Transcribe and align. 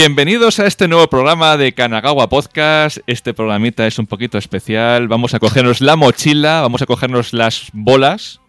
Bienvenidos 0.00 0.60
a 0.60 0.66
este 0.68 0.86
nuevo 0.86 1.08
programa 1.08 1.56
de 1.56 1.72
Kanagawa 1.74 2.28
Podcast. 2.28 2.98
Este 3.08 3.34
programita 3.34 3.84
es 3.84 3.98
un 3.98 4.06
poquito 4.06 4.38
especial. 4.38 5.08
Vamos 5.08 5.34
a 5.34 5.40
cogernos 5.40 5.80
la 5.80 5.96
mochila, 5.96 6.60
vamos 6.60 6.82
a 6.82 6.86
cogernos 6.86 7.32
las 7.32 7.70
bolas 7.72 8.40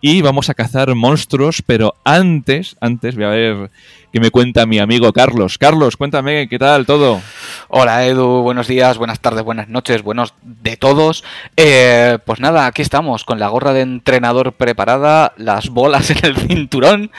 y 0.00 0.22
vamos 0.22 0.50
a 0.50 0.54
cazar 0.54 0.92
monstruos, 0.96 1.62
pero 1.64 1.94
antes, 2.04 2.76
antes 2.80 3.14
voy 3.14 3.24
a 3.26 3.28
ver 3.28 3.70
qué 4.12 4.20
me 4.20 4.30
cuenta 4.30 4.66
mi 4.66 4.78
amigo 4.78 5.12
Carlos. 5.12 5.58
Carlos, 5.58 5.96
cuéntame, 5.96 6.48
¿qué 6.48 6.58
tal 6.58 6.86
todo? 6.86 7.20
Hola 7.68 8.06
Edu, 8.06 8.42
buenos 8.42 8.66
días, 8.66 8.96
buenas 8.96 9.20
tardes, 9.20 9.44
buenas 9.44 9.68
noches, 9.68 10.02
buenos 10.02 10.34
de 10.42 10.76
todos. 10.76 11.24
Eh, 11.56 12.18
pues 12.24 12.40
nada, 12.40 12.66
aquí 12.66 12.82
estamos 12.82 13.24
con 13.24 13.38
la 13.38 13.48
gorra 13.48 13.72
de 13.72 13.82
entrenador 13.82 14.52
preparada, 14.52 15.34
las 15.36 15.68
bolas 15.68 16.10
en 16.10 16.24
el 16.24 16.36
cinturón 16.36 17.10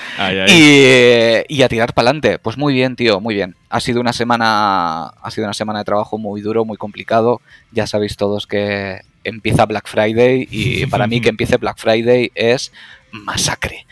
Y, 0.48 1.62
a 1.62 1.70
tirar 1.70 1.93
para 1.93 2.09
adelante. 2.09 2.39
Pues 2.39 2.57
muy 2.57 2.73
bien, 2.73 2.95
tío, 2.95 3.20
muy 3.20 3.35
bien. 3.35 3.55
Ha 3.70 3.79
sido 3.79 4.01
una 4.01 4.13
semana, 4.13 5.07
ha 5.07 5.31
sido 5.31 5.45
una 5.45 5.53
semana 5.53 5.79
de 5.79 5.85
trabajo 5.85 6.17
muy 6.17 6.41
duro, 6.41 6.65
muy 6.65 6.77
complicado. 6.77 7.41
Ya 7.71 7.85
sabéis 7.85 8.17
todos 8.17 8.48
que 8.48 9.01
empieza 9.23 9.65
Black 9.65 9.87
Friday 9.87 10.48
y 10.49 10.85
para 10.87 11.05
mí 11.05 11.21
que 11.21 11.29
empiece 11.29 11.57
Black 11.57 11.77
Friday 11.77 12.31
es 12.34 12.71
masacre. 13.12 13.85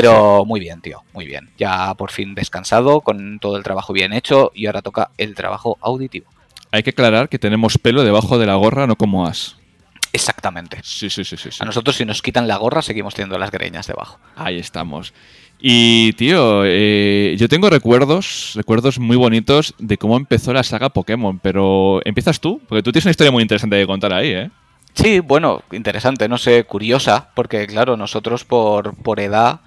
Pero 0.00 0.44
muy 0.44 0.60
bien, 0.60 0.80
tío, 0.80 1.02
muy 1.12 1.24
bien. 1.24 1.50
Ya 1.56 1.94
por 1.94 2.10
fin 2.10 2.34
descansado, 2.34 3.00
con 3.00 3.38
todo 3.38 3.56
el 3.56 3.62
trabajo 3.62 3.92
bien 3.92 4.12
hecho 4.12 4.50
y 4.54 4.66
ahora 4.66 4.82
toca 4.82 5.10
el 5.18 5.34
trabajo 5.34 5.78
auditivo. 5.80 6.26
Hay 6.72 6.82
que 6.82 6.90
aclarar 6.90 7.28
que 7.28 7.38
tenemos 7.38 7.78
pelo 7.78 8.02
debajo 8.02 8.38
de 8.38 8.46
la 8.46 8.56
gorra, 8.56 8.86
no 8.86 8.96
como 8.96 9.26
as. 9.26 9.56
Exactamente. 10.12 10.78
Sí, 10.82 11.10
sí, 11.10 11.24
sí, 11.24 11.36
sí, 11.36 11.50
A 11.60 11.64
nosotros 11.64 11.96
si 11.96 12.04
nos 12.04 12.22
quitan 12.22 12.48
la 12.48 12.56
gorra 12.56 12.82
seguimos 12.82 13.14
teniendo 13.14 13.38
las 13.38 13.50
greñas 13.50 13.86
debajo. 13.86 14.18
Ahí 14.36 14.58
estamos. 14.58 15.14
Y 15.60 16.12
tío, 16.14 16.62
eh, 16.64 17.36
yo 17.38 17.48
tengo 17.48 17.70
recuerdos, 17.70 18.52
recuerdos 18.54 18.98
muy 18.98 19.16
bonitos 19.16 19.74
de 19.78 19.96
cómo 19.96 20.16
empezó 20.16 20.52
la 20.52 20.62
saga 20.62 20.88
Pokémon, 20.88 21.38
pero 21.38 22.00
empiezas 22.04 22.40
tú, 22.40 22.60
porque 22.68 22.82
tú 22.82 22.90
tienes 22.90 23.06
una 23.06 23.12
historia 23.12 23.30
muy 23.30 23.42
interesante 23.42 23.76
de 23.76 23.86
contar 23.86 24.12
ahí, 24.12 24.30
¿eh? 24.30 24.50
Sí, 24.92 25.20
bueno, 25.20 25.62
interesante, 25.72 26.28
no 26.28 26.38
sé, 26.38 26.64
curiosa, 26.64 27.30
porque 27.34 27.66
claro, 27.66 27.96
nosotros 27.96 28.44
por, 28.44 28.94
por 28.96 29.18
edad 29.18 29.60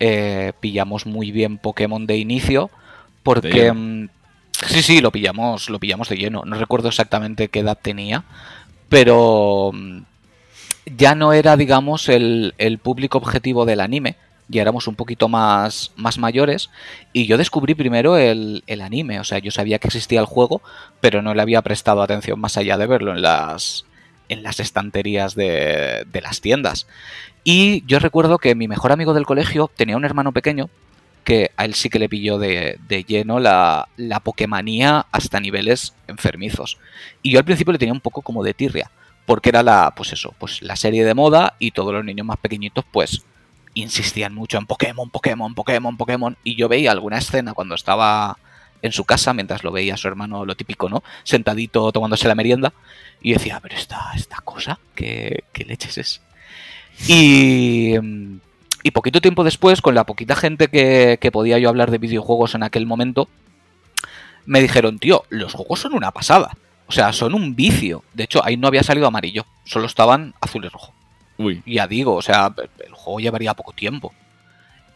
eh, 0.00 0.52
pillamos 0.58 1.06
muy 1.06 1.30
bien 1.30 1.58
Pokémon 1.58 2.06
de 2.06 2.16
inicio, 2.16 2.70
porque... 3.22 3.72
Mm, 3.72 4.08
sí, 4.66 4.82
sí, 4.82 5.00
lo 5.00 5.12
pillamos, 5.12 5.70
lo 5.70 5.78
pillamos 5.78 6.08
de 6.08 6.16
lleno. 6.16 6.42
No 6.44 6.56
recuerdo 6.56 6.88
exactamente 6.88 7.48
qué 7.48 7.60
edad 7.60 7.78
tenía, 7.80 8.24
pero 8.88 9.70
mm, 9.72 10.02
ya 10.96 11.14
no 11.14 11.32
era, 11.32 11.56
digamos, 11.56 12.08
el, 12.08 12.54
el 12.58 12.78
público 12.78 13.18
objetivo 13.18 13.64
del 13.64 13.80
anime, 13.80 14.16
ya 14.48 14.62
éramos 14.62 14.88
un 14.88 14.96
poquito 14.96 15.28
más, 15.28 15.92
más 15.96 16.18
mayores 16.18 16.70
y 17.12 17.26
yo 17.26 17.38
descubrí 17.38 17.74
primero 17.74 18.16
el, 18.16 18.64
el, 18.66 18.80
anime, 18.80 19.20
o 19.20 19.24
sea, 19.24 19.38
yo 19.38 19.52
sabía 19.52 19.78
que 19.78 19.86
existía 19.86 20.18
el 20.18 20.26
juego, 20.26 20.60
pero 21.00 21.22
no 21.22 21.34
le 21.34 21.42
había 21.42 21.62
prestado 21.62 22.02
atención 22.02 22.40
más 22.40 22.56
allá 22.56 22.76
de 22.76 22.86
verlo 22.86 23.12
en 23.12 23.22
las, 23.22 23.84
en 24.30 24.42
las 24.42 24.60
estanterías 24.60 25.34
de, 25.34 26.06
las 26.22 26.40
tiendas. 26.40 26.86
Y 27.44 27.84
yo 27.86 27.98
recuerdo 27.98 28.38
que 28.38 28.54
mi 28.54 28.68
mejor 28.68 28.92
amigo 28.92 29.12
del 29.12 29.26
colegio 29.26 29.70
tenía 29.76 29.96
un 29.96 30.04
hermano 30.04 30.32
pequeño 30.32 30.70
que 31.24 31.50
a 31.56 31.66
él 31.66 31.74
sí 31.74 31.90
que 31.90 31.98
le 31.98 32.08
pilló 32.08 32.38
de, 32.38 32.78
lleno 33.06 33.40
la, 33.40 33.88
la 33.96 34.20
Pokémonía 34.20 35.06
hasta 35.12 35.40
niveles 35.40 35.94
enfermizos. 36.06 36.78
Y 37.22 37.32
yo 37.32 37.40
al 37.40 37.44
principio 37.44 37.72
le 37.72 37.78
tenía 37.78 37.92
un 37.92 38.00
poco 38.00 38.22
como 38.22 38.42
de 38.42 38.54
tirria, 38.54 38.90
porque 39.26 39.50
era 39.50 39.62
la, 39.62 39.92
pues 39.94 40.12
eso, 40.12 40.34
pues 40.38 40.62
la 40.62 40.76
serie 40.76 41.04
de 41.04 41.14
moda 41.14 41.56
y 41.58 41.72
todos 41.72 41.92
los 41.92 42.04
niños 42.04 42.26
más 42.26 42.38
pequeñitos 42.38 42.84
pues 42.90 43.22
insistían 43.74 44.34
mucho 44.34 44.58
en 44.58 44.66
Pokémon, 44.66 45.10
Pokémon, 45.10 45.54
Pokémon, 45.54 45.96
Pokémon. 45.96 46.36
Y 46.44 46.56
yo 46.56 46.68
veía 46.68 46.92
alguna 46.92 47.18
escena 47.18 47.52
cuando 47.52 47.74
estaba 47.74 48.38
en 48.82 48.92
su 48.92 49.04
casa 49.04 49.34
mientras 49.34 49.64
lo 49.64 49.72
veía 49.72 49.96
su 49.96 50.08
hermano, 50.08 50.44
lo 50.44 50.56
típico, 50.56 50.88
¿no? 50.88 51.02
Sentadito 51.24 51.92
tomándose 51.92 52.28
la 52.28 52.34
merienda. 52.34 52.72
Y 53.22 53.34
decía, 53.34 53.60
pero 53.62 53.76
esta, 53.76 54.12
esta 54.14 54.36
cosa, 54.38 54.78
¿qué, 54.94 55.44
leches 55.66 55.98
es? 55.98 56.22
Y, 57.06 57.94
y 58.82 58.90
poquito 58.92 59.20
tiempo 59.20 59.44
después, 59.44 59.80
con 59.82 59.94
la 59.94 60.04
poquita 60.04 60.36
gente 60.36 60.68
que, 60.68 61.18
que 61.20 61.32
podía 61.32 61.58
yo 61.58 61.68
hablar 61.68 61.90
de 61.90 61.98
videojuegos 61.98 62.54
en 62.54 62.62
aquel 62.62 62.86
momento, 62.86 63.28
me 64.46 64.60
dijeron, 64.60 64.98
tío, 64.98 65.24
los 65.28 65.54
juegos 65.54 65.80
son 65.80 65.94
una 65.94 66.10
pasada. 66.10 66.56
O 66.86 66.92
sea, 66.92 67.12
son 67.12 67.34
un 67.34 67.54
vicio. 67.54 68.02
De 68.14 68.24
hecho, 68.24 68.44
ahí 68.44 68.56
no 68.56 68.66
había 68.66 68.82
salido 68.82 69.06
amarillo, 69.06 69.46
solo 69.64 69.86
estaban 69.86 70.34
azul 70.40 70.64
y 70.64 70.68
rojo. 70.68 70.92
Uy. 71.38 71.62
Ya 71.64 71.86
digo, 71.86 72.16
o 72.16 72.22
sea, 72.22 72.52
el 72.84 72.92
juego 72.92 73.20
llevaría 73.20 73.54
poco 73.54 73.72
tiempo. 73.72 74.12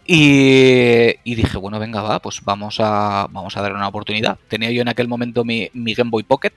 Y, 0.06 1.14
dije, 1.24 1.56
bueno, 1.56 1.78
venga, 1.78 2.02
va, 2.02 2.18
pues 2.18 2.42
vamos 2.44 2.78
a, 2.80 3.26
vamos 3.30 3.56
a 3.56 3.62
dar 3.62 3.72
una 3.74 3.88
oportunidad. 3.88 4.38
Tenía 4.48 4.70
yo 4.70 4.82
en 4.82 4.88
aquel 4.88 5.08
momento 5.08 5.44
mi, 5.44 5.70
Game 5.72 6.10
Boy 6.10 6.24
Pocket 6.24 6.52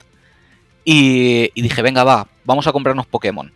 y, 0.89 1.61
dije, 1.61 1.81
venga, 1.81 2.05
va, 2.05 2.27
vamos 2.45 2.65
a 2.67 2.71
comprarnos 2.71 3.05
Pokémon. 3.07 3.51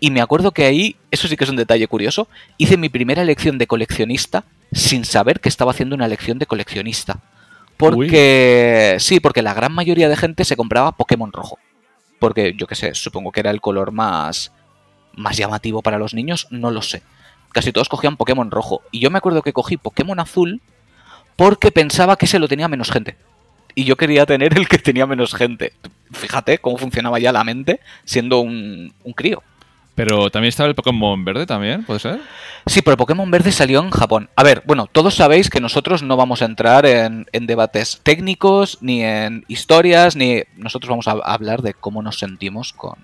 Y 0.00 0.10
me 0.10 0.20
acuerdo 0.20 0.50
que 0.50 0.66
ahí, 0.66 0.96
eso 1.10 1.28
sí 1.28 1.36
que 1.36 1.44
es 1.44 1.50
un 1.50 1.56
detalle 1.56 1.88
curioso, 1.88 2.28
hice 2.58 2.76
mi 2.76 2.90
primera 2.90 3.22
elección 3.22 3.56
de 3.56 3.66
coleccionista 3.66 4.44
sin 4.70 5.06
saber 5.06 5.40
que 5.40 5.48
estaba 5.48 5.70
haciendo 5.70 5.94
una 5.94 6.04
elección 6.04 6.38
de 6.38 6.46
coleccionista. 6.46 7.20
Porque, 7.78 8.96
sí, 8.98 9.18
porque 9.18 9.40
la 9.40 9.54
gran 9.54 9.72
mayoría 9.72 10.10
de 10.10 10.16
gente 10.16 10.44
se 10.44 10.56
compraba 10.56 10.92
Pokémon 10.92 11.32
rojo. 11.32 11.58
Porque, 12.18 12.54
yo 12.54 12.66
qué 12.66 12.74
sé, 12.74 12.94
supongo 12.94 13.32
que 13.32 13.40
era 13.40 13.50
el 13.50 13.62
color 13.62 13.90
más, 13.90 14.52
más 15.14 15.38
llamativo 15.38 15.80
para 15.80 15.98
los 15.98 16.12
niños, 16.12 16.48
no 16.50 16.70
lo 16.70 16.82
sé 16.82 17.02
casi 17.54 17.72
todos 17.72 17.88
cogían 17.88 18.16
Pokémon 18.16 18.50
rojo. 18.50 18.82
Y 18.90 18.98
yo 18.98 19.10
me 19.10 19.18
acuerdo 19.18 19.40
que 19.40 19.52
cogí 19.52 19.76
Pokémon 19.76 20.18
azul 20.18 20.60
porque 21.36 21.70
pensaba 21.70 22.16
que 22.16 22.26
ese 22.26 22.40
lo 22.40 22.48
tenía 22.48 22.68
menos 22.68 22.90
gente. 22.90 23.16
Y 23.74 23.84
yo 23.84 23.96
quería 23.96 24.26
tener 24.26 24.56
el 24.56 24.68
que 24.68 24.78
tenía 24.78 25.06
menos 25.06 25.34
gente. 25.34 25.72
Fíjate 26.12 26.58
cómo 26.58 26.78
funcionaba 26.78 27.18
ya 27.18 27.32
la 27.32 27.44
mente 27.44 27.80
siendo 28.04 28.40
un, 28.40 28.94
crío. 29.16 29.42
Pero 29.94 30.30
también 30.30 30.48
estaba 30.48 30.68
el 30.68 30.74
Pokémon 30.74 31.24
verde 31.24 31.46
también, 31.46 31.84
¿puede 31.84 32.00
ser? 32.00 32.20
Sí, 32.66 32.82
pero 32.82 32.92
el 32.92 32.98
Pokémon 32.98 33.30
verde 33.30 33.52
salió 33.52 33.80
en 33.80 33.90
Japón. 33.90 34.28
A 34.34 34.42
ver, 34.42 34.62
bueno, 34.66 34.88
todos 34.90 35.14
sabéis 35.14 35.50
que 35.50 35.60
nosotros 35.60 36.02
no 36.02 36.16
vamos 36.16 36.42
a 36.42 36.46
entrar 36.46 36.84
en, 36.84 37.26
en, 37.32 37.46
debates 37.46 38.00
técnicos, 38.02 38.78
ni 38.80 39.04
en 39.04 39.44
historias, 39.46 40.16
ni... 40.16 40.42
Nosotros 40.56 40.90
vamos 40.90 41.06
a 41.06 41.12
hablar 41.12 41.62
de 41.62 41.74
cómo 41.74 42.02
nos 42.02 42.18
sentimos 42.18 42.72
con, 42.72 42.96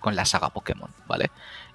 con 0.00 0.16
la 0.16 0.24
saga 0.24 0.50
Pokémon, 0.50 0.90
¿vale? 1.06 1.30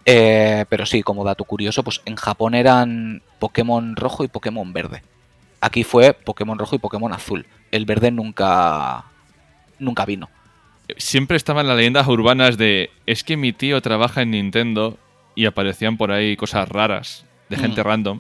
Eh, 0.06 0.66
pero 0.69 0.85
sí, 0.85 1.03
como 1.03 1.23
dato 1.23 1.44
curioso, 1.44 1.84
pues 1.84 2.01
en 2.06 2.16
Japón 2.16 2.56
eran 2.56 3.22
Pokémon 3.39 3.95
rojo 3.95 4.23
y 4.23 4.28
Pokémon 4.28 4.72
verde. 4.73 5.03
Aquí 5.61 5.83
fue 5.83 6.13
Pokémon 6.13 6.57
rojo 6.57 6.75
y 6.75 6.79
Pokémon 6.79 7.11
azul. 7.13 7.45
El 7.71 7.85
verde 7.85 8.11
nunca, 8.11 9.05
nunca 9.77 10.05
vino. 10.05 10.29
Siempre 10.97 11.37
estaban 11.37 11.67
las 11.67 11.77
leyendas 11.77 12.07
urbanas 12.07 12.57
de 12.57 12.89
es 13.05 13.23
que 13.23 13.37
mi 13.37 13.53
tío 13.53 13.81
trabaja 13.81 14.21
en 14.21 14.31
Nintendo 14.31 14.97
y 15.35 15.45
aparecían 15.45 15.97
por 15.97 16.11
ahí 16.11 16.35
cosas 16.35 16.67
raras 16.67 17.25
de 17.49 17.57
gente 17.57 17.81
mm. 17.81 17.85
random. 17.85 18.19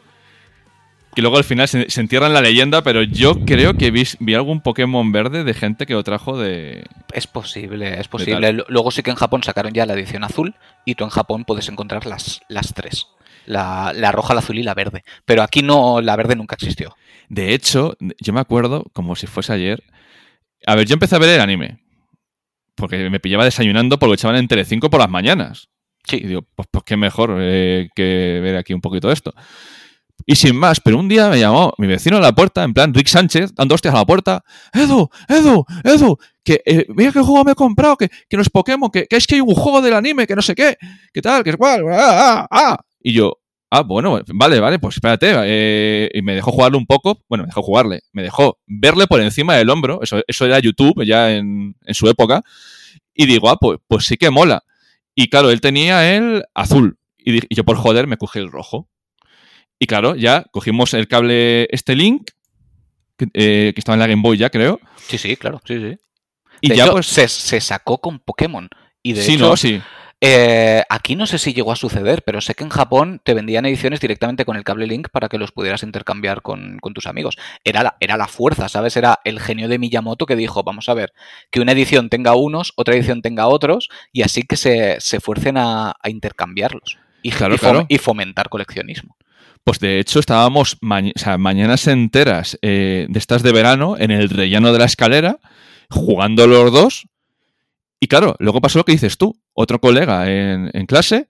Que 1.15 1.23
luego 1.23 1.37
al 1.37 1.43
final 1.43 1.67
se, 1.67 1.87
entierra 1.99 2.27
en 2.27 2.33
la 2.33 2.41
leyenda, 2.41 2.83
pero 2.83 3.01
yo 3.01 3.43
creo 3.43 3.73
que 3.73 3.89
vi, 3.89 4.03
vi, 4.19 4.35
algún 4.35 4.61
Pokémon 4.61 5.11
verde 5.11 5.43
de 5.43 5.53
gente 5.55 5.87
que 5.87 5.93
lo 5.93 6.03
trajo 6.03 6.37
de. 6.37 6.85
Es 7.13 7.25
posible, 7.25 7.99
es 7.99 8.07
posible. 8.07 8.63
Luego 8.67 8.91
sí 8.91 9.01
que 9.01 9.09
en 9.09 9.15
Japón 9.15 9.41
sacaron 9.41 9.73
ya 9.73 9.87
la 9.87 9.93
edición 9.93 10.23
azul 10.23 10.55
y 10.85 10.95
tú 10.95 11.05
en 11.05 11.09
Japón 11.09 11.45
puedes 11.45 11.67
encontrar 11.67 12.05
las, 12.05 12.41
las 12.47 12.75
tres. 12.75 13.07
La, 13.47 13.91
la, 13.95 14.11
roja, 14.11 14.35
la 14.35 14.41
azul 14.41 14.59
y 14.59 14.63
la 14.63 14.75
verde. 14.75 15.03
Pero 15.25 15.41
aquí 15.41 15.63
no, 15.63 15.99
la 16.01 16.15
verde 16.15 16.35
nunca 16.35 16.53
existió. 16.53 16.95
De 17.29 17.53
hecho, 17.53 17.95
yo 18.19 18.33
me 18.33 18.39
acuerdo, 18.39 18.85
como 18.93 19.15
si 19.15 19.27
fuese 19.27 19.53
ayer. 19.53 19.83
A 20.65 20.75
ver, 20.75 20.87
yo 20.87 20.93
empecé 20.93 21.15
a 21.15 21.19
ver 21.19 21.29
el 21.29 21.41
anime. 21.41 21.79
Porque 22.75 23.09
me 23.09 23.19
pillaba 23.19 23.45
desayunando 23.45 23.99
porque 23.99 24.09
lo 24.09 24.13
echaban 24.15 24.37
en 24.37 24.47
Telecinco 24.47 24.89
por 24.89 24.99
las 24.99 25.09
mañanas. 25.09 25.69
Sí. 26.05 26.17
Y 26.17 26.27
digo, 26.27 26.41
pues, 26.55 26.67
pues 26.71 26.83
qué 26.85 26.97
mejor 26.97 27.37
eh, 27.39 27.89
que 27.95 28.39
ver 28.41 28.57
aquí 28.57 28.73
un 28.73 28.81
poquito 28.81 29.11
esto. 29.11 29.33
Y 30.25 30.35
sin 30.35 30.55
más, 30.55 30.79
pero 30.79 30.97
un 30.97 31.07
día 31.07 31.29
me 31.29 31.39
llamó 31.39 31.73
mi 31.77 31.87
vecino 31.87 32.17
a 32.17 32.19
la 32.19 32.33
puerta, 32.33 32.63
en 32.63 32.73
plan 32.73 32.93
Rick 32.93 33.07
Sánchez, 33.07 33.53
dando 33.55 33.75
hostias 33.75 33.93
a 33.93 33.97
la 33.97 34.05
puerta. 34.05 34.43
Edu, 34.73 35.09
Edu, 35.27 35.65
Edu, 35.83 36.17
que 36.43 36.61
eh, 36.65 36.85
mira 36.89 37.11
qué 37.11 37.21
juego 37.21 37.43
me 37.43 37.53
he 37.53 37.55
comprado, 37.55 37.95
que, 37.95 38.09
que 38.27 38.37
no 38.37 38.41
es 38.41 38.49
Pokémon, 38.49 38.89
que, 38.91 39.07
es 39.09 39.27
que 39.27 39.35
hay 39.35 39.41
un 39.41 39.55
juego 39.55 39.81
del 39.81 39.93
anime, 39.93 40.27
que 40.27 40.35
no 40.35 40.41
sé 40.41 40.55
qué, 40.55 40.77
que 41.13 41.21
tal, 41.21 41.43
que 41.43 41.51
es 41.51 41.57
cual, 41.57 41.83
ah, 41.91 42.47
ah, 42.47 42.47
ah. 42.51 42.79
Y 43.01 43.13
yo, 43.13 43.39
ah, 43.69 43.81
bueno, 43.81 44.21
vale, 44.33 44.59
vale, 44.59 44.79
pues 44.79 44.95
espérate. 44.95 45.33
Eh, 45.45 46.09
y 46.13 46.21
me 46.21 46.35
dejó 46.35 46.51
jugarle 46.51 46.77
un 46.77 46.85
poco, 46.85 47.23
bueno, 47.29 47.43
me 47.43 47.47
dejó 47.47 47.61
jugarle, 47.61 48.01
me 48.11 48.23
dejó 48.23 48.59
verle 48.65 49.07
por 49.07 49.21
encima 49.21 49.55
del 49.55 49.69
hombro, 49.69 50.01
eso, 50.01 50.21
eso 50.27 50.45
era 50.45 50.59
YouTube 50.59 51.03
ya 51.05 51.31
en, 51.31 51.75
en 51.85 51.93
su 51.93 52.07
época. 52.09 52.43
Y 53.13 53.25
digo, 53.25 53.49
ah, 53.49 53.57
pues, 53.59 53.79
pues 53.87 54.05
sí 54.05 54.17
que 54.17 54.29
mola. 54.29 54.63
Y 55.15 55.29
claro, 55.29 55.51
él 55.51 55.61
tenía 55.61 56.15
el 56.15 56.43
azul. 56.53 56.97
Y, 57.17 57.37
y 57.37 57.55
yo 57.55 57.65
por 57.65 57.77
joder 57.77 58.07
me 58.07 58.17
cogí 58.17 58.39
el 58.39 58.51
rojo. 58.51 58.87
Y 59.79 59.87
claro, 59.87 60.15
ya 60.15 60.43
cogimos 60.51 60.93
el 60.93 61.07
cable 61.07 61.67
este 61.71 61.95
Link, 61.95 62.31
eh, 63.33 63.71
que, 63.73 63.79
estaba 63.79 63.95
en 63.95 63.99
la 63.99 64.07
Game 64.07 64.21
Boy 64.21 64.37
ya, 64.37 64.49
creo. 64.49 64.79
Sí, 64.97 65.17
sí, 65.17 65.35
claro, 65.37 65.61
sí, 65.65 65.77
sí. 65.79 65.97
Y 66.61 66.75
ya 66.75 66.91
pues... 66.91 67.07
Se, 67.07 67.61
sacó 67.61 67.99
con 67.99 68.19
Pokémon. 68.19 68.69
Y 69.01 69.13
de 69.13 69.25
hecho, 69.25 69.55
sí. 69.55 69.81
Eh, 70.21 70.83
aquí 70.89 71.15
no 71.15 71.25
sé 71.25 71.37
si 71.37 71.53
llegó 71.53 71.71
a 71.71 71.77
suceder, 71.77 72.23
pero 72.23 72.41
sé 72.41 72.53
que 72.53 72.65
en 72.65 72.69
Japón 72.69 73.21
te 73.23 73.33
vendían 73.33 73.65
ediciones 73.65 74.01
directamente 74.01 74.43
con 74.43 74.57
el 74.57 74.65
cable 74.65 74.85
Link 74.85 75.07
para 75.09 75.29
que 75.29 75.37
los 75.37 75.51
pudieras 75.51 75.83
intercambiar 75.83 76.41
con, 76.41 76.79
tus 76.93 77.07
amigos. 77.07 77.37
Era 77.63 77.83
la, 77.83 77.95
era 77.99 78.17
la 78.17 78.27
fuerza, 78.27 78.67
¿sabes? 78.67 78.97
Era 78.97 79.19
el 79.23 79.39
genio 79.39 79.69
de 79.69 79.79
Miyamoto 79.79 80.25
que 80.25 80.35
dijo, 80.35 80.63
vamos 80.63 80.89
a 80.89 80.93
ver, 80.93 81.13
que 81.51 81.61
una 81.61 81.71
edición 81.71 82.09
tenga 82.09 82.35
unos, 82.35 82.73
otra 82.75 82.95
edición 82.95 83.21
tenga 83.21 83.47
otros, 83.47 83.89
y 84.11 84.23
así 84.23 84.43
que 84.43 84.57
se, 84.57 84.97
se 84.99 85.19
fuercen 85.21 85.57
a, 85.57 85.95
intercambiarlos 86.05 86.97
y, 87.21 87.31
y, 87.87 87.97
fomentar 87.97 88.49
coleccionismo. 88.49 89.15
Pues 89.63 89.79
de 89.79 89.99
hecho 89.99 90.19
estábamos 90.19 90.77
mañanas 90.81 91.87
enteras 91.87 92.57
eh, 92.61 93.05
de 93.07 93.19
estas 93.19 93.43
de 93.43 93.51
verano 93.51 93.95
en 93.97 94.11
el 94.11 94.29
rellano 94.29 94.73
de 94.73 94.79
la 94.79 94.85
escalera, 94.85 95.37
jugando 95.89 96.47
los 96.47 96.71
dos. 96.71 97.07
Y 97.99 98.07
claro, 98.07 98.35
luego 98.39 98.61
pasó 98.61 98.79
lo 98.79 98.85
que 98.85 98.93
dices 98.93 99.17
tú, 99.17 99.37
otro 99.53 99.79
colega 99.79 100.29
en, 100.29 100.85
clase. 100.85 101.27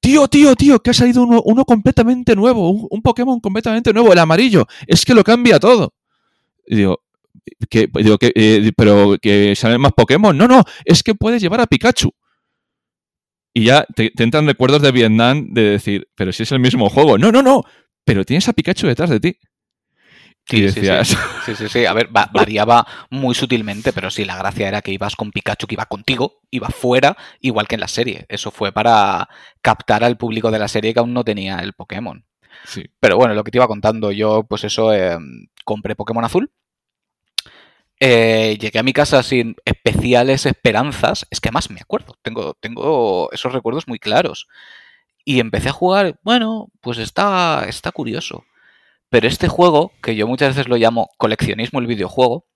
Tío, 0.00 0.28
tío, 0.28 0.54
tío, 0.54 0.80
que 0.80 0.90
ha 0.90 0.94
salido 0.94 1.22
uno, 1.22 1.64
completamente 1.64 2.36
nuevo, 2.36 2.70
un, 2.70 3.02
Pokémon 3.02 3.40
completamente 3.40 3.92
nuevo, 3.92 4.12
el 4.12 4.18
amarillo. 4.18 4.66
Es 4.86 5.04
que 5.04 5.14
lo 5.14 5.24
cambia 5.24 5.58
todo. 5.58 5.94
Y 6.66 6.76
digo, 6.76 7.02
que, 7.70 7.88
digo 7.92 8.18
que, 8.18 8.32
eh, 8.34 8.72
pero 8.76 9.16
que 9.20 9.54
salen 9.56 9.80
más 9.80 9.92
Pokémon. 9.92 10.36
No, 10.36 10.46
no, 10.46 10.62
es 10.84 11.02
que 11.02 11.14
puedes 11.14 11.40
llevar 11.40 11.60
a 11.60 11.66
Pikachu. 11.66 12.10
Y 13.52 13.64
ya 13.64 13.86
te, 13.94 14.12
entran 14.18 14.46
recuerdos 14.46 14.82
de 14.82 14.92
Vietnam 14.92 15.48
de 15.52 15.62
decir, 15.62 16.08
pero 16.14 16.32
si 16.32 16.44
es 16.44 16.52
el 16.52 16.60
mismo 16.60 16.88
juego. 16.88 17.18
No, 17.18 17.32
no, 17.32 17.42
no, 17.42 17.64
pero 18.04 18.24
tienes 18.24 18.48
a 18.48 18.52
Pikachu 18.52 18.86
detrás 18.86 19.10
de 19.10 19.20
ti. 19.20 19.36
Sí, 20.56 20.62
decías... 20.62 21.08
sí, 21.46 21.54
sí, 21.54 21.68
sí, 21.68 21.86
A 21.86 21.92
ver, 21.92 22.08
variaba 22.08 22.86
muy 23.10 23.34
sutilmente, 23.34 23.92
pero 23.92 24.10
sí, 24.10 24.24
la 24.24 24.36
gracia 24.36 24.68
era 24.68 24.82
que 24.82 24.92
ibas 24.92 25.16
con 25.16 25.30
Pikachu, 25.30 25.66
que 25.66 25.74
iba 25.74 25.86
contigo, 25.86 26.40
iba 26.50 26.68
fuera, 26.68 27.16
igual 27.40 27.68
que 27.68 27.76
en 27.76 27.80
la 27.80 27.88
serie. 27.88 28.26
Eso 28.28 28.50
fue 28.50 28.72
para 28.72 29.28
captar 29.62 30.04
al 30.04 30.16
público 30.16 30.50
de 30.50 30.58
la 30.58 30.68
serie 30.68 30.92
que 30.92 31.00
aún 31.00 31.14
no 31.14 31.24
tenía 31.24 31.58
el 31.58 31.72
Pokémon. 31.72 32.24
Sí. 32.64 32.84
Pero 33.00 33.16
bueno, 33.16 33.34
lo 33.34 33.44
que 33.44 33.50
te 33.50 33.58
iba 33.58 33.68
contando, 33.68 34.12
yo, 34.12 34.44
pues 34.44 34.64
eso, 34.64 34.92
em, 34.92 35.46
compré 35.64 35.94
Pokémon 35.94 36.24
Azul 36.24 36.50
eh, 38.02 38.56
llegué 38.58 38.78
a 38.78 38.82
mi 38.82 38.94
casa 38.94 39.22
sin 39.22 39.56
especiales 39.64 40.46
esperanzas. 40.46 41.26
Es 41.30 41.40
que 41.40 41.48
además 41.50 41.70
me 41.70 41.80
acuerdo, 41.80 42.16
tengo, 42.22 42.54
tengo 42.54 43.30
esos 43.32 43.52
recuerdos 43.52 43.86
muy 43.86 43.98
claros. 43.98 44.48
Y 45.24 45.40
empecé 45.40 45.68
a 45.68 45.72
jugar, 45.72 46.18
bueno, 46.22 46.68
pues 46.80 46.98
está, 46.98 47.66
está 47.68 47.92
curioso. 47.92 48.44
Pero 49.10 49.28
este 49.28 49.48
juego, 49.48 49.92
que 50.02 50.14
yo 50.14 50.26
muchas 50.26 50.56
veces 50.56 50.68
lo 50.68 50.76
llamo 50.76 51.10
coleccionismo 51.18 51.80
el 51.80 51.86
videojuego, 51.86 52.46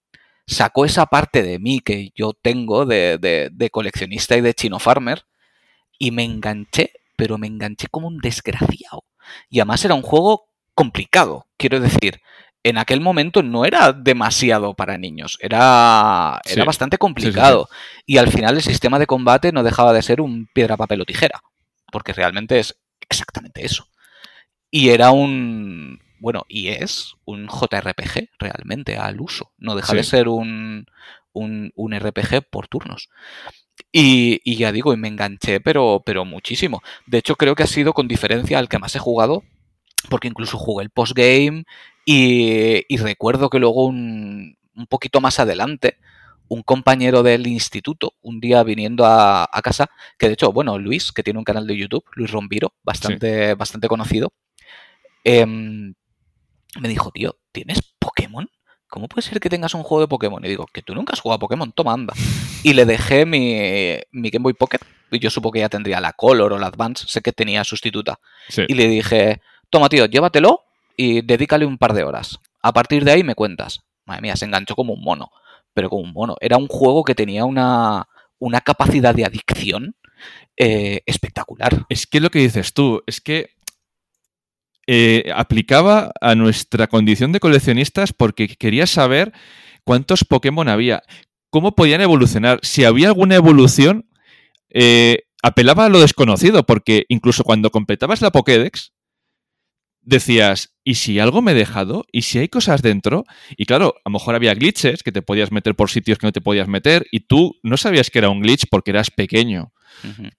sacó 0.47 0.85
esa 0.85 1.07
parte 1.07 1.43
de 1.43 1.59
mí 1.59 1.81
que 1.81 2.11
yo 2.15 2.33
tengo 2.33 2.87
de, 2.87 3.19
de, 3.19 3.51
de 3.53 3.71
coleccionista 3.71 4.37
y 4.37 4.41
de 4.41 4.55
chino 4.55 4.79
farmer 4.79 5.25
y 5.99 6.11
me 6.11 6.25
enganché, 6.25 6.93
pero 7.17 7.39
me 7.39 7.47
enganché 7.47 7.89
como 7.89 8.09
un 8.09 8.19
desgraciado. 8.19 9.05
Y 9.51 9.61
además 9.61 9.85
era 9.85 9.95
un 9.95 10.03
juego 10.03 10.47
complicado, 10.75 11.47
quiero 11.57 11.81
decir, 11.81 12.21
en 12.63 12.79
aquel 12.79 13.01
momento 13.01 13.43
no 13.43 13.65
era 13.65 13.93
demasiado 13.93 14.75
para 14.75 14.99
niños, 14.99 15.39
era, 15.41 16.41
era 16.45 16.65
bastante 16.65 16.99
complicado. 16.99 17.69
y 18.07 18.17
al 18.17 18.31
final 18.31 18.57
el 18.57 18.63
sistema 18.63 18.99
de 18.99 19.07
combate 19.07 19.53
no 19.53 19.63
dejaba 19.63 19.93
de 19.93 20.03
ser 20.03 20.21
un 20.21 20.49
piedra, 20.53 20.77
papel 20.77 21.03
o 21.03 21.05
tijera, 21.05 21.43
porque 21.93 22.13
realmente 22.13 22.59
es 22.59 22.77
exactamente 23.01 23.65
eso. 23.65 23.87
Y 24.71 24.89
era 24.89 25.11
un, 25.11 26.01
bueno, 26.25 26.47
y 26.49 26.69
es 26.69 27.17
un 27.27 27.49
JRPG 27.49 28.31
realmente 28.39 28.97
al 28.97 29.21
uso, 29.21 29.53
no 29.59 29.77
deja 29.77 29.93
de 29.93 30.05
ser 30.05 30.29
un, 30.29 30.87
un, 31.35 31.71
un, 31.77 31.95
RPG 31.95 32.49
por 32.49 32.67
turnos. 32.67 33.11
Y, 33.93 34.41
y, 34.43 34.57
ya 34.57 34.73
digo, 34.73 34.95
y 34.95 34.97
me 34.97 35.09
enganché, 35.09 35.61
pero, 35.61 36.03
pero 36.03 36.25
muchísimo. 36.25 36.83
De 37.05 37.19
hecho, 37.19 37.37
creo 37.37 37.55
que 37.55 37.65
ha 37.65 37.67
sido 37.67 37.93
con 37.93 38.09
diferencia 38.09 38.59
al 38.59 38.71
que 38.71 38.79
más 38.79 38.97
he 38.97 39.01
jugado, 39.01 39.43
porque 40.09 40.29
incluso 40.29 40.57
jugué 40.57 40.85
el 40.85 40.89
postgame 40.89 41.65
y, 42.07 42.97
recuerdo 42.97 43.51
que 43.51 43.59
luego 43.59 43.85
un, 43.85 44.57
poquito 44.89 45.21
más 45.21 45.39
adelante, 45.39 45.99
un 46.49 46.63
compañero 46.63 47.23
del 47.23 47.47
instituto, 47.47 48.15
un 48.23 48.41
día 48.41 48.63
viniendo 48.63 49.05
a, 49.05 49.47
casa, 49.63 49.91
que 50.17 50.29
de 50.29 50.33
hecho, 50.33 50.53
bueno, 50.53 50.79
Luis, 50.79 51.13
que 51.13 51.23
tiene 51.23 51.39
un 51.39 51.45
canal 51.45 51.67
de 51.67 51.77
YouTube, 51.77 52.07
Luis 52.15 52.31
Rombiro, 52.31 52.73
bastante, 52.83 53.53
bastante 53.57 53.89
conocido, 53.89 54.33
em, 55.23 55.93
me 56.81 56.89
dijo, 56.89 57.11
tío, 57.11 57.37
¿tienes 57.53 57.81
Pokémon? 57.99 58.49
¿Cómo 58.89 59.09
puede 59.09 59.23
ser 59.23 59.41
que 59.41 59.51
tengas 59.51 59.75
un 59.75 59.83
juego 59.83 60.03
de 60.03 60.09
Pokémon? 60.09 60.45
Y 60.45 60.49
digo, 60.49 60.67
que 60.73 60.83
tú 60.83 60.95
nunca 60.95 61.15
has 61.15 61.21
jugado 61.21 61.37
a 61.37 61.41
Pokémon, 61.41 61.73
toma, 61.73 61.93
anda. 61.93 62.15
Y 62.63 62.75
le 62.75 62.85
dejé 62.85 63.27
mi, 63.27 63.99
mi 64.13 64.31
Game 64.31 64.45
Boy 64.45 64.55
Pocket, 64.55 64.81
y 65.11 65.19
yo 65.19 65.31
supongo 65.31 65.55
que 65.55 65.61
ya 65.61 65.69
tendría 65.69 66.01
la 66.01 66.13
Color 66.13 66.53
o 66.53 66.59
la 66.59 66.67
Advance, 66.67 67.07
sé 67.09 67.21
que 67.21 67.33
tenía 67.33 67.65
sustituta. 67.65 68.21
Y 68.69 68.75
le 68.75 68.89
dije, 68.89 69.41
toma, 69.71 69.89
tío, 69.89 70.07
llévatelo 70.07 70.63
y 70.97 71.23
dedícale 71.23 71.67
un 71.67 71.79
par 71.79 71.93
de 71.93 72.05
horas. 72.05 72.39
A 72.63 72.73
partir 72.73 73.05
de 73.05 73.13
ahí 73.13 73.25
me 73.25 73.35
cuentas. 73.35 73.81
Madre 74.05 74.23
mía, 74.23 74.37
se 74.37 74.45
enganchó 74.45 74.75
como 74.77 74.93
un 74.93 75.03
mono. 75.03 75.31
Pero 75.73 75.91
como 75.91 76.03
un 76.03 76.13
mono. 76.13 76.37
Era 76.41 76.57
un 76.57 76.69
juego 76.69 77.05
que 77.05 77.15
tenía 77.15 77.45
una, 77.45 78.07
una 78.39 78.61
capacidad 78.61 79.15
de 79.15 79.25
adicción 79.25 79.97
eh, 80.57 81.03
espectacular. 81.07 81.85
Es 81.89 82.07
que 82.07 82.21
lo 82.21 82.31
que 82.31 82.39
dices 82.39 82.73
tú, 82.73 83.03
es 83.07 83.21
que 83.21 83.51
eh, 84.87 85.31
aplicaba 85.35 86.13
a 86.21 86.35
nuestra 86.35 86.87
condición 86.87 87.33
de 87.33 87.41
coleccionistas 87.41 88.13
porque 88.13 88.49
quería 88.49 88.87
saber 88.87 89.33
cuántos 89.85 90.25
Pokémon 90.25 90.69
había, 90.69 91.03
cómo 91.51 91.75
podían 91.75 92.01
evolucionar, 92.01 92.61
si 92.63 92.85
había 92.85 93.09
alguna 93.09 93.37
evolución, 93.37 94.09
eh, 94.71 95.25
apelaba 95.43 95.85
a 95.85 95.89
lo 95.89 96.01
desconocido, 96.01 96.65
porque 96.65 97.05
incluso 97.09 97.45
cuando 97.45 97.71
completabas 97.71 98.23
la 98.23 98.31
Pokédex, 98.31 98.93
decías, 100.01 100.75
¿y 100.85 100.95
si 100.95 101.19
algo 101.19 101.43
me 101.43 101.53
he 101.53 101.55
dejado? 101.55 102.05
¿Y 102.13 102.23
si 102.23 102.39
hay 102.39 102.49
cosas 102.49 102.83
dentro? 102.83 103.25
Y 103.57 103.67
claro, 103.67 103.95
a 104.05 104.09
lo 104.09 104.13
mejor 104.13 104.35
había 104.35 104.55
glitches 104.55 105.03
que 105.03 105.13
te 105.13 105.23
podías 105.23 105.53
meter 105.53 105.75
por 105.75 105.91
sitios 105.91 106.19
que 106.19 106.27
no 106.27 106.33
te 106.33 106.41
podías 106.41 106.69
meter 106.69 107.07
y 107.11 107.21
tú 107.21 107.57
no 107.63 107.77
sabías 107.77 108.11
que 108.11 108.19
era 108.19 108.31
un 108.31 108.41
glitch 108.41 108.67
porque 108.71 108.91
eras 108.91 109.11
pequeño. 109.11 109.74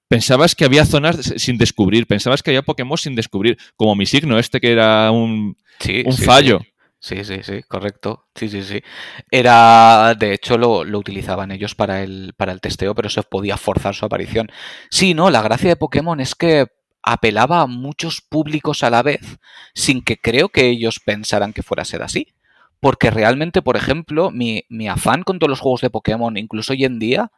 Pensabas 0.08 0.56
que 0.56 0.66
había 0.66 0.86
zonas 0.86 1.34
sin 1.38 1.58
descubrir, 1.58 2.08
pensabas 2.08 2.44
que 2.44 2.52
había 2.52 2.62
Pokémon 2.62 2.98
sin 2.98 3.16
descubrir, 3.16 3.58
como 3.76 3.96
mi 3.96 4.06
signo 4.06 4.38
este 4.38 4.60
que 4.60 4.72
era 4.72 5.12
un, 5.12 5.58
un 6.06 6.18
fallo. 6.18 6.60
Sí. 6.62 6.70
Sí, 7.06 7.24
sí, 7.24 7.62
correcto. 7.68 8.26
Sí, 8.34 8.50
sí, 8.50 8.64
sí. 8.64 8.82
Era, 9.30 10.16
de 10.18 10.34
hecho, 10.34 10.58
lo, 10.58 10.84
lo, 10.84 10.98
utilizaban 10.98 11.52
ellos 11.52 11.76
para 11.76 12.02
el, 12.02 12.34
para 12.36 12.52
el 12.52 12.62
testeo, 12.62 12.96
pero 12.96 13.10
se 13.10 13.22
podía 13.22 13.58
forzar 13.58 13.94
su 13.94 14.06
aparición. 14.06 14.50
Sí, 14.90 15.14
no, 15.14 15.30
la 15.30 15.44
gracia 15.44 15.70
de 15.70 15.76
Pokémon 15.76 16.20
es 16.20 16.34
que 16.34 16.66
apelaba 17.04 17.62
a 17.62 17.68
muchos 17.68 18.22
públicos 18.22 18.82
a 18.84 18.90
la 18.90 19.04
vez 19.04 19.38
sin 19.76 20.02
que 20.02 20.18
creo 20.18 20.50
que 20.50 20.68
ellos 20.68 21.00
pensaran 21.00 21.54
que 21.54 21.62
fuera 21.62 21.84
a 21.84 21.86
ser 21.86 22.02
así. 22.02 22.34
Porque 22.80 23.12
realmente, 23.12 23.62
por 23.62 23.78
ejemplo, 23.78 24.32
mi, 24.32 24.66
afán 24.90 25.24
con 25.24 25.38
todos 25.38 25.50
los 25.50 25.60
juegos 25.60 25.82
de 25.82 25.92
Pokémon, 25.92 26.36
incluso 26.38 26.74
hoy 26.74 26.86
en 26.86 26.98
día, 26.98 27.32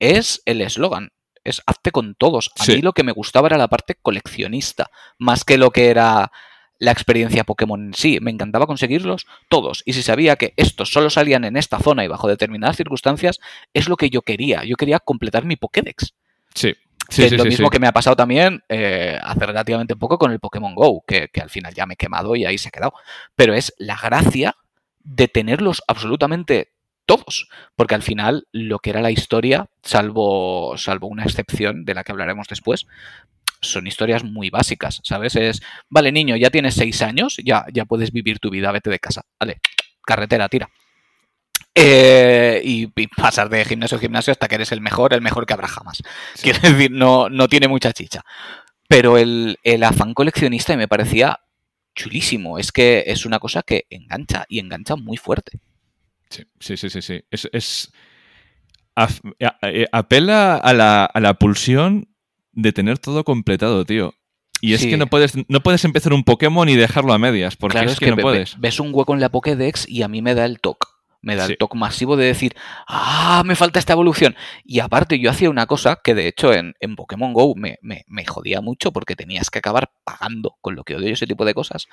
es 0.00 0.42
el 0.44 0.60
eslogan. 0.60 1.10
Es 1.44 1.62
hazte 1.66 1.90
con 1.90 2.14
todos. 2.14 2.50
A 2.58 2.64
mí 2.66 2.80
lo 2.80 2.92
que 2.92 3.04
me 3.04 3.12
gustaba 3.12 3.48
era 3.48 3.58
la 3.58 3.68
parte 3.68 3.94
coleccionista, 3.94 4.90
más 5.18 5.44
que 5.44 5.58
lo 5.58 5.70
que 5.70 5.88
era 5.88 6.32
la 6.78 6.90
experiencia 6.90 7.44
Pokémon 7.44 7.86
en 7.86 7.94
sí. 7.94 8.18
Me 8.20 8.30
encantaba 8.30 8.66
conseguirlos 8.66 9.26
todos. 9.48 9.82
Y 9.84 9.92
si 9.92 10.02
sabía 10.02 10.36
que 10.36 10.54
estos 10.56 10.92
solo 10.92 11.10
salían 11.10 11.44
en 11.44 11.56
esta 11.56 11.78
zona 11.78 12.04
y 12.04 12.08
bajo 12.08 12.28
determinadas 12.28 12.76
circunstancias, 12.76 13.40
es 13.72 13.88
lo 13.88 13.96
que 13.96 14.10
yo 14.10 14.22
quería. 14.22 14.64
Yo 14.64 14.76
quería 14.76 14.98
completar 14.98 15.44
mi 15.44 15.56
Pokédex. 15.56 16.14
Sí 16.54 16.74
es 17.08 17.32
lo 17.32 17.44
mismo 17.44 17.70
que 17.70 17.78
me 17.78 17.86
ha 17.86 17.92
pasado 17.92 18.16
también 18.16 18.62
eh, 18.68 19.18
hace 19.22 19.46
relativamente 19.46 19.96
poco 19.96 20.18
con 20.18 20.32
el 20.32 20.40
Pokémon 20.40 20.74
Go, 20.74 21.04
que, 21.06 21.30
al 21.40 21.50
final 21.50 21.74
ya 21.74 21.86
me 21.86 21.94
he 21.94 21.96
quemado 21.96 22.34
y 22.36 22.44
ahí 22.44 22.58
se 22.58 22.68
ha 22.68 22.72
quedado. 22.72 22.94
Pero 23.36 23.54
es 23.54 23.74
la 23.78 23.96
gracia 23.96 24.56
de 25.02 25.28
tenerlos 25.28 25.82
absolutamente 25.86 26.72
todos, 27.06 27.48
porque 27.76 27.94
al 27.94 28.02
final 28.02 28.46
lo 28.52 28.78
que 28.78 28.90
era 28.90 29.02
la 29.02 29.10
historia, 29.10 29.66
salvo, 29.82 30.76
salvo 30.76 31.08
una 31.08 31.24
excepción 31.24 31.84
de 31.84 31.94
la 31.94 32.04
que 32.04 32.12
hablaremos 32.12 32.48
después, 32.48 32.86
son 33.60 33.86
historias 33.86 34.24
muy 34.24 34.50
básicas, 34.50 35.00
¿sabes? 35.04 35.36
Es, 35.36 35.62
vale, 35.88 36.12
niño, 36.12 36.36
ya 36.36 36.50
tienes 36.50 36.74
seis 36.74 37.02
años, 37.02 37.36
ya, 37.44 37.64
ya 37.72 37.84
puedes 37.84 38.12
vivir 38.12 38.38
tu 38.38 38.50
vida, 38.50 38.72
vete 38.72 38.90
de 38.90 38.98
casa, 38.98 39.22
vale, 39.38 39.60
carretera, 40.02 40.48
tira. 40.48 40.68
Eh, 41.76 42.60
y, 42.62 42.86
pasar 43.08 43.48
de 43.48 43.64
gimnasio 43.64 43.98
a 43.98 44.00
gimnasio 44.00 44.30
hasta 44.30 44.46
que 44.46 44.54
eres 44.54 44.70
el 44.70 44.80
mejor, 44.80 45.12
el 45.12 45.22
mejor 45.22 45.44
que 45.44 45.54
habrá 45.54 45.66
jamás. 45.66 46.02
Quiero 46.40 46.60
decir, 46.60 46.90
no, 46.90 47.28
no 47.28 47.48
tiene 47.48 47.68
mucha 47.68 47.92
chicha. 47.92 48.22
Pero 48.88 49.18
el, 49.18 49.58
afán 49.82 50.14
coleccionista 50.14 50.76
me 50.76 50.88
parecía 50.88 51.40
chulísimo. 51.94 52.58
Es 52.58 52.70
que 52.70 53.04
es 53.06 53.26
una 53.26 53.38
cosa 53.38 53.62
que 53.62 53.86
engancha 53.90 54.44
y 54.48 54.60
engancha 54.60 54.94
muy 54.94 55.16
fuerte. 55.16 55.58
Sí, 56.30 56.76
sí, 56.76 56.90
sí, 56.90 57.02
sí. 57.02 57.22
Es, 57.30 57.92
eh, 59.62 59.86
apela 59.92 60.56
a 60.56 60.72
la, 60.72 61.04
a 61.04 61.20
la 61.20 61.34
pulsión 61.34 62.08
de 62.52 62.72
tener 62.72 62.98
todo 62.98 63.24
completado, 63.24 63.84
tío. 63.84 64.14
Y 64.60 64.72
es 64.72 64.86
que 64.86 64.96
no 64.96 65.08
puedes, 65.08 65.34
no 65.48 65.62
puedes 65.62 65.84
empezar 65.84 66.14
un 66.14 66.24
Pokémon 66.24 66.68
y 66.68 66.76
dejarlo 66.76 67.12
a 67.12 67.18
medias, 67.18 67.54
porque 67.56 67.84
es, 67.84 67.98
que, 67.98 68.10
no 68.10 68.16
puedes. 68.16 68.58
Ves 68.58 68.80
un 68.80 68.90
hueco 68.94 69.12
en 69.12 69.20
la 69.20 69.28
Pokédex 69.28 69.86
y 69.86 70.02
a 70.02 70.08
mí 70.08 70.22
me 70.22 70.34
da 70.34 70.46
el 70.46 70.60
toque 70.60 70.86
Me 71.24 71.36
da 71.36 71.46
el 71.46 71.56
toque 71.56 71.78
masivo 71.78 72.16
de 72.16 72.26
decir, 72.26 72.54
ah, 72.86 73.42
me 73.44 73.56
falta 73.56 73.78
esta 73.78 73.94
evolución. 73.94 74.36
Y 74.64 74.80
aparte 74.80 75.18
yo 75.18 75.30
hacía 75.30 75.48
una 75.48 75.66
cosa 75.66 75.98
que 76.02 76.14
de 76.14 76.28
hecho 76.28 76.52
en, 76.52 76.74
en 76.80 76.96
Pokémon 76.96 77.32
Go 77.32 77.54
me, 77.56 77.78
me, 77.80 78.04
me, 78.08 78.26
jodía 78.26 78.60
mucho 78.60 78.92
porque 78.92 79.16
tenías 79.16 79.50
que 79.50 79.58
acabar 79.58 79.90
pagando 80.04 80.56
con 80.60 80.74
lo 80.74 80.84
que 80.84 80.96
odio 80.96 81.12
ese 81.12 81.26
tipo 81.26 81.44
de 81.44 81.54
cosas. 81.54 81.86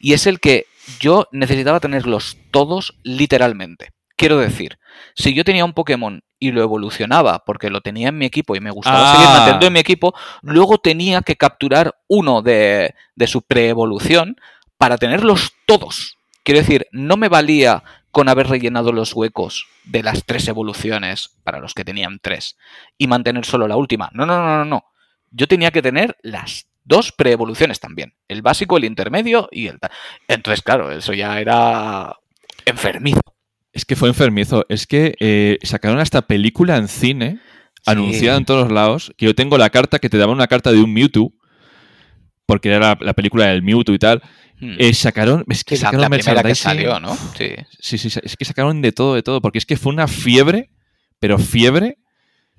Y 0.00 0.14
es 0.14 0.26
el 0.26 0.40
que 0.40 0.66
yo 1.00 1.28
necesitaba 1.32 1.80
tenerlos 1.80 2.38
todos 2.50 2.98
literalmente. 3.02 3.90
Quiero 4.16 4.38
decir, 4.38 4.78
si 5.14 5.32
yo 5.34 5.44
tenía 5.44 5.64
un 5.64 5.74
Pokémon 5.74 6.24
y 6.40 6.50
lo 6.50 6.62
evolucionaba 6.62 7.44
porque 7.44 7.70
lo 7.70 7.82
tenía 7.82 8.08
en 8.08 8.18
mi 8.18 8.26
equipo 8.26 8.56
y 8.56 8.60
me 8.60 8.70
gustaba 8.70 9.12
seguir 9.12 9.28
ah. 9.28 9.32
manteniendo 9.32 9.66
en 9.66 9.72
mi 9.74 9.78
equipo, 9.78 10.14
luego 10.42 10.78
tenía 10.78 11.22
que 11.22 11.36
capturar 11.36 11.94
uno 12.08 12.42
de, 12.42 12.94
de 13.14 13.26
su 13.26 13.42
preevolución 13.42 14.36
para 14.76 14.96
tenerlos 14.96 15.52
todos. 15.66 16.16
Quiero 16.42 16.60
decir, 16.60 16.86
no 16.92 17.16
me 17.16 17.28
valía 17.28 17.84
con 18.10 18.28
haber 18.28 18.48
rellenado 18.48 18.92
los 18.92 19.14
huecos 19.14 19.66
de 19.84 20.02
las 20.02 20.24
tres 20.24 20.48
evoluciones 20.48 21.30
para 21.44 21.60
los 21.60 21.74
que 21.74 21.84
tenían 21.84 22.18
tres 22.20 22.56
y 22.96 23.06
mantener 23.06 23.44
solo 23.44 23.68
la 23.68 23.76
última. 23.76 24.10
No, 24.12 24.26
no, 24.26 24.38
no, 24.38 24.58
no, 24.58 24.64
no. 24.64 24.84
Yo 25.30 25.46
tenía 25.46 25.70
que 25.70 25.82
tener 25.82 26.16
las 26.22 26.68
dos 26.84 27.12
preevoluciones 27.12 27.80
también. 27.80 28.14
El 28.28 28.42
básico, 28.42 28.76
el 28.76 28.84
intermedio 28.84 29.48
y 29.52 29.66
el... 29.66 29.78
Entonces, 30.26 30.62
claro, 30.62 30.90
eso 30.90 31.12
ya 31.12 31.38
era 31.38 32.16
enfermizo. 32.64 33.20
Es 33.72 33.84
que 33.84 33.94
fue 33.94 34.08
enfermizo. 34.08 34.64
Es 34.68 34.86
que 34.86 35.14
eh, 35.20 35.58
sacaron 35.62 36.00
esta 36.00 36.22
película 36.22 36.76
en 36.76 36.88
cine, 36.88 37.40
anunciada 37.84 38.38
en 38.38 38.46
todos 38.46 38.72
lados, 38.72 39.12
que 39.16 39.26
yo 39.26 39.34
tengo 39.34 39.58
la 39.58 39.70
carta 39.70 39.98
que 39.98 40.08
te 40.08 40.16
daba 40.16 40.32
una 40.32 40.48
carta 40.48 40.72
de 40.72 40.82
un 40.82 40.92
Mewtwo, 40.92 41.32
porque 42.48 42.70
era 42.70 42.96
la, 42.98 43.12
película 43.12 43.48
del 43.48 43.62
Mewtwo 43.62 43.94
y 43.94 43.98
tal. 43.98 44.22
Hmm. 44.58 44.76
Eh, 44.78 44.94
sacaron, 44.94 45.44
es 45.50 45.64
que 45.64 45.76
sacaron 45.76 46.00
la, 46.00 46.42
que 46.42 46.54
salió, 46.54 46.98
¿no? 46.98 47.14
Sí. 47.36 47.50
sí. 47.78 47.98
sí, 47.98 48.18
es 48.22 48.36
que 48.38 48.44
sacaron 48.46 48.80
de 48.80 48.90
todo, 48.90 49.16
de 49.16 49.22
todo, 49.22 49.42
porque 49.42 49.58
es 49.58 49.66
que 49.66 49.76
fue 49.76 49.92
una 49.92 50.08
fiebre, 50.08 50.70
pero 51.20 51.38
fiebre, 51.38 51.98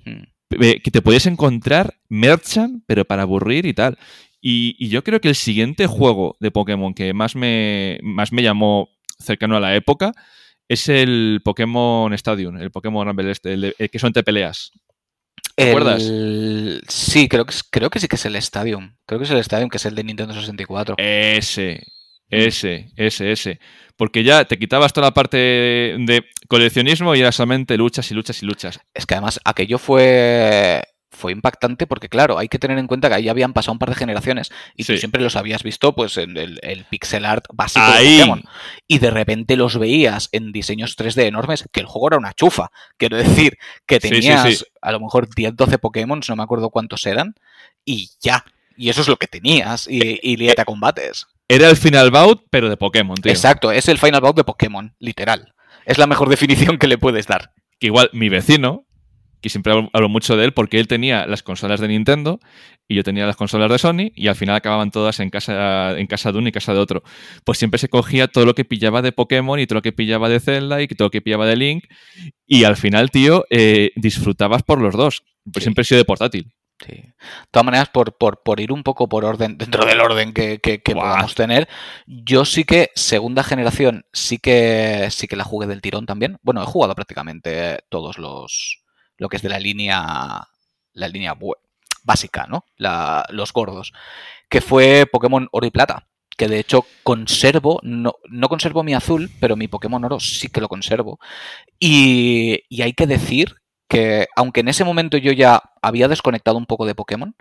hmm. 0.06 0.62
eh, 0.62 0.80
que 0.84 0.92
te 0.92 1.02
podías 1.02 1.26
encontrar 1.26 1.96
merchant, 2.08 2.84
pero 2.86 3.04
para 3.04 3.24
aburrir 3.24 3.66
y 3.66 3.74
tal. 3.74 3.98
Y, 4.40 4.88
yo 4.90 5.04
creo 5.04 5.20
que 5.22 5.30
el 5.30 5.36
siguiente 5.36 5.88
juego 5.88 6.38
de 6.40 6.52
Pokémon 6.52 6.94
que 6.94 7.12
más 7.16 7.36
me, 7.36 8.00
más 8.04 8.32
me 8.32 8.44
llamó 8.44 8.90
cercano 9.18 9.58
a 9.58 9.60
la 9.60 9.76
época 9.76 10.14
es 10.68 10.88
el 10.88 11.42
Pokémon 11.44 12.14
Stadium, 12.14 12.58
el 12.58 12.70
Pokémon 12.70 13.08
Rumble 13.08 13.32
este, 13.32 13.54
el, 13.54 13.74
que 13.92 14.00
son 14.00 14.14
te 14.14 14.22
peleas. 14.22 14.72
¿Te 15.60 15.70
acuerdas? 15.70 16.04
Sí, 16.88 17.28
creo 17.28 17.46
que, 17.46 17.54
creo 17.70 17.90
que 17.90 18.00
sí 18.00 18.08
que 18.08 18.16
es 18.16 18.26
el 18.26 18.36
Stadium. 18.38 18.96
Creo 19.06 19.20
que 19.20 19.26
es 19.26 19.32
el 19.32 19.38
Stadium, 19.38 19.70
que 19.70 19.78
es 19.78 19.86
el 19.86 19.96
de 19.96 20.04
Nintendo 20.04 20.34
64. 20.34 20.96
Ese, 20.98 21.84
ese, 22.30 22.88
ese, 22.96 23.32
ese. 23.32 23.60
Porque 23.98 24.24
ya 24.24 24.46
te 24.46 24.58
quitabas 24.58 24.94
toda 24.94 25.08
la 25.08 25.14
parte 25.14 25.38
de 25.38 26.24
coleccionismo 26.48 27.16
y 27.16 27.20
era 27.20 27.32
solamente 27.32 27.78
luchas 27.78 28.10
y 28.12 28.14
luchas 28.14 28.42
y 28.42 28.46
luchas. 28.46 28.80
Es 28.94 29.06
que 29.06 29.16
además 29.16 29.40
aquello 29.44 29.78
fue 29.78 30.84
fue 31.20 31.32
impactante 31.32 31.86
porque, 31.86 32.10
claro, 32.10 32.40
hay 32.40 32.48
que 32.48 32.58
tener 32.58 32.80
en 32.80 32.88
cuenta 32.88 33.10
que 33.10 33.16
ahí 33.16 33.30
habían 33.30 33.54
pasado 33.54 33.74
un 33.74 33.80
par 33.80 33.90
de 33.90 33.96
generaciones 33.96 34.52
y 34.76 34.84
tú 34.86 34.98
siempre 34.98 35.22
los 35.22 35.36
habías 35.36 35.62
visto 35.62 35.94
pues 35.94 36.18
en 36.18 36.38
el, 36.38 36.86
pixel 36.90 37.26
art 37.26 37.46
básico 37.54 37.86
de 37.86 38.18
Pokémon. 38.18 38.44
Y 38.88 39.00
de 39.00 39.12
repente 39.12 39.56
los 39.56 39.78
veías 39.78 40.30
en 40.32 40.52
diseños 40.52 40.98
3D 40.98 41.24
enormes, 41.24 41.66
que 41.72 41.82
el 41.82 41.86
juego 41.86 42.08
era 42.08 42.18
una 42.18 42.34
chufa. 42.34 42.72
Quiero 42.98 43.18
decir, 43.18 43.58
que 43.86 44.00
tenías 44.00 44.66
a 44.82 44.92
lo 44.92 45.00
mejor 45.00 45.34
10, 45.34 45.56
12 45.56 45.78
Pokémon, 45.78 46.22
no 46.28 46.36
me 46.36 46.44
acuerdo 46.44 46.70
cuántos 46.70 47.06
eran, 47.06 47.36
y 47.86 48.10
ya. 48.22 48.46
Y 48.78 48.90
eso 48.90 49.02
es 49.02 49.08
lo 49.10 49.18
que 49.18 49.28
tenías, 49.28 49.88
y, 49.90 50.20
y 50.24 50.50
a 50.50 50.66
combates. 50.66 51.28
Era 51.50 51.70
el 51.70 51.78
Final 51.78 52.12
Bout, 52.12 52.44
pero 52.50 52.70
de 52.70 52.78
Pokémon, 52.78 53.18
tío. 53.18 53.32
Exacto, 53.32 53.72
es 53.72 53.88
el 53.90 53.98
Final 53.98 54.22
Bout 54.22 54.38
de 54.38 54.44
Pokémon, 54.44 54.96
literal. 55.00 55.54
Es 55.86 55.98
la 55.98 56.08
mejor 56.08 56.30
definición 56.30 56.78
que 56.78 56.88
le 56.88 56.98
puedes 56.98 57.28
dar. 57.28 57.52
Que 57.80 57.88
igual 57.88 58.10
mi 58.14 58.30
vecino, 58.30 58.86
que 59.42 59.50
siempre 59.50 59.74
hablo, 59.94 60.10
mucho 60.10 60.36
de 60.36 60.46
él 60.46 60.54
porque 60.54 60.80
él 60.80 60.88
tenía 60.88 61.26
las 61.26 61.44
consolas 61.44 61.80
de 61.80 61.88
Nintendo 61.88 62.40
y 62.88 62.96
yo 62.96 63.04
tenía 63.04 63.26
las 63.26 63.36
consolas 63.36 63.72
de 63.72 63.78
Sony 63.78 64.12
y 64.16 64.28
al 64.28 64.36
final 64.36 64.56
acababan 64.56 64.92
todas 64.92 65.20
en 65.20 65.30
casa, 65.30 65.98
en 65.98 66.08
casa 66.08 66.32
de 66.32 66.38
uno 66.40 66.50
y 66.50 66.52
casa 66.52 66.74
de 66.74 66.80
otro. 66.80 67.04
Pues 67.44 67.58
siempre 67.58 67.78
se 67.78 67.88
cogía 67.88 68.28
todo 68.28 68.46
lo 68.46 68.56
que 68.56 68.66
pillaba 68.66 69.02
de 69.02 69.12
Pokémon 69.12 69.60
y 69.60 69.68
todo 69.68 69.76
lo 69.76 69.82
que 69.82 69.94
pillaba 69.94 70.30
de 70.30 70.40
Zelda 70.40 70.82
y 70.82 70.88
todo 70.88 71.08
lo 71.08 71.12
que 71.12 71.22
pillaba 71.22 71.46
de 71.46 71.56
Link 71.56 71.86
y 72.46 72.64
al 72.64 72.78
final, 72.78 73.12
tío, 73.12 73.46
eh, 73.50 73.92
disfrutabas 73.96 74.64
por 74.64 74.82
los 74.82 74.96
dos. 74.96 75.24
Pues 75.52 75.64
siempre 75.64 75.84
he 75.84 75.86
sido 75.86 76.00
de 76.00 76.06
portátil. 76.06 76.52
Sí. 76.86 76.94
De 76.94 77.14
todas 77.52 77.66
maneras, 77.66 77.90
por, 77.90 78.18
por, 78.18 78.60
ir 78.60 78.72
un 78.72 78.84
poco 78.84 79.10
por 79.10 79.26
orden, 79.26 79.58
dentro 79.58 79.86
del 79.86 80.00
orden 80.00 80.34
que, 80.34 80.60
que, 80.60 80.80
podamos 80.80 81.36
tener, 81.36 81.68
yo 82.08 82.46
sí 82.46 82.64
que, 82.64 82.90
segunda 82.96 83.44
generación, 83.44 84.06
sí 84.14 84.38
que 84.38 85.10
sí 85.12 85.28
que 85.28 85.36
la 85.36 85.44
jugué 85.44 85.68
del 85.68 85.82
tirón 85.82 86.06
también. 86.06 86.38
Bueno, 86.42 86.64
he 86.64 86.66
jugado 86.66 86.96
prácticamente 86.96 87.80
todos 87.90 88.18
los, 88.18 88.82
lo 89.20 89.30
que 89.30 89.38
es 89.38 89.44
de 89.44 89.50
la 89.50 89.60
línea, 89.60 90.48
la 90.94 91.08
línea 91.08 91.38
básica, 92.04 92.48
¿no? 92.48 92.66
los 92.78 93.54
gordos, 93.54 93.94
que 94.50 94.62
fue 94.62 95.06
Pokémon 95.06 95.48
Oro 95.52 95.68
y 95.68 95.72
Plata, 95.72 96.08
que 96.36 96.48
de 96.48 96.60
hecho 96.60 96.86
conservo, 97.04 97.80
no, 97.84 98.16
no, 98.30 98.50
conservo 98.50 98.82
mi 98.82 98.96
azul, 98.96 99.30
pero 99.40 99.56
mi 99.56 99.68
Pokémon 99.68 100.04
Oro 100.06 100.20
sí 100.20 100.48
que 100.48 100.62
lo 100.62 100.70
conservo. 100.70 101.20
Y, 101.80 102.64
y 102.70 102.82
hay 102.82 102.94
que 102.94 103.06
decir 103.06 103.58
que, 103.88 104.28
aunque 104.36 104.62
en 104.62 104.70
ese 104.70 104.86
momento 104.86 105.18
yo 105.18 105.34
ya 105.34 105.62
había 105.82 106.08
desconectado 106.08 106.58
un 106.58 106.66
poco 106.66 106.86
de 106.86 106.96
Pokémon, 106.96 107.36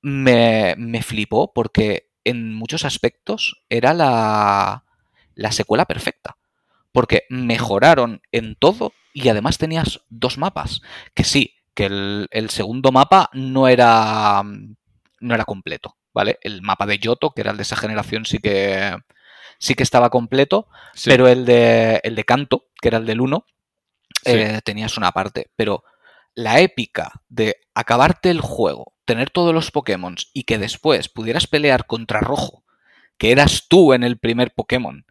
me, 0.00 0.74
me 0.78 1.02
flipó 1.02 1.52
porque 1.52 2.08
en 2.24 2.54
muchos 2.54 2.84
aspectos 2.84 3.62
era 3.68 3.92
la, 3.92 4.84
la 5.34 5.52
secuela 5.52 5.84
perfecta. 5.86 6.36
Porque 6.92 7.24
mejoraron 7.30 8.20
en 8.32 8.54
todo 8.54 8.92
y 9.12 9.28
además 9.28 9.58
tenías 9.58 10.00
dos 10.08 10.38
mapas. 10.38 10.80
Que 11.14 11.24
sí, 11.24 11.54
que 11.74 11.86
el, 11.86 12.50
segundo 12.50 12.92
mapa 12.92 13.30
no 13.32 13.68
era, 13.68 14.42
no 14.42 15.34
era 15.34 15.44
completo, 15.44 15.96
¿vale? 16.12 16.38
El 16.42 16.62
mapa 16.62 16.86
de 16.86 16.98
Yoto, 16.98 17.30
que 17.30 17.42
era 17.42 17.50
el 17.50 17.56
de 17.56 17.62
esa 17.62 17.76
generación, 17.76 18.24
sí 18.26 18.38
que, 18.38 18.96
sí 19.58 19.74
que 19.74 19.82
estaba 19.82 20.10
completo, 20.10 20.68
pero 21.04 21.28
el 21.28 21.44
de, 21.44 22.00
el 22.04 22.14
de 22.14 22.24
Kanto, 22.24 22.66
que 22.80 22.88
era 22.88 22.98
el 22.98 23.06
del 23.06 23.20
1, 23.20 23.46
eh, 24.24 24.60
tenías 24.64 24.96
una 24.96 25.12
parte. 25.12 25.50
Pero 25.56 25.84
la 26.34 26.60
épica 26.60 27.12
de 27.28 27.56
acabarte 27.74 28.30
el 28.30 28.40
juego, 28.40 28.94
tener 29.04 29.30
todos 29.30 29.54
los 29.54 29.70
Pokémon 29.70 30.16
y 30.32 30.44
que 30.44 30.58
después 30.58 31.08
pudieras 31.08 31.46
pelear 31.46 31.86
contra 31.86 32.20
Rojo, 32.20 32.64
que 33.18 33.32
eras 33.32 33.66
tú 33.68 33.92
en 33.92 34.02
el 34.02 34.18
primer 34.18 34.52
Pokémon, 34.54 35.06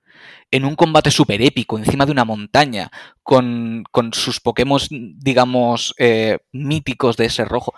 en 0.51 0.65
un 0.65 0.75
combate 0.75 1.11
súper 1.11 1.41
épico, 1.41 1.77
encima 1.77 2.05
de 2.05 2.11
una 2.11 2.25
montaña, 2.25 2.91
con, 3.23 3.85
sus 4.11 4.39
Pokémon, 4.39 4.79
digamos, 4.89 5.93
eh, 5.97 6.39
míticos 6.51 7.17
de 7.17 7.25
ese 7.25 7.45
rojo. 7.45 7.73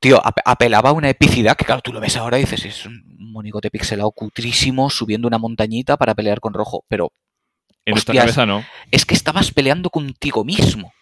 Tío, 0.00 0.20
apelaba 0.44 0.90
a 0.90 0.94
una 0.94 1.10
epicidad 1.10 1.56
que, 1.56 1.64
claro, 1.64 1.80
tú 1.80 1.92
lo 1.92 2.00
ves 2.00 2.16
ahora 2.16 2.38
y 2.38 2.42
dices, 2.42 2.64
es 2.64 2.86
un 2.86 3.04
monigote 3.16 3.70
pixelado 3.70 4.10
cutrísimo 4.10 4.90
subiendo 4.90 5.28
una 5.28 5.38
montañita 5.38 5.96
para 5.96 6.14
pelear 6.14 6.40
con 6.40 6.54
rojo, 6.54 6.84
pero. 6.88 7.12
En 7.84 7.96
esta 7.96 8.12
cabeza 8.12 8.46
no. 8.46 8.64
Es 8.90 9.06
que 9.06 9.14
estabas 9.14 9.52
peleando 9.52 9.90
contigo 9.90 10.44
mismo. 10.44 10.92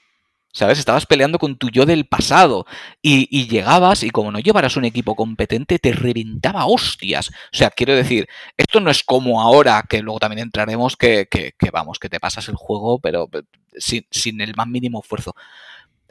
¿Sabes? 0.52 0.80
Estabas 0.80 1.07
peleando 1.07 1.38
con 1.38 1.57
tu 1.57 1.71
yo 1.71 1.87
del 1.87 2.07
pasado 2.07 2.66
y, 3.00 3.47
llegabas 3.47 4.02
y 4.02 4.11
como 4.11 4.33
no 4.33 4.40
llevaras 4.40 4.76
un 4.76 4.85
equipo 4.85 5.14
competente 5.14 5.78
te 5.78 5.92
reventaba 5.92 6.66
hostias. 6.66 7.28
O 7.28 7.57
sea, 7.57 7.71
quiero 7.71 7.95
decir, 7.95 8.28
esto 8.57 8.80
no 8.80 8.90
es 8.90 9.04
como 9.04 9.40
ahora, 9.40 9.85
que 9.88 10.02
luego 10.02 10.19
también 10.19 10.40
entraremos, 10.40 10.97
que, 10.97 11.28
que, 11.30 11.71
vamos, 11.71 12.00
que 12.00 12.09
te 12.09 12.19
pasas 12.19 12.49
el 12.49 12.57
juego 12.57 12.99
pero 12.99 13.28
sin, 13.76 14.04
sin, 14.11 14.40
el 14.40 14.57
más 14.57 14.66
mínimo 14.66 15.00
esfuerzo. 15.00 15.37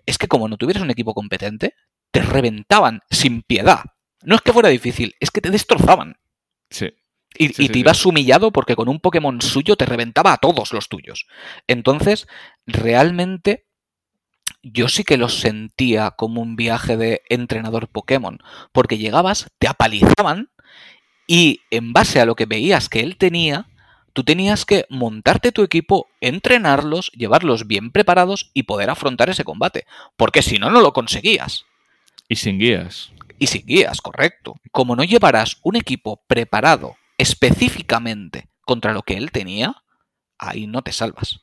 Es 0.06 0.18
que 0.18 0.30
como 0.30 0.48
no 0.48 0.56
tuvieras 0.58 0.84
un 0.84 0.92
equipo 0.92 1.14
competente, 1.14 1.76
te 2.12 2.22
reventaban 2.22 3.02
sin 3.12 3.42
piedad. 3.42 3.84
No 4.24 4.36
es 4.36 4.42
que 4.42 4.54
fuera 4.54 4.70
difícil, 4.70 5.16
es 5.20 5.32
que 5.32 5.42
te 5.42 5.52
destrozaban. 5.52 6.18
Sí. 6.70 6.94
Y, 7.38 7.64
y 7.64 7.70
te 7.70 7.78
ibas 7.78 8.06
humillado 8.06 8.52
porque 8.52 8.76
con 8.76 8.88
un 8.88 9.00
Pokémon 9.00 9.42
suyo 9.42 9.76
te 9.76 9.86
reventaba 9.86 10.34
a 10.34 10.38
todos 10.38 10.72
los 10.72 10.88
tuyos. 10.88 11.28
Entonces, 11.68 12.28
realmente 12.66 13.69
yo 14.74 14.88
sí 14.88 15.04
que 15.04 15.18
lo 15.18 15.30
sentía 15.30 16.12
como 16.12 16.42
un 16.42 16.56
viaje 16.56 16.98
de 16.98 17.22
entrenador 17.30 17.88
Pokémon, 17.88 18.40
porque 18.72 18.98
llegabas, 18.98 19.48
te 19.60 19.68
apalizaban 19.68 20.50
y 21.28 21.62
en 21.72 21.94
base 21.94 22.20
a 22.20 22.26
lo 22.26 22.36
que 22.36 22.46
veías 22.46 22.90
que 22.90 23.02
él 23.02 23.18
tenía, 23.18 23.68
tú 24.14 24.24
tenías 24.24 24.66
que 24.66 24.86
montarte 24.90 25.52
tu 25.52 25.62
equipo, 25.64 26.08
entrenarlos, 26.22 27.12
llevarlos 27.12 27.68
bien 27.68 27.92
preparados 27.92 28.52
y 28.54 28.64
poder 28.64 28.90
afrontar 28.90 29.30
ese 29.30 29.44
combate, 29.44 29.86
porque 30.18 30.42
si 30.42 30.58
no, 30.58 30.70
no 30.70 30.82
lo 30.82 30.94
conseguías. 30.94 31.66
Y 32.28 32.36
sin 32.36 32.60
guías. 32.60 33.12
Y 33.38 33.48
sin 33.48 33.66
guías, 33.66 34.02
correcto. 34.02 34.56
Como 34.72 34.96
no 34.96 35.04
llevarás 35.04 35.58
un 35.64 35.76
equipo 35.76 36.22
preparado 36.28 36.96
específicamente 37.18 38.50
contra 38.62 38.94
lo 38.94 39.04
que 39.04 39.16
él 39.16 39.32
tenía, 39.32 39.84
ahí 40.38 40.68
no 40.68 40.82
te 40.82 40.92
salvas 40.92 41.42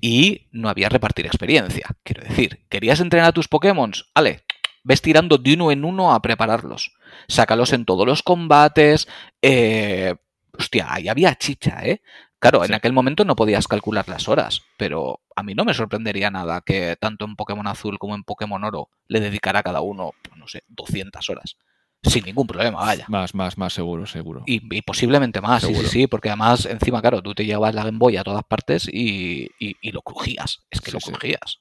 y 0.00 0.48
no 0.52 0.68
había 0.68 0.88
repartir 0.88 1.26
experiencia. 1.26 1.86
Quiero 2.02 2.22
decir, 2.22 2.64
¿querías 2.68 3.00
entrenar 3.00 3.28
a 3.28 3.32
tus 3.32 3.48
Pokémon? 3.48 3.92
Ale, 4.14 4.44
ves 4.82 5.02
tirando 5.02 5.38
de 5.38 5.54
uno 5.54 5.70
en 5.70 5.84
uno 5.84 6.12
a 6.12 6.22
prepararlos. 6.22 6.94
Sácalos 7.28 7.72
en 7.72 7.84
todos 7.84 8.06
los 8.06 8.22
combates. 8.22 9.08
Eh, 9.42 10.14
hostia, 10.56 10.86
ahí 10.88 11.08
había 11.08 11.34
chicha, 11.34 11.80
¿eh? 11.84 12.02
Claro, 12.38 12.64
en 12.64 12.72
aquel 12.72 12.94
momento 12.94 13.26
no 13.26 13.36
podías 13.36 13.68
calcular 13.68 14.08
las 14.08 14.26
horas, 14.26 14.62
pero 14.78 15.20
a 15.36 15.42
mí 15.42 15.54
no 15.54 15.66
me 15.66 15.74
sorprendería 15.74 16.30
nada 16.30 16.62
que 16.62 16.96
tanto 16.98 17.26
en 17.26 17.36
Pokémon 17.36 17.66
Azul 17.66 17.98
como 17.98 18.14
en 18.14 18.24
Pokémon 18.24 18.64
Oro 18.64 18.88
le 19.08 19.20
dedicara 19.20 19.58
a 19.58 19.62
cada 19.62 19.82
uno, 19.82 20.12
no 20.36 20.48
sé, 20.48 20.64
200 20.68 21.28
horas. 21.28 21.56
Sin 22.02 22.24
ningún 22.24 22.46
problema, 22.46 22.78
vaya. 22.78 23.04
Más, 23.08 23.34
más, 23.34 23.58
más 23.58 23.72
seguro, 23.72 24.06
seguro. 24.06 24.42
Y, 24.46 24.82
posiblemente 24.82 25.40
más, 25.40 25.62
sí, 25.62 25.74
sí, 25.74 25.86
sí, 25.86 26.06
porque 26.06 26.28
además, 26.28 26.66
encima, 26.66 27.00
claro, 27.00 27.22
tú 27.22 27.34
te 27.34 27.44
llevas 27.44 27.74
la 27.74 27.84
Game 27.84 27.98
Boy 27.98 28.16
a 28.16 28.24
todas 28.24 28.42
partes 28.44 28.88
y, 28.90 29.50
lo 29.90 30.02
crujías. 30.02 30.64
Es 30.70 30.80
que 30.80 30.92
lo 30.92 30.98
crujías. 30.98 31.60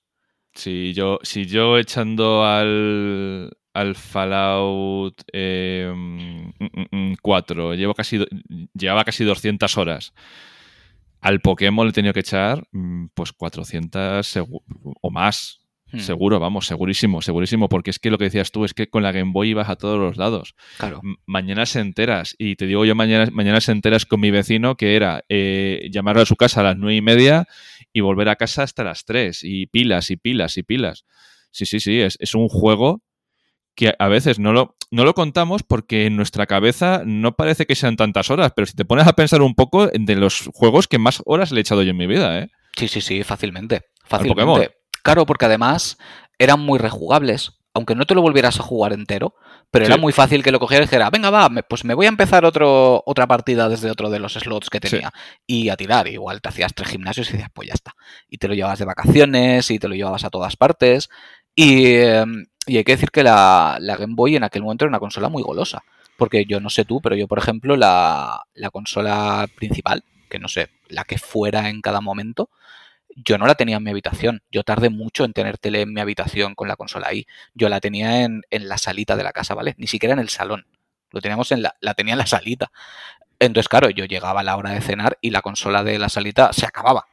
Si 0.54 0.94
yo, 0.94 1.20
si 1.24 1.46
yo 1.46 1.78
echando 1.78 2.46
al, 2.46 3.52
al 3.74 3.96
Fallout 3.96 5.22
4 5.22 5.30
eh, 5.34 5.94
mm, 5.96 6.50
mm, 6.60 7.14
mm, 7.14 7.74
llevo 7.76 7.94
casi, 7.94 8.26
llevaba 8.74 9.04
casi 9.04 9.24
200 9.24 9.78
horas 9.78 10.14
al 11.22 11.42
Pokémon 11.42 11.86
le 11.86 11.92
he 11.92 11.94
tenido 11.94 12.14
que 12.14 12.22
echar 12.22 12.64
pues 13.14 13.34
400 13.34 14.40
o 15.02 15.12
más. 15.12 15.60
Hmm. 15.92 16.00
Seguro, 16.00 16.40
vamos, 16.40 16.68
segurísimo, 16.68 17.22
segurísimo, 17.22 17.68
porque 17.68 17.90
es 17.90 18.00
que 18.00 18.12
lo 18.12 18.18
que 18.18 18.26
decías 18.26 18.52
tú 18.52 18.66
es 18.66 18.74
que 18.74 18.90
con 18.90 19.04
la 19.04 19.12
Game 19.12 19.32
Boy 19.32 19.50
ibas 19.50 19.70
a 19.70 19.76
todos 19.76 20.00
los 20.00 20.18
lados. 20.18 20.56
Claro. 20.78 21.02
Mañana 21.26 21.66
se 21.66 21.80
enteras, 21.80 22.36
y 22.38 22.56
te 22.56 22.68
digo 22.68 22.86
yo 22.86 22.96
mañana, 22.96 23.30
mañana 23.32 23.60
se 23.62 23.72
enteras 23.72 24.06
con 24.06 24.20
mi 24.20 24.32
vecino 24.32 24.76
que 24.76 24.96
era 24.96 25.24
eh, 25.30 25.90
llamarlo 25.92 26.22
a 26.22 26.26
su 26.26 26.36
casa 26.36 26.62
a 26.62 26.64
las 26.64 26.78
nueve 26.78 26.96
y 26.96 27.02
media 27.02 27.48
y 27.92 28.02
volver 28.02 28.30
a 28.30 28.36
casa 28.36 28.64
hasta 28.64 28.84
las 28.84 29.06
3, 29.06 29.44
y 29.44 29.68
pilas, 29.68 30.12
y 30.12 30.18
pilas, 30.18 30.58
y 30.58 30.64
pilas. 30.64 31.06
Sí, 31.52 31.66
sí, 31.66 31.80
sí, 31.80 32.00
es, 32.00 32.18
es 32.20 32.36
un 32.36 32.48
juego 32.48 33.02
que 33.76 33.94
a 33.98 34.08
veces 34.08 34.40
no 34.40 34.54
lo, 34.54 34.76
no 34.92 35.06
lo 35.06 35.14
contamos 35.14 35.64
porque 35.64 36.06
en 36.06 36.16
nuestra 36.16 36.46
cabeza 36.46 37.04
no 37.06 37.36
parece 37.36 37.66
que 37.66 37.76
sean 37.76 37.96
tantas 37.96 38.30
horas, 38.30 38.52
pero 38.56 38.66
si 38.66 38.74
te 38.74 38.86
pones 38.86 39.08
a 39.08 39.14
pensar 39.14 39.42
un 39.42 39.56
poco 39.56 39.88
de 39.88 40.16
los 40.16 40.50
juegos 40.54 40.88
que 40.88 40.98
más 40.98 41.22
horas 41.26 41.52
le 41.52 41.60
he 41.60 41.62
echado 41.62 41.82
yo 41.82 41.92
en 41.92 41.98
mi 41.98 42.08
vida, 42.08 42.40
¿eh? 42.40 42.50
Sí, 42.76 42.88
sí, 42.88 43.02
sí, 43.02 43.24
fácilmente. 43.24 43.82
Fácilmente. 44.06 44.79
Claro, 45.04 45.26
porque 45.26 45.46
además 45.46 45.98
eran 46.38 46.60
muy 46.60 46.80
rejugables. 46.80 47.54
Aunque 47.74 47.96
no 47.96 48.06
te 48.06 48.16
lo 48.16 48.22
volvieras 48.22 48.60
a 48.60 48.64
jugar 48.64 48.94
entero, 48.94 49.36
pero 49.72 49.86
era 49.86 49.98
muy 49.98 50.12
fácil 50.12 50.42
que 50.42 50.52
lo 50.52 50.60
cogieras 50.60 50.86
y 50.86 50.90
dijera, 50.90 51.12
venga, 51.12 51.30
va, 51.30 51.50
pues 51.70 51.86
me 51.86 51.94
voy 51.94 52.08
a 52.08 52.10
empezar 52.10 52.44
otro, 52.44 53.04
otra 53.06 53.28
partida 53.28 53.70
desde 53.70 53.92
otro 53.92 54.10
de 54.10 54.18
los 54.18 54.34
slots 54.34 54.72
que 54.72 54.80
tenía. 54.80 55.12
Y 55.46 55.70
a 55.70 55.78
tirar. 55.78 56.08
Igual 56.08 56.42
te 56.42 56.50
hacías 56.50 56.74
tres 56.74 56.90
gimnasios 56.90 57.30
y 57.30 57.34
decías, 57.34 57.52
pues 57.54 57.68
ya 57.68 57.76
está. 57.76 57.94
Y 58.28 58.40
te 58.40 58.48
lo 58.48 58.56
llevabas 58.56 58.80
de 58.80 58.86
vacaciones 58.86 59.70
y 59.70 59.78
te 59.78 59.88
lo 59.88 59.94
llevabas 59.94 60.24
a 60.24 60.32
todas 60.32 60.56
partes. 60.56 61.10
Y, 61.54 61.94
em, 61.94 62.48
y 62.66 62.78
hay 62.78 62.84
que 62.84 62.94
decir 62.94 63.12
que 63.12 63.24
la, 63.24 63.78
Game 63.80 64.16
Boy 64.16 64.36
en 64.36 64.44
aquel 64.44 64.64
momento 64.64 64.86
era 64.86 64.90
una 64.90 65.00
consola 65.00 65.30
muy 65.30 65.44
golosa. 65.44 65.84
Porque 66.18 66.46
yo 66.46 66.60
no 66.60 66.70
sé 66.70 66.86
tú, 66.86 67.00
pero 67.02 67.16
yo, 67.16 67.28
por 67.28 67.38
ejemplo, 67.38 67.76
la, 67.76 68.44
consola 68.72 69.48
principal, 69.56 70.04
que 70.30 70.40
no 70.40 70.48
sé, 70.48 70.70
la 70.88 71.04
que 71.04 71.18
fuera 71.18 71.70
en 71.70 71.82
cada 71.82 72.02
momento, 72.02 72.50
yo 73.24 73.38
no 73.38 73.46
la 73.46 73.56
tenía 73.56 73.78
en 73.78 73.84
mi 73.84 73.92
habitación. 73.92 74.42
Yo 74.52 74.64
tardé 74.64 74.90
mucho 74.90 75.26
en 75.26 75.34
tener 75.34 75.58
tele 75.58 75.82
en 75.82 75.94
mi 75.94 76.02
habitación 76.02 76.56
con 76.56 76.68
la 76.68 76.76
consola 76.76 77.08
ahí. 77.08 77.26
Yo 77.54 77.70
la 77.70 77.80
tenía 77.80 78.24
en, 78.24 78.44
la 78.50 78.78
salita 78.78 79.16
de 79.16 79.24
la 79.24 79.32
casa, 79.32 79.54
¿vale? 79.54 79.76
Ni 79.78 79.88
siquiera 79.88 80.14
en 80.14 80.20
el 80.20 80.30
salón. 80.30 80.66
Lo 81.12 81.22
teníamos 81.22 81.52
en 81.52 81.62
la, 81.62 81.76
la 81.82 81.94
tenía 81.94 82.14
en 82.14 82.20
la 82.20 82.28
salita. 82.28 82.72
Entonces, 83.40 83.70
claro, 83.70 83.90
yo 83.90 84.06
llegaba 84.06 84.42
a 84.42 84.44
la 84.44 84.58
hora 84.58 84.72
de 84.72 84.82
cenar 84.82 85.18
y 85.22 85.32
la 85.32 85.42
consola 85.42 85.84
de 85.84 85.98
la 85.98 86.10
salita 86.10 86.54
se 86.54 86.66
acababa. 86.66 87.06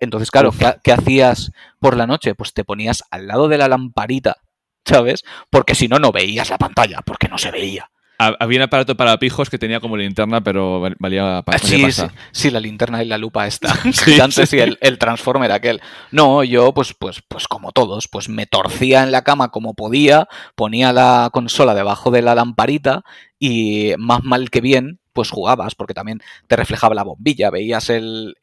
Entonces, 0.00 0.30
claro, 0.30 0.50
¿qué, 0.82 0.92
hacías 0.92 1.52
por 1.78 1.96
la 1.96 2.06
noche? 2.06 2.34
Pues 2.34 2.54
te 2.54 2.64
ponías 2.64 3.04
al 3.10 3.26
lado 3.26 3.48
de 3.48 3.58
la 3.58 3.68
lamparita 3.68 4.38
¿sabes? 4.84 5.22
Porque 5.48 5.76
si 5.76 5.86
no, 5.86 6.00
no 6.00 6.10
veías 6.10 6.50
la 6.50 6.58
pantalla, 6.58 7.02
porque 7.04 7.28
no 7.28 7.38
se 7.38 7.52
veía. 7.52 7.91
Había 8.38 8.58
un 8.58 8.62
aparato 8.62 8.96
para 8.96 9.18
pijos 9.18 9.50
que 9.50 9.58
tenía 9.58 9.80
como 9.80 9.96
linterna, 9.96 10.42
pero 10.42 10.80
valía 10.98 11.42
para 11.44 11.58
sí, 11.58 11.90
sí, 11.90 12.02
sí, 12.30 12.50
la 12.50 12.60
linterna 12.60 13.02
y 13.02 13.06
la 13.06 13.18
lupa 13.18 13.46
esta. 13.46 13.74
sí, 13.92 14.20
Antes 14.20 14.52
y 14.52 14.58
el, 14.60 14.78
el, 14.80 14.98
Transformer 14.98 15.52
aquel. 15.52 15.80
No, 16.10 16.44
yo, 16.44 16.72
pues, 16.74 16.94
pues, 16.94 17.22
pues 17.26 17.48
como 17.48 17.72
todos, 17.72 18.08
pues 18.08 18.28
me 18.28 18.46
torcía 18.46 19.02
en 19.02 19.12
la 19.12 19.22
cama 19.22 19.50
como 19.50 19.74
podía, 19.74 20.28
ponía 20.54 20.92
la 20.92 21.30
consola 21.32 21.74
debajo 21.74 22.10
de 22.10 22.22
la 22.22 22.34
lamparita 22.34 23.02
y 23.38 23.94
más 23.98 24.22
mal 24.22 24.50
que 24.50 24.60
bien, 24.60 25.00
pues 25.12 25.30
jugabas, 25.30 25.74
porque 25.74 25.94
también 25.94 26.20
te 26.46 26.56
reflejaba 26.56 26.94
la 26.94 27.02
bombilla, 27.02 27.50
veías 27.50 27.90
el, 27.90 28.36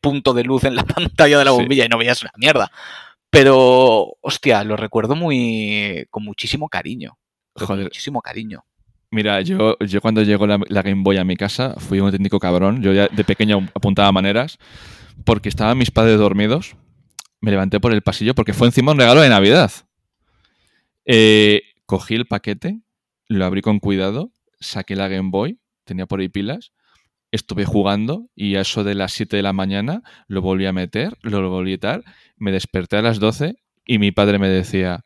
punto 0.00 0.34
de 0.34 0.44
luz 0.44 0.64
en 0.64 0.76
la 0.76 0.84
pantalla 0.84 1.38
de 1.38 1.44
la 1.44 1.50
bombilla 1.50 1.84
y 1.84 1.88
no 1.88 1.98
veías 1.98 2.22
una 2.22 2.32
mierda. 2.36 2.70
Pero, 3.30 4.16
hostia, 4.20 4.62
lo 4.62 4.76
recuerdo 4.76 5.16
muy. 5.16 6.06
con 6.10 6.22
muchísimo 6.22 6.68
cariño. 6.68 7.16
Con 7.54 7.82
muchísimo 7.82 8.20
cariño. 8.20 8.64
Mira, 9.12 9.42
yo, 9.42 9.76
yo 9.78 10.00
cuando 10.00 10.22
llegó 10.22 10.46
la, 10.46 10.56
Game 10.56 11.02
Boy 11.02 11.18
a 11.18 11.24
mi 11.24 11.36
casa 11.36 11.74
fui 11.76 12.00
un 12.00 12.06
auténtico 12.06 12.40
cabrón. 12.40 12.82
Yo 12.82 12.94
ya 12.94 13.08
de 13.08 13.24
pequeño 13.24 13.68
apuntaba 13.74 14.10
maneras 14.10 14.58
porque 15.26 15.50
estaban 15.50 15.76
mis 15.76 15.90
padres 15.90 16.18
dormidos. 16.18 16.76
Me 17.42 17.50
levanté 17.50 17.78
por 17.78 17.92
el 17.92 18.00
pasillo 18.00 18.34
porque 18.34 18.54
fue 18.54 18.68
encima 18.68 18.92
un 18.92 18.98
regalo 18.98 19.20
de 19.20 19.28
Navidad. 19.28 19.70
Eh, 21.04 21.60
cogí 21.84 22.14
el 22.14 22.24
paquete, 22.24 22.80
lo 23.28 23.44
abrí 23.44 23.60
con 23.60 23.80
cuidado, 23.80 24.32
saqué 24.60 24.96
la 24.96 25.08
Game 25.08 25.28
Boy, 25.30 25.60
tenía 25.84 26.06
por 26.06 26.20
ahí 26.20 26.30
pilas, 26.30 26.72
estuve 27.32 27.66
jugando 27.66 28.30
y 28.34 28.54
a 28.54 28.62
eso 28.62 28.82
de 28.82 28.94
las 28.94 29.12
7 29.12 29.36
de 29.36 29.42
la 29.42 29.52
mañana 29.52 30.02
lo 30.26 30.40
volví 30.40 30.64
a 30.64 30.72
meter, 30.72 31.18
lo 31.20 31.50
volví 31.50 31.74
a 31.74 31.78
tal, 31.78 32.04
me 32.38 32.50
desperté 32.50 32.96
a 32.96 33.02
las 33.02 33.18
12 33.18 33.56
y 33.84 33.98
mi 33.98 34.10
padre 34.10 34.38
me 34.38 34.48
decía, 34.48 35.04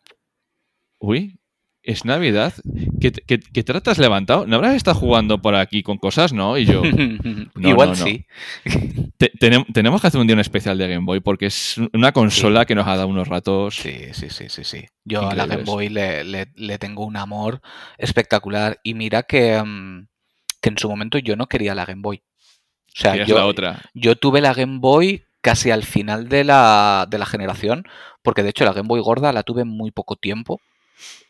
uy, 1.00 1.40
es 1.87 2.05
Navidad, 2.05 2.53
¿qué, 3.01 3.12
qué, 3.12 3.62
tratas 3.62 3.99
levantado? 3.99 4.46
¿No 4.46 4.57
habrás 4.57 4.75
estado 4.75 4.99
jugando 4.99 5.40
por 5.40 5.55
aquí 5.55 5.83
con 5.85 5.99
cosas, 5.99 6.33
no? 6.33 6.59
Y 6.59 6.66
yo, 6.66 6.83
igual 7.57 7.94
sí. 7.94 8.27
tenemos 9.38 10.01
que 10.01 10.07
hacer 10.07 10.20
un 10.20 10.27
día 10.27 10.35
un 10.35 10.40
especial 10.40 10.77
de 10.77 10.88
Game 10.88 11.07
Boy 11.07 11.20
porque 11.20 11.46
es 11.46 11.77
una 11.92 12.12
consola 12.12 12.66
que 12.66 12.75
nos 12.75 12.87
ha 12.88 12.96
dado 12.96 13.09
unos 13.09 13.29
ratos. 13.29 13.77
Sí, 13.77 14.12
sí, 14.12 14.29
sí, 14.31 14.49
sí, 14.49 14.64
sí. 14.64 14.85
Yo 15.05 15.29
a 15.31 15.35
la 15.35 15.46
Game 15.46 15.62
Boy 15.62 15.88
le, 15.88 16.79
tengo 16.79 17.07
un 17.07 17.16
amor 17.16 17.62
espectacular 17.96 18.81
y 18.83 18.94
mira 18.94 19.22
que... 19.22 19.62
Mm, 19.62 20.09
que 20.61 20.70
en 20.70 20.79
su 20.79 20.88
momento 20.88 21.18
yo 21.18 21.37
no 21.37 21.46
quería 21.46 21.75
la 21.75 21.85
Game 21.85 22.03
Boy. 22.03 22.22
O 22.88 22.99
sea, 22.99 23.25
yo, 23.25 23.37
la 23.37 23.46
otra. 23.46 23.83
yo 23.94 24.16
tuve 24.16 24.40
la 24.40 24.55
Game 24.55 24.79
Boy 24.81 25.25
casi 25.40 25.70
al 25.70 25.85
final 25.85 26.29
de 26.29 26.42
la, 26.42 27.07
de 27.09 27.18
la 27.18 27.27
generación, 27.27 27.85
porque 28.22 28.42
de 28.42 28.49
hecho 28.51 28.64
la 28.64 28.72
Game 28.72 28.88
Boy 28.88 29.01
gorda 29.01 29.33
la 29.33 29.44
tuve 29.44 29.64
muy 29.64 29.92
poco 29.92 30.16
tiempo. 30.16 30.61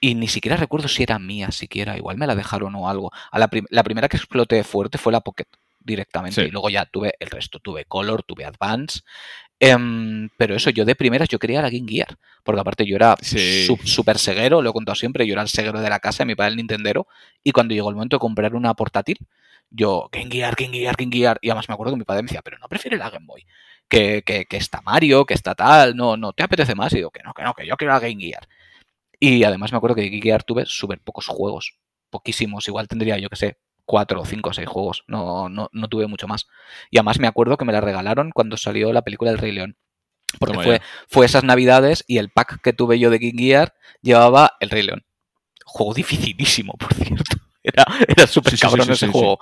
Y 0.00 0.14
ni 0.14 0.29
siquiera 0.29 0.57
recuerdo 0.57 0.88
si 0.88 1.02
era 1.02 1.18
mía, 1.18 1.50
siquiera. 1.50 1.96
Igual 1.96 2.16
me 2.16 2.26
la 2.26 2.35
dejaron 2.35 2.74
o 2.74 2.88
algo. 2.88 3.12
A 3.31 3.38
la, 3.38 3.50
la 3.70 3.83
primera 3.83 4.09
que 4.09 4.16
exploté 4.16 4.62
fuerte 4.64 4.98
fue 4.98 5.12
la 5.12 5.20
Pocket 5.20 5.46
directamente. 5.81 6.44
Y 6.44 6.50
luego 6.50 6.68
ya 6.68 6.85
tuve 6.85 7.14
el 7.18 7.31
resto. 7.31 7.59
Tuve 7.61 7.85
Color, 7.87 8.22
tuve 8.24 8.44
Advance. 8.44 9.00
Em, 9.59 10.29
pero 10.37 10.55
eso, 10.55 10.68
yo 10.70 10.85
de 10.85 10.94
primeras 10.94 11.29
yo 11.29 11.38
quería 11.38 11.62
la 11.62 11.70
Game 11.70 11.88
Gear. 11.88 12.18
Porque 12.42 12.61
aparte 12.61 12.87
yo 12.87 12.96
era 12.96 13.16
súper 13.22 14.18
ceguero, 14.18 14.62
lo 14.62 14.70
he 14.70 14.72
contado 14.72 14.94
siempre. 14.94 15.26
Yo 15.26 15.33
era 15.33 15.42
el 15.42 15.48
ceguero 15.48 15.81
de 15.81 15.88
la 15.90 16.00
casa, 16.00 16.24
mi 16.24 16.35
padre 16.35 16.50
el 16.50 16.57
Nintendero. 16.57 17.07
Y 17.42 17.52
cuando 17.52 17.74
llegó 17.74 17.88
el 17.88 17.96
momento 17.96 18.16
de 18.16 18.20
comprar 18.20 18.55
una 18.55 18.74
portátil, 18.74 19.18
yo, 19.70 20.09
Game 20.12 20.31
Gear, 20.31 20.55
Game 20.57 20.76
Gear, 20.76 20.94
Game 20.96 21.12
Gear. 21.12 21.38
Y 21.40 21.50
además 21.50 21.68
me 21.68 21.74
acuerdo 21.74 21.94
que 21.94 21.98
mi 21.98 22.05
padre 22.05 22.22
me 22.22 22.29
decía, 22.29 22.42
pero 22.42 22.59
no 22.59 22.68
prefiere 22.68 22.98
la 22.98 23.11
Game 23.11 23.26
Boy. 23.26 23.46
Que, 23.88 24.22
que, 24.22 24.46
que 24.46 24.57
está 24.57 24.81
Mario, 24.83 25.24
que 25.24 25.35
está 25.35 25.55
tal. 25.55 25.96
No, 25.96 26.16
no 26.16 26.33
te 26.33 26.42
apetece 26.42 26.74
más. 26.74 26.92
Y 26.92 26.96
digo, 26.96 27.11
que 27.11 27.22
no, 27.22 27.33
que 27.33 27.42
no, 27.42 27.55
que 27.55 27.66
yo 27.66 27.76
quiero 27.76 27.92
la 27.94 28.00
Game 28.00 28.20
Gear. 28.20 28.46
Y 29.18 29.44
además 29.44 29.72
me 29.72 29.79
acuerdo 29.79 29.96
que 29.96 30.02
de 30.02 30.20
Gear 30.20 30.44
tuve 30.44 30.64
súper 30.66 31.00
pocos 31.00 31.26
juegos. 31.26 31.79
Poquísimos. 32.11 32.68
Igual 32.68 32.88
tendría, 32.88 33.18
yo 33.18 33.29
que 33.29 33.37
sé, 33.37 33.59
cuatro, 33.85 34.24
cinco, 34.24 34.52
seis 34.52 34.68
juegos. 34.68 35.05
No, 35.07 35.48
no, 35.48 35.68
no 35.72 35.88
tuve 35.88 36.07
mucho 36.07 36.29
más. 36.29 36.46
Y 36.90 36.98
además 36.98 37.18
me 37.18 37.26
acuerdo 37.26 37.57
que 37.57 37.64
me 37.64 37.72
la 37.72 37.81
regalaron 37.81 38.31
cuando 38.31 38.57
salió 38.57 38.92
la 38.92 39.02
película 39.02 39.31
del 39.31 39.38
Rey 39.38 39.52
León. 39.52 39.76
Porque 40.38 40.59
fue, 40.59 40.83
fue 41.09 41.24
esas 41.24 41.44
navidades 41.44 42.05
y 42.07 42.18
el 42.18 42.31
pack 42.31 42.61
que 42.61 42.72
tuve 42.72 42.98
yo 42.98 43.11
de 43.11 43.20
King 43.20 43.38
Gear 43.38 43.74
llevaba 44.02 44.52
el 44.61 44.70
Rey 44.70 44.83
León. 44.83 45.05
Juego 45.64 45.94
dificilísimo, 45.94 46.74
por 46.74 46.92
cierto. 46.94 47.37
Era, 47.62 47.85
era 48.07 48.29
súper 48.29 48.57
cabrón 48.57 48.88
ese 48.92 49.09
juego. 49.09 49.40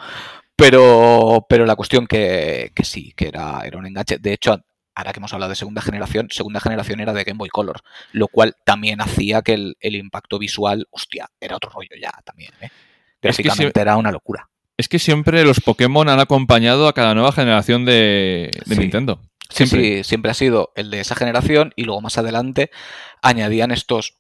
Pero, 0.57 1.45
pero 1.47 1.67
la 1.67 1.77
cuestión 1.77 2.07
que, 2.07 2.73
que 2.75 2.83
sí, 2.83 3.13
que 3.15 3.29
era, 3.29 3.61
era 3.67 3.77
un 3.77 3.85
enganche. 3.85 4.17
De 4.17 4.33
hecho, 4.33 4.65
ahora 4.95 5.13
que 5.13 5.21
hemos 5.21 5.33
hablado 5.33 5.51
de 5.51 5.57
segunda 5.57 5.83
generación, 5.83 6.29
segunda 6.31 6.61
generación 6.61 7.01
era 7.01 7.13
de 7.13 7.25
Game 7.25 7.39
Boy 7.39 7.49
Color, 7.49 7.81
lo 8.13 8.29
cual 8.29 8.57
también 8.65 9.01
hacía 9.01 9.43
que 9.43 9.55
el, 9.55 9.77
el 9.81 9.97
impacto 9.97 10.39
visual, 10.39 10.87
hostia, 10.91 11.29
era 11.41 11.57
otro 11.57 11.71
rollo 11.71 11.97
ya 12.01 12.13
también. 12.25 12.53
¿eh? 12.61 12.71
Básicamente 13.23 13.81
era 13.81 13.97
una 13.97 14.13
locura. 14.13 14.49
Es 14.77 14.89
que 14.89 14.99
siempre 14.99 15.45
los 15.45 15.61
Pokémon 15.61 16.09
han 16.09 16.21
acompañado 16.21 16.89
a 16.89 16.93
cada 16.93 17.15
nueva 17.15 17.33
generación 17.33 17.85
de, 17.85 18.61
Nintendo. 18.67 19.21
Siempre. 19.49 19.99
Sí, 19.99 20.05
siempre 20.05 20.31
ha 20.31 20.35
sido 20.35 20.73
el 20.75 20.91
de 20.91 21.01
esa 21.01 21.15
generación 21.15 21.73
y 21.77 21.85
luego 21.85 22.01
más 22.01 22.19
adelante 22.19 22.71
añadían 23.23 23.71
estos, 23.71 24.17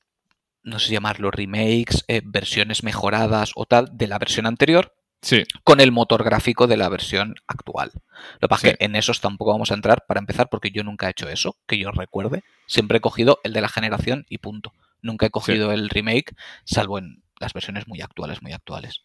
no 0.62 0.78
sé 0.78 0.92
llamarlo 0.92 1.30
remakes, 1.30 2.04
eh, 2.06 2.22
versiones 2.24 2.84
mejoradas 2.84 3.52
o 3.56 3.66
tal 3.66 3.88
de 3.96 4.06
la 4.06 4.18
versión 4.18 4.46
anterior 4.46 4.94
sí. 5.24 5.44
con 5.64 5.80
el 5.80 5.90
motor 5.90 6.22
gráfico 6.22 6.66
de 6.66 6.76
la 6.76 6.88
versión 6.88 7.34
actual. 7.46 7.90
Lo 8.34 8.40
que 8.40 8.48
pasa 8.48 8.68
es 8.68 8.76
que 8.76 8.84
en 8.84 8.94
esos 8.94 9.20
tampoco 9.20 9.52
vamos 9.52 9.70
a 9.70 9.74
entrar 9.74 10.04
para 10.06 10.20
empezar 10.20 10.48
porque 10.48 10.70
yo 10.70 10.84
nunca 10.84 11.06
he 11.06 11.10
hecho 11.10 11.28
eso, 11.28 11.56
que 11.66 11.78
yo 11.78 11.90
recuerde. 11.90 12.44
Siempre 12.66 12.98
he 12.98 13.00
cogido 13.00 13.40
el 13.42 13.52
de 13.52 13.60
la 13.60 13.68
generación 13.68 14.26
y 14.28 14.38
punto. 14.38 14.72
Nunca 15.02 15.26
he 15.26 15.30
cogido 15.30 15.72
el 15.72 15.88
remake, 15.88 16.34
salvo 16.64 16.98
en 16.98 17.22
las 17.40 17.52
versiones 17.52 17.88
muy 17.88 18.00
actuales, 18.00 18.42
muy 18.42 18.52
actuales. 18.52 19.02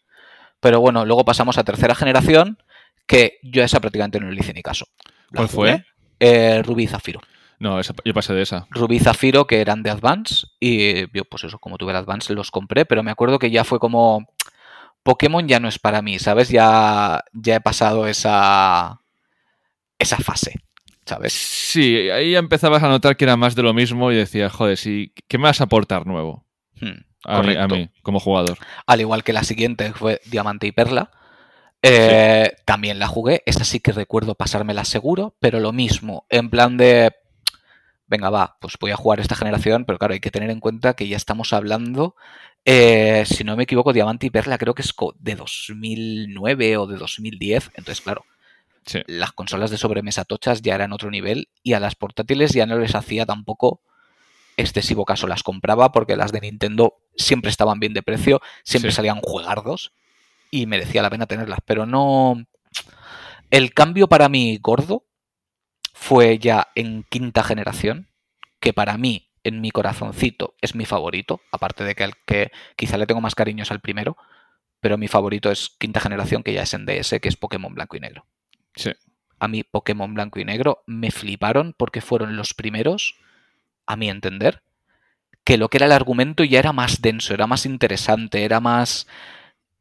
Pero 0.60 0.80
bueno, 0.82 1.06
luego 1.06 1.26
pasamos 1.26 1.58
a 1.58 1.64
tercera 1.64 1.96
generación, 1.96 2.58
que 3.08 3.40
yo 3.42 3.62
a 3.62 3.66
esa 3.66 3.80
prácticamente 3.80 4.20
no 4.20 4.30
le 4.30 4.40
hice 4.40 4.54
ni 4.54 4.62
caso. 4.62 4.88
¿Cuál 5.34 5.50
fue? 5.50 5.86
Eh, 6.20 6.62
Rubí 6.64 6.84
y 6.84 6.88
Zafiro. 6.88 7.22
No, 7.60 7.82
yo 7.82 8.14
pasé 8.14 8.34
de 8.34 8.42
esa. 8.42 8.68
Rubí 8.70 8.98
y 8.98 9.00
Zafiro, 9.00 9.46
que 9.46 9.60
eran 9.60 9.84
de 9.84 9.90
Advance, 9.90 10.48
y 10.62 11.02
yo, 11.12 11.26
pues 11.26 11.44
eso, 11.44 11.60
como 11.60 11.78
tuve 11.78 11.92
el 11.92 11.98
Advance, 11.98 12.34
los 12.34 12.52
compré, 12.52 12.86
pero 12.86 13.04
me 13.04 13.12
acuerdo 13.12 13.38
que 13.38 13.52
ya 13.52 13.66
fue 13.66 13.80
como. 13.80 14.30
Pokémon 15.04 15.48
ya 15.48 15.60
no 15.60 15.68
es 15.68 15.80
para 15.80 16.02
mí, 16.02 16.20
¿sabes? 16.20 16.50
Ya, 16.50 17.24
ya 17.34 17.56
he 17.56 17.62
pasado 17.62 18.08
esa. 18.08 19.02
esa 19.98 20.18
fase. 20.18 20.56
¿Sabes? 21.06 21.34
Sí, 21.34 22.10
ahí 22.12 22.36
empezabas 22.36 22.84
a 22.84 22.88
notar 22.88 23.18
que 23.18 23.26
era 23.26 23.36
más 23.36 23.56
de 23.56 23.64
lo 23.64 23.74
mismo 23.74 24.12
y 24.12 24.16
decías, 24.16 24.52
joder, 24.52 24.78
sí, 24.78 25.12
¿qué 25.28 25.40
me 25.40 25.46
vas 25.46 25.60
a 25.60 25.64
aportar 25.64 26.06
nuevo? 26.06 26.46
Hmm, 26.80 27.00
a, 27.24 27.68
mí, 27.68 27.90
como 28.04 28.20
jugador. 28.20 28.60
Al 28.86 29.02
igual 29.02 29.24
que 29.24 29.34
la 29.34 29.44
siguiente 29.44 29.92
fue 29.94 30.22
Diamante 30.26 30.68
y 30.68 30.72
Perla. 30.72 31.10
Eh, 31.82 32.52
también 32.66 33.00
la 33.00 33.08
jugué, 33.08 33.42
esa 33.46 33.64
sí 33.64 33.80
que 33.80 33.92
recuerdo 33.94 34.36
pasármela 34.36 34.84
seguro, 34.84 35.36
pero 35.40 35.60
lo 35.60 35.72
mismo, 35.72 36.26
en 36.30 36.50
plan 36.50 36.76
de, 36.76 37.14
venga, 38.06 38.30
va, 38.30 38.58
pues 38.60 38.74
voy 38.80 38.92
a 38.92 38.98
jugar 38.98 39.20
esta 39.20 39.36
generación, 39.36 39.86
pero 39.86 39.98
claro, 39.98 40.14
hay 40.14 40.20
que 40.20 40.32
tener 40.32 40.50
en 40.50 40.60
cuenta 40.60 40.96
que 40.96 41.08
ya 41.08 41.16
estamos 41.16 41.54
hablando, 41.54 42.16
eh, 42.66 43.24
si 43.26 43.44
no 43.44 43.56
me 43.56 43.64
equivoco, 43.64 43.94
Diamante 43.94 44.28
y 44.28 44.30
Perla 44.30 44.58
creo 44.58 44.76
que 44.76 44.82
es 44.82 44.94
de 45.20 45.36
2009 45.36 46.78
o 46.78 46.88
de 46.88 46.98
2010, 46.98 47.72
entonces 47.76 48.02
claro, 48.02 48.26
las 49.08 49.32
consolas 49.32 49.72
de 49.72 49.78
sobremesa 49.78 50.26
tochas 50.26 50.62
ya 50.62 50.76
eran 50.76 50.94
otro 50.94 51.12
nivel 51.12 51.50
y 51.64 51.74
a 51.74 51.80
las 51.80 51.96
portátiles 51.96 52.52
ya 52.54 52.66
no 52.66 52.78
les 52.78 52.96
hacía 52.96 53.26
tampoco 53.26 53.82
excesivo 54.58 55.06
caso, 55.06 55.28
las 55.28 55.44
compraba 55.44 55.92
porque 55.92 56.16
las 56.16 56.32
de 56.32 56.42
Nintendo 56.42 56.96
siempre 57.16 57.50
estaban 57.50 57.80
bien 57.80 57.94
de 57.94 58.04
precio, 58.04 58.42
siempre 58.64 58.92
salían 58.92 59.22
juegardos 59.22 59.94
y 60.52 60.66
merecía 60.66 61.02
la 61.02 61.10
pena 61.10 61.28
tenerlas, 61.28 61.60
pero 61.66 61.86
no... 61.86 62.44
El 63.52 63.74
cambio 63.74 64.08
para 64.08 64.30
mí 64.30 64.58
gordo 64.62 65.06
fue 65.94 66.38
ya 66.38 66.68
en 66.76 67.04
quinta 67.04 67.44
generación, 67.44 68.10
que 68.60 68.74
para 68.74 68.98
mí, 68.98 69.29
en 69.50 69.62
mi 69.62 69.72
corazoncito, 69.72 70.56
es 70.62 70.76
mi 70.76 70.86
favorito, 70.86 71.42
aparte 71.52 71.84
de 71.84 71.96
que 71.96 72.04
el 72.04 72.14
que 72.26 72.52
quizá 72.76 72.98
le 72.98 73.06
tengo 73.06 73.22
más 73.22 73.36
cariños 73.36 73.72
al 73.72 73.82
primero, 73.82 74.18
pero 74.80 74.98
mi 74.98 75.08
favorito 75.08 75.52
es 75.52 75.70
quinta 75.78 76.00
generación, 76.00 76.44
que 76.44 76.54
ya 76.54 76.64
es 76.64 76.74
en 76.74 76.86
DS, 76.86 77.20
que 77.20 77.28
es 77.28 77.36
Pokémon 77.36 77.74
Blanco 77.74 77.98
y 77.98 78.00
Negro. 78.00 78.26
Sí. 78.76 78.92
A 79.40 79.48
mí 79.48 79.64
Pokémon 79.64 80.14
Blanco 80.14 80.40
y 80.40 80.46
Negro 80.46 80.84
me 80.86 81.12
fliparon 81.12 81.74
porque 81.78 82.02
fueron 82.02 82.38
los 82.38 82.54
primeros, 82.54 83.18
a 83.86 83.96
mi 83.96 84.10
entender, 84.10 84.62
que 85.44 85.58
lo 85.58 85.70
que 85.70 85.78
era 85.78 85.88
el 85.88 85.92
argumento 85.92 86.44
ya 86.44 86.60
era 86.60 86.74
más 86.74 87.02
denso, 87.02 87.34
era 87.34 87.48
más 87.48 87.66
interesante, 87.66 88.44
era 88.44 88.60
más 88.60 89.08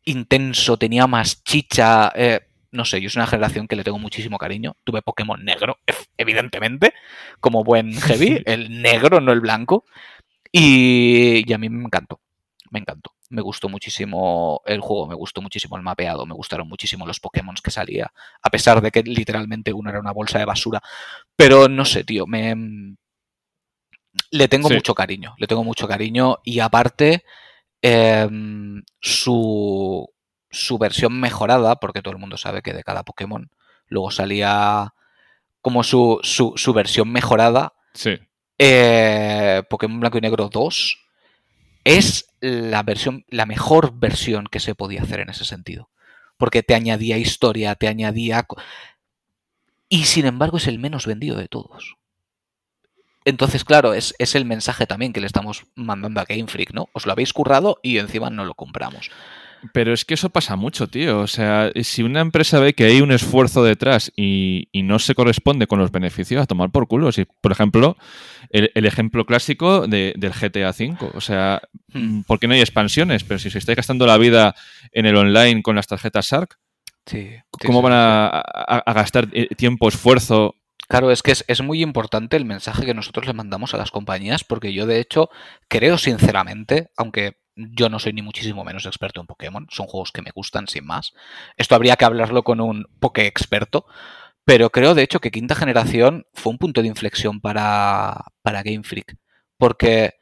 intenso, 0.04 0.78
tenía 0.78 1.06
más 1.06 1.44
chicha. 1.44 2.12
Eh, 2.14 2.47
no 2.70 2.84
sé, 2.84 3.00
yo 3.00 3.10
soy 3.10 3.20
una 3.20 3.26
generación 3.26 3.66
que 3.66 3.76
le 3.76 3.84
tengo 3.84 3.98
muchísimo 3.98 4.38
cariño. 4.38 4.76
Tuve 4.84 5.02
Pokémon 5.02 5.42
negro, 5.44 5.78
evidentemente, 6.16 6.94
como 7.40 7.64
buen 7.64 7.92
heavy, 8.00 8.42
el 8.46 8.82
negro, 8.82 9.20
no 9.20 9.32
el 9.32 9.40
blanco. 9.40 9.84
Y, 10.52 11.52
a 11.52 11.58
mí 11.58 11.68
me 11.68 11.84
encantó, 11.84 12.20
me 12.70 12.80
encantó. 12.80 13.12
Me 13.30 13.42
gustó 13.42 13.68
muchísimo 13.68 14.62
el 14.64 14.80
juego, 14.80 15.06
me 15.06 15.14
gustó 15.14 15.42
muchísimo 15.42 15.76
el 15.76 15.82
mapeado, 15.82 16.24
me 16.24 16.32
gustaron 16.32 16.66
muchísimo 16.66 17.06
los 17.06 17.20
Pokémon 17.20 17.54
que 17.62 17.70
salía, 17.70 18.10
a 18.42 18.48
pesar 18.48 18.80
de 18.80 18.90
que 18.90 19.02
literalmente 19.02 19.70
uno 19.74 19.90
era 19.90 20.00
una 20.00 20.12
bolsa 20.12 20.38
de 20.38 20.46
basura. 20.46 20.80
Pero 21.36 21.68
no 21.68 21.84
sé, 21.84 22.04
tío, 22.04 22.26
me... 22.26 22.96
Le 24.30 24.48
tengo 24.48 24.70
mucho 24.70 24.94
cariño, 24.94 25.34
le 25.38 25.46
tengo 25.46 25.62
mucho 25.62 25.86
cariño 25.86 26.38
y 26.42 26.60
aparte 26.60 27.22
Em, 27.80 28.82
su, 29.00 30.08
su 30.50 30.78
versión 30.78 31.18
mejorada, 31.20 31.76
porque 31.76 32.02
todo 32.02 32.12
el 32.12 32.20
mundo 32.20 32.36
sabe 32.36 32.62
que 32.62 32.72
de 32.72 32.84
cada 32.84 33.02
Pokémon 33.02 33.50
luego 33.88 34.10
salía 34.10 34.94
como 35.60 35.82
su, 35.82 36.20
su, 36.22 36.72
versión 36.72 37.10
mejorada. 37.10 37.74
Sí. 37.94 38.18
Eh, 38.58 39.62
Pokémon 39.68 40.00
Blanco 40.00 40.18
y 40.18 40.22
Negro 40.22 40.48
2 40.48 40.98
es 41.84 42.28
la 42.40 42.82
versión, 42.82 43.24
la 43.28 43.46
mejor 43.46 43.98
versión 43.98 44.46
que 44.46 44.60
se 44.60 44.74
podía 44.74 45.02
hacer 45.02 45.20
en 45.20 45.30
ese 45.30 45.44
sentido. 45.44 45.90
Porque 46.36 46.62
te 46.62 46.74
añadía 46.74 47.18
historia, 47.18 47.74
te 47.74 47.88
añadía. 47.88 48.46
Y 49.88 50.04
sin 50.04 50.26
embargo 50.26 50.58
es 50.58 50.66
el 50.66 50.78
menos 50.78 51.06
vendido 51.06 51.36
de 51.36 51.48
todos. 51.48 51.98
Entonces, 53.28 53.62
claro, 53.62 53.92
es, 53.92 54.14
el 54.18 54.44
mensaje 54.46 54.86
también 54.86 55.12
que 55.12 55.20
le 55.20 55.26
estamos 55.26 55.66
mandando 55.74 56.20
a 56.20 56.24
Game 56.24 56.46
Freak, 56.46 56.72
¿no? 56.72 56.88
Os 56.94 57.04
lo 57.04 57.12
habéis 57.12 57.34
currado 57.34 57.78
y 57.82 57.98
encima 57.98 58.30
no 58.30 58.46
lo 58.46 58.54
compramos. 58.54 59.10
Pero 59.72 59.92
es 59.92 60.04
que 60.04 60.14
eso 60.14 60.30
pasa 60.30 60.56
mucho, 60.56 60.86
tío. 60.86 61.20
O 61.20 61.26
sea, 61.26 61.70
si 61.82 62.02
una 62.02 62.20
empresa 62.20 62.60
ve 62.60 62.74
que 62.74 62.84
hay 62.84 63.00
un 63.00 63.12
esfuerzo 63.12 63.64
detrás 63.64 64.12
y, 64.16 64.68
no 64.74 64.98
se 64.98 65.14
corresponde 65.14 65.66
con 65.66 65.78
los 65.78 65.90
beneficios, 65.90 66.42
a 66.42 66.46
tomar 66.46 66.70
por 66.70 66.86
culo. 66.88 67.12
Si, 67.12 67.26
por 67.40 67.52
ejemplo, 67.52 67.96
el, 68.50 68.86
ejemplo 68.86 69.26
clásico 69.26 69.86
del 69.86 70.14
GTA 70.32 70.70
V. 70.70 70.96
O 71.14 71.20
sea, 71.20 71.60
hmm. 71.92 72.22
¿por 72.22 72.38
qué 72.38 72.48
no 72.48 72.54
hay 72.54 72.60
expansiones? 72.60 73.24
Pero 73.24 73.38
si 73.38 73.50
se 73.50 73.58
está 73.58 73.74
gastando 73.74 74.06
la 74.06 74.16
vida 74.16 74.54
en 74.92 75.06
el 75.06 75.16
online 75.16 75.62
con 75.62 75.76
las 75.76 75.86
tarjetas 75.86 76.30
Shark, 76.30 76.58
¿cómo 77.50 77.82
van 77.82 77.92
a, 77.94 78.82
gastar 78.94 79.28
eh, 79.32 79.48
tiempo, 79.56 79.88
esfuerzo 79.88 80.54
Claro, 80.88 81.10
es 81.10 81.22
que 81.22 81.32
es, 81.32 81.62
muy 81.62 81.82
importante 81.82 82.38
el 82.38 82.46
mensaje 82.46 82.86
que 82.86 82.94
nosotros 82.94 83.26
le 83.26 83.34
mandamos 83.34 83.74
a 83.74 83.76
las 83.76 83.90
compañías, 83.90 84.42
porque 84.42 84.72
yo 84.72 84.86
de 84.86 85.00
hecho 85.00 85.28
creo 85.68 85.98
sinceramente, 85.98 86.88
aunque 86.96 87.36
yo 87.58 87.88
no 87.88 87.98
soy 87.98 88.12
ni 88.12 88.22
muchísimo 88.22 88.64
menos 88.64 88.86
experto 88.86 89.20
en 89.20 89.26
Pokémon, 89.26 89.66
son 89.70 89.86
juegos 89.86 90.12
que 90.12 90.22
me 90.22 90.30
gustan 90.30 90.68
sin 90.68 90.86
más. 90.86 91.12
Esto 91.56 91.74
habría 91.74 91.96
que 91.96 92.04
hablarlo 92.04 92.44
con 92.44 92.60
un 92.60 92.86
Poké 93.00 93.26
experto, 93.26 93.84
pero 94.44 94.70
creo 94.70 94.94
de 94.94 95.02
hecho 95.02 95.20
que 95.20 95.30
quinta 95.30 95.54
generación 95.54 96.24
fue 96.32 96.52
un 96.52 96.58
punto 96.58 96.80
de 96.80 96.88
inflexión 96.88 97.40
para, 97.40 98.26
para 98.42 98.62
Game 98.62 98.84
Freak, 98.84 99.16
porque 99.56 100.14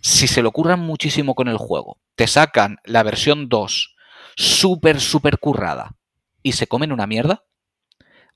si 0.00 0.28
se 0.28 0.42
lo 0.42 0.50
ocurran 0.50 0.80
muchísimo 0.80 1.34
con 1.34 1.48
el 1.48 1.56
juego, 1.56 1.98
te 2.14 2.26
sacan 2.26 2.78
la 2.84 3.02
versión 3.02 3.48
2 3.48 3.96
súper, 4.36 5.00
súper 5.00 5.38
currada 5.38 5.96
y 6.42 6.52
se 6.52 6.66
comen 6.66 6.92
una 6.92 7.06
mierda, 7.06 7.44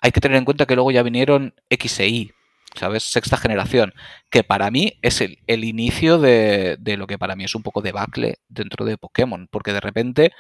hay 0.01 0.13
que 0.13 0.21
tener 0.21 0.39
en 0.39 0.45
cuenta 0.45 0.67
que 0.67 0.75
luego 0.75 0.91
ya 0.91 1.03
vinieron 1.03 1.55
X 1.69 2.01
e 2.01 2.09
Y, 2.09 2.33
¿sabes? 2.79 3.03
Sexta 3.03 3.37
generación, 3.37 3.93
que 4.31 4.45
para 4.45 4.71
mí 4.71 4.99
es 5.03 5.21
el, 5.21 5.39
inicio 5.65 6.19
de, 6.19 6.79
lo 6.97 7.07
que 7.07 7.19
para 7.19 7.37
mí 7.37 7.45
es 7.45 7.55
un 7.55 7.63
poco 7.63 7.83
de 7.83 7.93
bacle 7.93 8.39
dentro 8.49 8.85
de 8.85 8.97
Pokémon, 8.97 9.49
porque 9.51 9.73
de 9.73 9.81
repente 9.81 10.33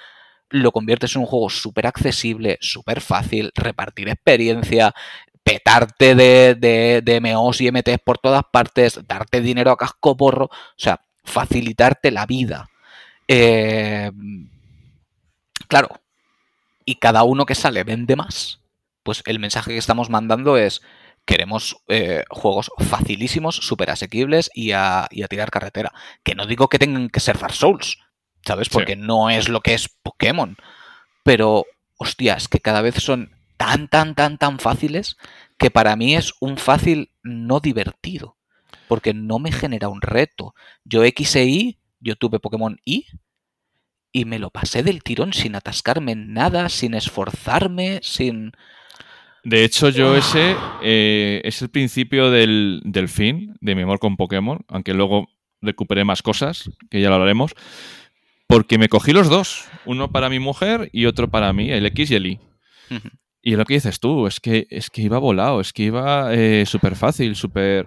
lo 0.51 0.72
conviertes 0.72 1.14
en 1.14 1.22
un 1.22 1.27
juego 1.27 1.51
súper 1.51 1.87
accesible, 1.87 2.59
súper 2.61 3.01
fácil, 3.01 3.53
repartir 3.55 4.09
experiencia, 4.09 4.94
petarte 5.42 6.14
de, 6.14 6.55
de, 6.55 7.03
de 7.05 7.20
MOs 7.20 7.61
y 7.61 7.70
MTs 7.70 7.98
por 8.05 8.18
todas 8.18 8.44
partes, 8.51 9.01
darte 9.07 9.40
dinero 9.40 9.70
a 9.70 9.77
casco 9.77 10.16
porro, 10.16 10.46
o 10.46 10.51
sea, 10.77 11.01
facilitarte 11.24 12.11
la 12.11 12.24
vida. 12.24 12.68
Eh, 13.27 14.11
claro, 15.66 16.01
y 16.85 16.94
cada 16.94 17.24
uno 17.24 17.44
que 17.44 17.55
sale 17.55 17.85
vende 17.85 18.16
más 18.16 18.61
pues 19.09 19.22
el 19.24 19.38
mensaje 19.38 19.70
que 19.70 19.79
estamos 19.79 20.11
mandando 20.11 20.59
es 20.59 20.83
queremos 21.28 21.76
eh, 21.88 22.24
juegos 22.30 22.70
facilísimos, 22.78 23.56
súper 23.56 23.90
asequibles 23.90 24.50
y 24.54 24.72
a, 24.72 25.08
tirar 25.28 25.50
carretera. 25.50 25.92
Que 26.24 26.34
no 26.34 26.46
digo 26.46 26.70
que 26.70 26.78
tengan 26.78 27.10
que 27.10 27.20
ser 27.20 27.38
Dark 27.38 27.52
Souls, 27.52 27.98
¿sabes? 28.46 28.70
Porque 28.70 28.96
no 28.96 29.28
es 29.28 29.50
lo 29.50 29.60
que 29.60 29.74
es 29.74 29.90
Pokémon. 30.02 30.56
Pero, 31.24 31.66
hostias, 31.98 32.48
que 32.48 32.60
cada 32.60 32.80
vez 32.80 32.94
son 32.94 33.30
tan, 33.58 33.88
tan, 33.88 34.14
tan, 34.14 34.38
tan 34.38 34.58
fáciles 34.58 35.18
que 35.58 35.70
para 35.70 35.96
mí 35.96 36.16
es 36.16 36.32
un 36.40 36.56
fácil 36.56 37.12
no 37.22 37.60
divertido. 37.60 38.38
Porque 38.88 39.12
no 39.12 39.38
me 39.38 39.52
genera 39.52 39.90
un 39.90 40.00
reto. 40.00 40.54
Yo 40.84 41.04
X 41.04 41.36
e 41.36 41.44
Y, 41.44 41.78
yo 42.00 42.16
tuve 42.16 42.40
Pokémon 42.40 42.80
Y 42.86 43.04
y 44.12 44.24
me 44.24 44.38
lo 44.38 44.48
pasé 44.48 44.82
del 44.82 45.02
tirón 45.02 45.34
sin 45.34 45.54
atascarme 45.56 46.12
en 46.12 46.32
nada, 46.32 46.70
sin 46.70 46.94
esforzarme, 46.94 48.00
sin... 48.02 48.52
De 49.44 49.64
hecho, 49.64 49.88
yo 49.88 50.16
ese 50.16 50.57
eh, 50.83 51.40
es 51.44 51.62
el 51.62 51.70
principio 51.70 52.31
del, 52.31 52.83
fin 53.09 53.55
de 53.61 53.74
mi 53.74 53.83
amor 53.83 53.98
con 53.98 54.16
Pokémon, 54.16 54.64
aunque 54.68 54.94
luego 54.94 55.29
recuperé 55.61 56.05
más 56.05 56.22
cosas, 56.22 56.70
que 56.90 57.01
ya 57.01 57.09
lo 57.09 57.16
hablaremos, 57.16 57.55
porque 58.46 58.79
me 58.79 58.88
cogí 58.88 59.12
los 59.12 59.29
dos, 59.29 59.64
uno 59.85 60.11
para 60.11 60.29
mi 60.29 60.38
mujer 60.38 60.90
y 60.92 61.07
otro 61.07 61.31
para 61.31 61.53
mí, 61.53 61.70
el 61.70 61.87
X 61.87 62.11
y 62.11 62.14
el 62.14 62.27
Y. 62.27 62.40
Y 63.40 63.57
lo 63.57 63.64
que 63.64 63.74
dices 63.74 64.01
tú, 64.01 64.27
es 64.27 64.40
que, 64.40 64.66
es 64.70 64.90
que 64.90 65.03
iba 65.03 65.18
volado, 65.18 65.61
es 65.61 65.72
que 65.72 65.85
iba 65.85 66.35
eh, 66.35 66.66
súper 66.66 66.96
fácil, 66.96 67.37
súper... 67.37 67.87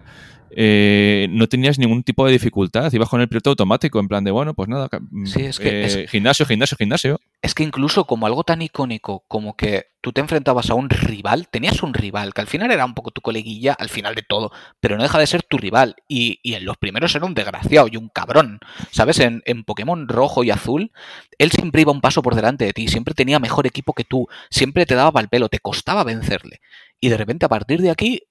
Eh, 0.55 1.27
no 1.29 1.47
tenías 1.47 1.79
ningún 1.79 2.03
tipo 2.03 2.25
de 2.25 2.33
dificultad, 2.33 2.91
ibas 2.91 3.09
con 3.09 3.21
el 3.21 3.29
piloto 3.29 3.51
automático, 3.51 3.99
en 3.99 4.07
plan 4.07 4.23
de, 4.23 4.31
bueno, 4.31 4.53
pues 4.53 4.69
nada, 4.69 4.89
sí, 5.25 5.43
es 5.43 5.59
que 5.59 6.07
gimnasio, 6.09 6.45
gimnasio, 6.45 6.77
gimnasio. 6.77 7.19
es 7.41 7.55
que 7.55 7.63
incluso 7.63 8.05
como 8.05 8.25
algo 8.25 8.43
tan 8.43 8.61
icónico 8.61 9.23
como 9.27 9.55
que 9.55 9.91
tú 10.01 10.11
te 10.11 10.21
enfrentabas 10.21 10.69
a 10.69 10.73
un 10.73 10.89
rival, 10.89 11.47
tenías 11.47 11.83
un 11.83 11.93
rival 11.93 12.33
que 12.33 12.41
al 12.41 12.47
final 12.47 12.71
era 12.71 12.85
un 12.85 12.95
poco 12.95 13.11
tu 13.11 13.21
coleguilla 13.21 13.73
al 13.73 13.89
final 13.89 14.15
de 14.15 14.23
todo, 14.23 14.51
pero 14.79 14.97
no 14.97 15.03
deja 15.03 15.19
de 15.19 15.27
ser 15.27 15.43
tu 15.43 15.57
rival. 15.57 15.95
Y, 16.07 16.39
en 16.43 16.65
los 16.65 16.77
primeros 16.77 17.15
era 17.15 17.25
un 17.25 17.35
desgraciado 17.35 17.87
y 17.89 17.97
un 17.97 18.09
cabrón. 18.09 18.59
¿Sabes? 18.91 19.19
En, 19.19 19.43
en, 19.45 19.63
Pokémon 19.63 20.07
rojo 20.07 20.43
y 20.43 20.49
azul, 20.49 20.91
él 21.37 21.51
siempre 21.51 21.83
iba 21.83 21.91
un 21.91 22.01
paso 22.01 22.21
por 22.21 22.35
delante 22.35 22.65
de 22.65 22.73
ti, 22.73 22.87
siempre 22.87 23.13
tenía 23.13 23.39
mejor 23.39 23.67
equipo 23.67 23.93
que 23.93 24.03
tú, 24.03 24.27
siempre 24.49 24.85
te 24.85 24.95
daba 24.95 25.21
el 25.21 25.29
pelo, 25.29 25.49
te 25.49 25.59
costaba 25.59 26.03
vencerle. 26.03 26.61
Y 26.99 27.09
de 27.09 27.17
repente 27.17 27.45
a 27.45 27.49
partir 27.49 27.81
de 27.81 27.91
aquí 27.91 28.23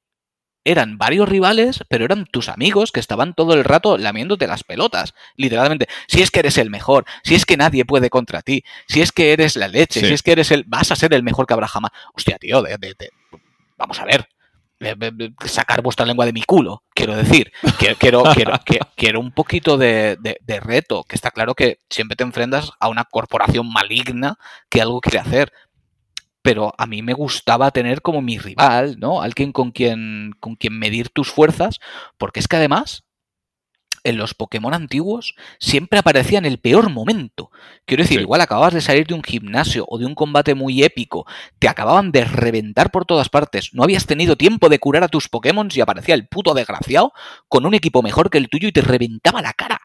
eran 0.64 0.98
varios 0.98 1.28
rivales, 1.28 1.84
pero 1.88 2.04
eran 2.04 2.26
tus 2.26 2.48
amigos 2.48 2.92
que 2.92 3.00
estaban 3.00 3.34
todo 3.34 3.54
el 3.54 3.64
rato 3.64 3.96
lamiéndote 3.98 4.46
las 4.46 4.64
pelotas. 4.64 5.14
Literalmente, 5.36 5.88
si 6.06 6.22
es 6.22 6.30
que 6.30 6.40
eres 6.40 6.58
el 6.58 6.70
mejor, 6.70 7.04
si 7.24 7.34
es 7.34 7.46
que 7.46 7.56
nadie 7.56 7.84
puede 7.84 8.10
contra 8.10 8.42
ti, 8.42 8.64
si 8.86 9.00
es 9.00 9.12
que 9.12 9.32
eres 9.32 9.56
la 9.56 9.68
leche, 9.68 10.00
si 10.00 10.12
es 10.12 10.22
que 10.22 10.32
eres 10.32 10.50
el. 10.50 10.64
vas 10.66 10.90
a 10.92 10.96
ser 10.96 11.14
el 11.14 11.22
mejor 11.22 11.46
que 11.46 11.54
habrá 11.54 11.68
jamás. 11.68 11.92
Hostia, 12.14 12.38
tío, 12.38 12.62
de, 12.62 12.78
vamos 13.78 13.98
a 14.00 14.04
ver. 14.04 14.28
sacar 15.46 15.82
vuestra 15.82 16.06
lengua 16.06 16.26
de 16.26 16.32
mi 16.32 16.42
culo, 16.42 16.84
quiero 16.94 17.16
decir. 17.16 17.52
Quiero, 17.78 17.96
quiero, 17.96 18.22
quiero, 18.34 18.58
quiero 18.96 19.20
un 19.20 19.32
poquito 19.32 19.78
de, 19.78 20.18
de 20.20 20.60
reto, 20.60 21.04
que 21.04 21.16
está 21.16 21.30
claro 21.30 21.54
que 21.54 21.80
siempre 21.88 22.16
te 22.16 22.24
enfrentas 22.24 22.72
a 22.78 22.88
una 22.88 23.04
corporación 23.04 23.70
maligna 23.72 24.36
que 24.68 24.82
algo 24.82 25.00
quiere 25.00 25.18
hacer 25.18 25.52
pero 26.42 26.74
a 26.79 26.87
mí 26.87 27.03
me 27.03 27.14
gustaba 27.14 27.70
tener 27.70 28.03
como 28.03 28.22
mi 28.22 28.38
rival, 28.38 28.98
¿no? 28.98 29.22
Alguien 29.22 29.53
con 29.53 29.72
quien, 29.72 30.33
con 30.40 30.57
quien 30.57 30.79
medir 30.79 31.11
tus 31.11 31.31
fuerzas, 31.31 31.79
porque 32.18 32.40
es 32.40 32.48
que 32.48 32.57
además 32.57 33.05
en 34.05 34.16
los 34.16 34.35
Pokémon 34.35 34.74
antiguos 34.74 35.35
siempre 35.59 35.98
aparecía 35.98 36.38
en 36.38 36.46
el 36.46 36.59
peor 36.59 36.90
momento. 36.90 37.50
Quiero 37.85 38.03
decir, 38.03 38.20
igual 38.20 38.40
acababas 38.40 38.74
de 38.74 38.81
salir 38.81 39.07
de 39.07 39.14
un 39.14 39.22
gimnasio 39.22 39.85
o 39.88 39.98
de 39.98 40.07
un 40.07 40.14
combate 40.14 40.55
muy 40.55 40.83
épico, 40.83 41.26
te 41.59 41.68
acababan 41.68 42.12
de 42.12 42.24
reventar 42.24 42.90
por 42.90 43.05
todas 43.05 43.29
partes, 43.29 43.70
no 43.72 43.83
habías 43.83 44.07
tenido 44.07 44.37
tiempo 44.37 44.68
de 44.68 44.79
curar 44.79 45.05
a 45.05 45.09
tus 45.09 45.29
Pokémon 45.29 45.68
y 45.72 45.81
aparecía 45.81 46.14
el 46.14 46.29
puto 46.29 46.55
desgraciado 46.55 47.12
con 47.48 47.66
un 47.66 47.74
equipo 47.74 48.03
mejor 48.03 48.31
que 48.31 48.38
el 48.38 48.48
tuyo 48.48 48.68
y 48.68 48.72
te 48.72 48.83
reventaba 48.83 49.42
la 49.42 49.53
cara. 49.53 49.79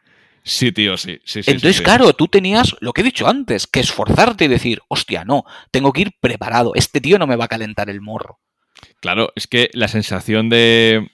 Sí, 0.48 0.70
tío, 0.70 0.96
sí. 0.96 1.18
sí, 1.24 1.42
sí 1.42 1.50
Entonces, 1.50 1.82
claro, 1.82 2.12
tú 2.12 2.28
tenías 2.28 2.76
lo 2.80 2.92
que 2.92 3.00
he 3.00 3.04
dicho 3.04 3.26
antes, 3.26 3.66
que 3.66 3.80
esforzarte 3.80 4.44
y 4.44 4.48
decir, 4.48 4.80
hostia, 4.86 5.24
no, 5.24 5.44
tengo 5.72 5.92
que 5.92 6.02
ir 6.02 6.12
preparado, 6.20 6.72
este 6.76 7.00
tío 7.00 7.18
no 7.18 7.26
me 7.26 7.34
va 7.34 7.46
a 7.46 7.48
calentar 7.48 7.90
el 7.90 8.00
morro. 8.00 8.38
Claro, 9.00 9.32
es 9.34 9.48
que 9.48 9.70
la 9.72 9.88
sensación 9.88 10.48
de, 10.48 11.10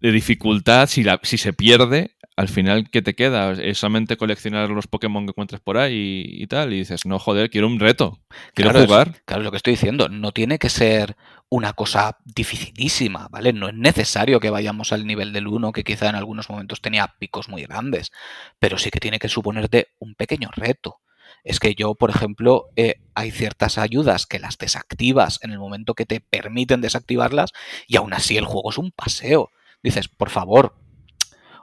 de 0.00 0.12
dificultad, 0.12 0.86
si, 0.86 1.02
la, 1.02 1.18
si 1.22 1.38
se 1.38 1.54
pierde, 1.54 2.16
al 2.36 2.48
final, 2.48 2.90
¿qué 2.90 3.02
te 3.02 3.14
queda? 3.14 3.52
Es 3.52 3.78
solamente 3.78 4.16
coleccionar 4.16 4.70
los 4.70 4.86
Pokémon 4.86 5.26
que 5.26 5.30
encuentres 5.30 5.60
por 5.60 5.76
ahí 5.76 6.24
y, 6.24 6.46
tal. 6.46 6.72
Y 6.72 6.78
dices, 6.78 7.04
no, 7.04 7.18
joder, 7.18 7.50
quiero 7.50 7.66
un 7.66 7.78
reto. 7.78 8.18
Quiero 8.54 8.72
jugar. 8.72 9.22
claro, 9.26 9.42
lo 9.42 9.50
que 9.50 9.58
estoy 9.58 9.74
diciendo. 9.74 10.08
No 10.08 10.32
tiene 10.32 10.58
que 10.58 10.70
ser 10.70 11.16
una 11.50 11.72
cosa 11.72 12.16
dificilísima, 12.24 13.28
¿vale? 13.28 13.52
No 13.52 13.68
es 13.68 13.74
necesario 13.74 14.38
que 14.38 14.50
vayamos 14.50 14.92
al 14.92 15.04
nivel 15.04 15.32
del 15.32 15.48
1, 15.48 15.72
que 15.72 15.82
quizá 15.82 16.08
en 16.08 16.14
algunos 16.14 16.48
momentos 16.48 16.80
tenía 16.80 17.16
picos 17.18 17.48
muy 17.48 17.64
grandes. 17.64 18.12
Pero 18.60 18.78
sí 18.78 18.90
que 18.90 19.00
tiene 19.00 19.18
que 19.18 19.28
suponerte 19.28 19.88
un 19.98 20.14
pequeño 20.14 20.50
reto. 20.54 21.00
Es 21.42 21.58
que 21.58 21.74
yo, 21.74 21.96
por 21.96 22.10
ejemplo, 22.10 22.68
eh, 22.76 23.00
hay 23.14 23.32
ciertas 23.32 23.78
ayudas 23.78 24.26
que 24.26 24.38
las 24.38 24.58
desactivas 24.58 25.40
en 25.42 25.50
el 25.50 25.58
momento 25.58 25.94
que 25.94 26.06
te 26.06 26.20
permiten 26.20 26.80
desactivarlas 26.80 27.50
y 27.88 27.96
aún 27.96 28.12
así 28.12 28.36
el 28.36 28.44
juego 28.44 28.70
es 28.70 28.78
un 28.78 28.92
paseo. 28.92 29.50
Dices, 29.82 30.06
por 30.06 30.30
favor, 30.30 30.76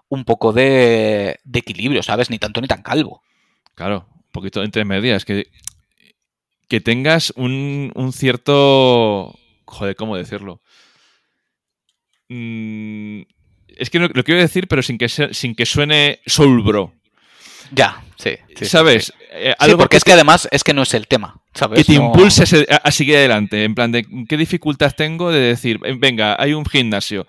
un 0.09 0.25
poco 0.25 0.51
de, 0.51 1.39
equilibrio, 1.53 2.03
¿sabes? 2.03 2.29
Ni 2.29 2.39
tanto 2.39 2.59
ni 2.59 2.67
tan 2.67 2.81
calvo. 2.81 3.21
Claro, 3.73 4.07
un 4.13 4.31
poquito 4.33 4.63
entre 4.63 4.83
medias. 4.83 5.23
Que, 5.23 5.47
que 6.67 6.81
tengas 6.81 7.31
un, 7.37 7.93
un 7.95 8.11
cierto. 8.11 9.33
Joder, 9.67 9.95
¿cómo 9.95 10.15
decirlo? 10.15 10.61
Mm, 12.29 13.21
es 13.67 13.89
que 13.89 13.99
lo, 13.99 14.09
quiero 14.09 14.41
decir, 14.41 14.67
pero 14.67 14.81
sin 14.81 14.97
que, 14.97 15.07
sin 15.07 15.55
que 15.55 15.65
suene 15.65 16.19
Soul 16.25 16.63
Bro. 16.63 16.93
Ya, 17.71 18.03
sí. 18.17 18.31
¿Sabes? 18.63 19.13
Eh, 19.31 19.53
algo 19.59 19.77
porque 19.77 19.97
es 19.97 20.03
que 20.03 20.13
además 20.13 20.47
es 20.51 20.63
que 20.63 20.73
no 20.73 20.83
es 20.83 20.93
el 20.93 21.07
tema. 21.07 21.41
¿sabes? 21.53 21.79
Que 21.79 21.83
te 21.83 21.93
impulse 21.93 22.43
a, 22.83 22.91
seguir 22.91 23.17
adelante. 23.17 23.63
En 23.63 23.75
plan, 23.75 23.91
de 23.91 24.05
qué 24.27 24.37
dificultad 24.37 24.93
tengo 24.95 25.31
de 25.31 25.39
decir, 25.39 25.79
venga, 25.79 26.35
hay 26.39 26.53
un 26.53 26.65
gimnasio 26.65 27.27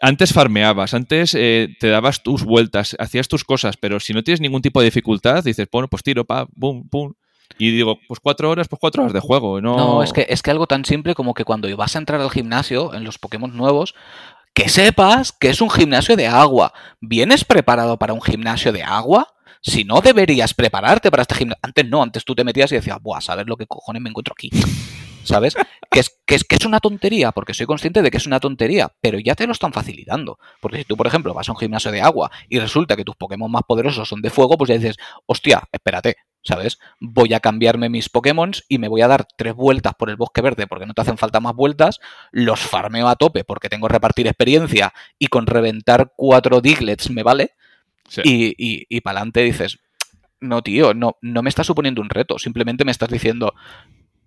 antes 0.00 0.32
farmeabas, 0.32 0.94
antes 0.94 1.34
eh, 1.34 1.68
te 1.78 1.88
dabas 1.88 2.22
tus 2.22 2.44
vueltas, 2.44 2.96
hacías 2.98 3.28
tus 3.28 3.44
cosas, 3.44 3.76
pero 3.76 4.00
si 4.00 4.12
no 4.12 4.22
tienes 4.22 4.40
ningún 4.40 4.62
tipo 4.62 4.80
de 4.80 4.86
dificultad, 4.86 5.44
dices, 5.44 5.68
bueno, 5.70 5.88
pues 5.88 6.02
tiro, 6.02 6.24
pa, 6.24 6.46
boom, 6.54 6.88
pum. 6.88 7.14
Y 7.56 7.70
digo, 7.70 7.98
pues 8.06 8.20
cuatro 8.20 8.50
horas, 8.50 8.68
pues 8.68 8.78
cuatro 8.80 9.02
horas 9.02 9.12
de 9.12 9.20
juego. 9.20 9.60
No, 9.60 9.76
no 9.76 10.02
es, 10.02 10.12
que, 10.12 10.26
es 10.28 10.42
que 10.42 10.50
algo 10.50 10.66
tan 10.66 10.84
simple 10.84 11.14
como 11.14 11.34
que 11.34 11.44
cuando 11.44 11.74
vas 11.76 11.96
a 11.96 11.98
entrar 11.98 12.20
al 12.20 12.30
gimnasio, 12.30 12.94
en 12.94 13.04
los 13.04 13.18
Pokémon 13.18 13.56
nuevos, 13.56 13.94
que 14.54 14.68
sepas 14.68 15.32
que 15.32 15.50
es 15.50 15.60
un 15.60 15.70
gimnasio 15.70 16.16
de 16.16 16.26
agua. 16.26 16.72
¿Vienes 17.00 17.44
preparado 17.44 17.96
para 17.96 18.12
un 18.12 18.20
gimnasio 18.20 18.72
de 18.72 18.82
agua? 18.82 19.28
Si 19.60 19.84
no, 19.84 20.00
deberías 20.00 20.54
prepararte 20.54 21.10
para 21.10 21.22
este 21.22 21.34
gimnasio. 21.34 21.60
Antes 21.62 21.88
no, 21.88 22.02
antes 22.02 22.24
tú 22.24 22.34
te 22.34 22.44
metías 22.44 22.70
y 22.72 22.76
decías, 22.76 22.98
buah, 23.00 23.20
a 23.26 23.34
ver 23.34 23.46
lo 23.46 23.56
que 23.56 23.66
cojones 23.66 24.02
me 24.02 24.10
encuentro 24.10 24.34
aquí. 24.36 24.50
¿Sabes? 25.24 25.54
Que 25.90 26.00
es, 26.00 26.20
que, 26.26 26.34
es, 26.34 26.44
que 26.44 26.56
es 26.56 26.64
una 26.64 26.80
tontería, 26.80 27.32
porque 27.32 27.54
soy 27.54 27.66
consciente 27.66 28.02
de 28.02 28.10
que 28.10 28.16
es 28.18 28.26
una 28.26 28.40
tontería, 28.40 28.92
pero 29.00 29.18
ya 29.18 29.34
te 29.34 29.46
lo 29.46 29.52
están 29.52 29.72
facilitando. 29.72 30.38
Porque 30.60 30.78
si 30.78 30.84
tú, 30.84 30.96
por 30.96 31.06
ejemplo, 31.06 31.34
vas 31.34 31.48
a 31.48 31.52
un 31.52 31.58
gimnasio 31.58 31.90
de 31.90 32.00
agua 32.00 32.30
y 32.48 32.58
resulta 32.58 32.96
que 32.96 33.04
tus 33.04 33.16
Pokémon 33.16 33.50
más 33.50 33.62
poderosos 33.66 34.08
son 34.08 34.22
de 34.22 34.30
fuego, 34.30 34.56
pues 34.58 34.68
ya 34.68 34.76
dices, 34.76 34.96
hostia, 35.26 35.62
espérate, 35.72 36.16
¿sabes? 36.42 36.78
Voy 37.00 37.34
a 37.34 37.40
cambiarme 37.40 37.88
mis 37.88 38.08
Pokémon 38.08 38.52
y 38.68 38.78
me 38.78 38.88
voy 38.88 39.02
a 39.02 39.08
dar 39.08 39.26
tres 39.36 39.54
vueltas 39.54 39.94
por 39.98 40.10
el 40.10 40.16
bosque 40.16 40.40
verde 40.40 40.66
porque 40.66 40.86
no 40.86 40.94
te 40.94 41.02
hacen 41.02 41.18
falta 41.18 41.40
más 41.40 41.54
vueltas, 41.54 42.00
los 42.30 42.60
farmeo 42.60 43.08
a 43.08 43.16
tope 43.16 43.44
porque 43.44 43.68
tengo 43.68 43.86
que 43.86 43.92
repartir 43.94 44.26
experiencia 44.26 44.92
y 45.18 45.28
con 45.28 45.46
reventar 45.46 46.12
cuatro 46.16 46.60
Diglets 46.60 47.10
me 47.10 47.22
vale. 47.22 47.52
Y, 48.24 48.54
y, 48.56 48.86
y 48.88 49.02
para 49.02 49.18
adelante 49.18 49.42
dices, 49.42 49.80
no, 50.40 50.62
tío, 50.62 50.94
no, 50.94 51.16
no 51.20 51.42
me 51.42 51.50
estás 51.50 51.66
suponiendo 51.66 52.00
un 52.00 52.08
reto, 52.08 52.38
simplemente 52.38 52.84
me 52.84 52.92
estás 52.92 53.10
diciendo, 53.10 53.54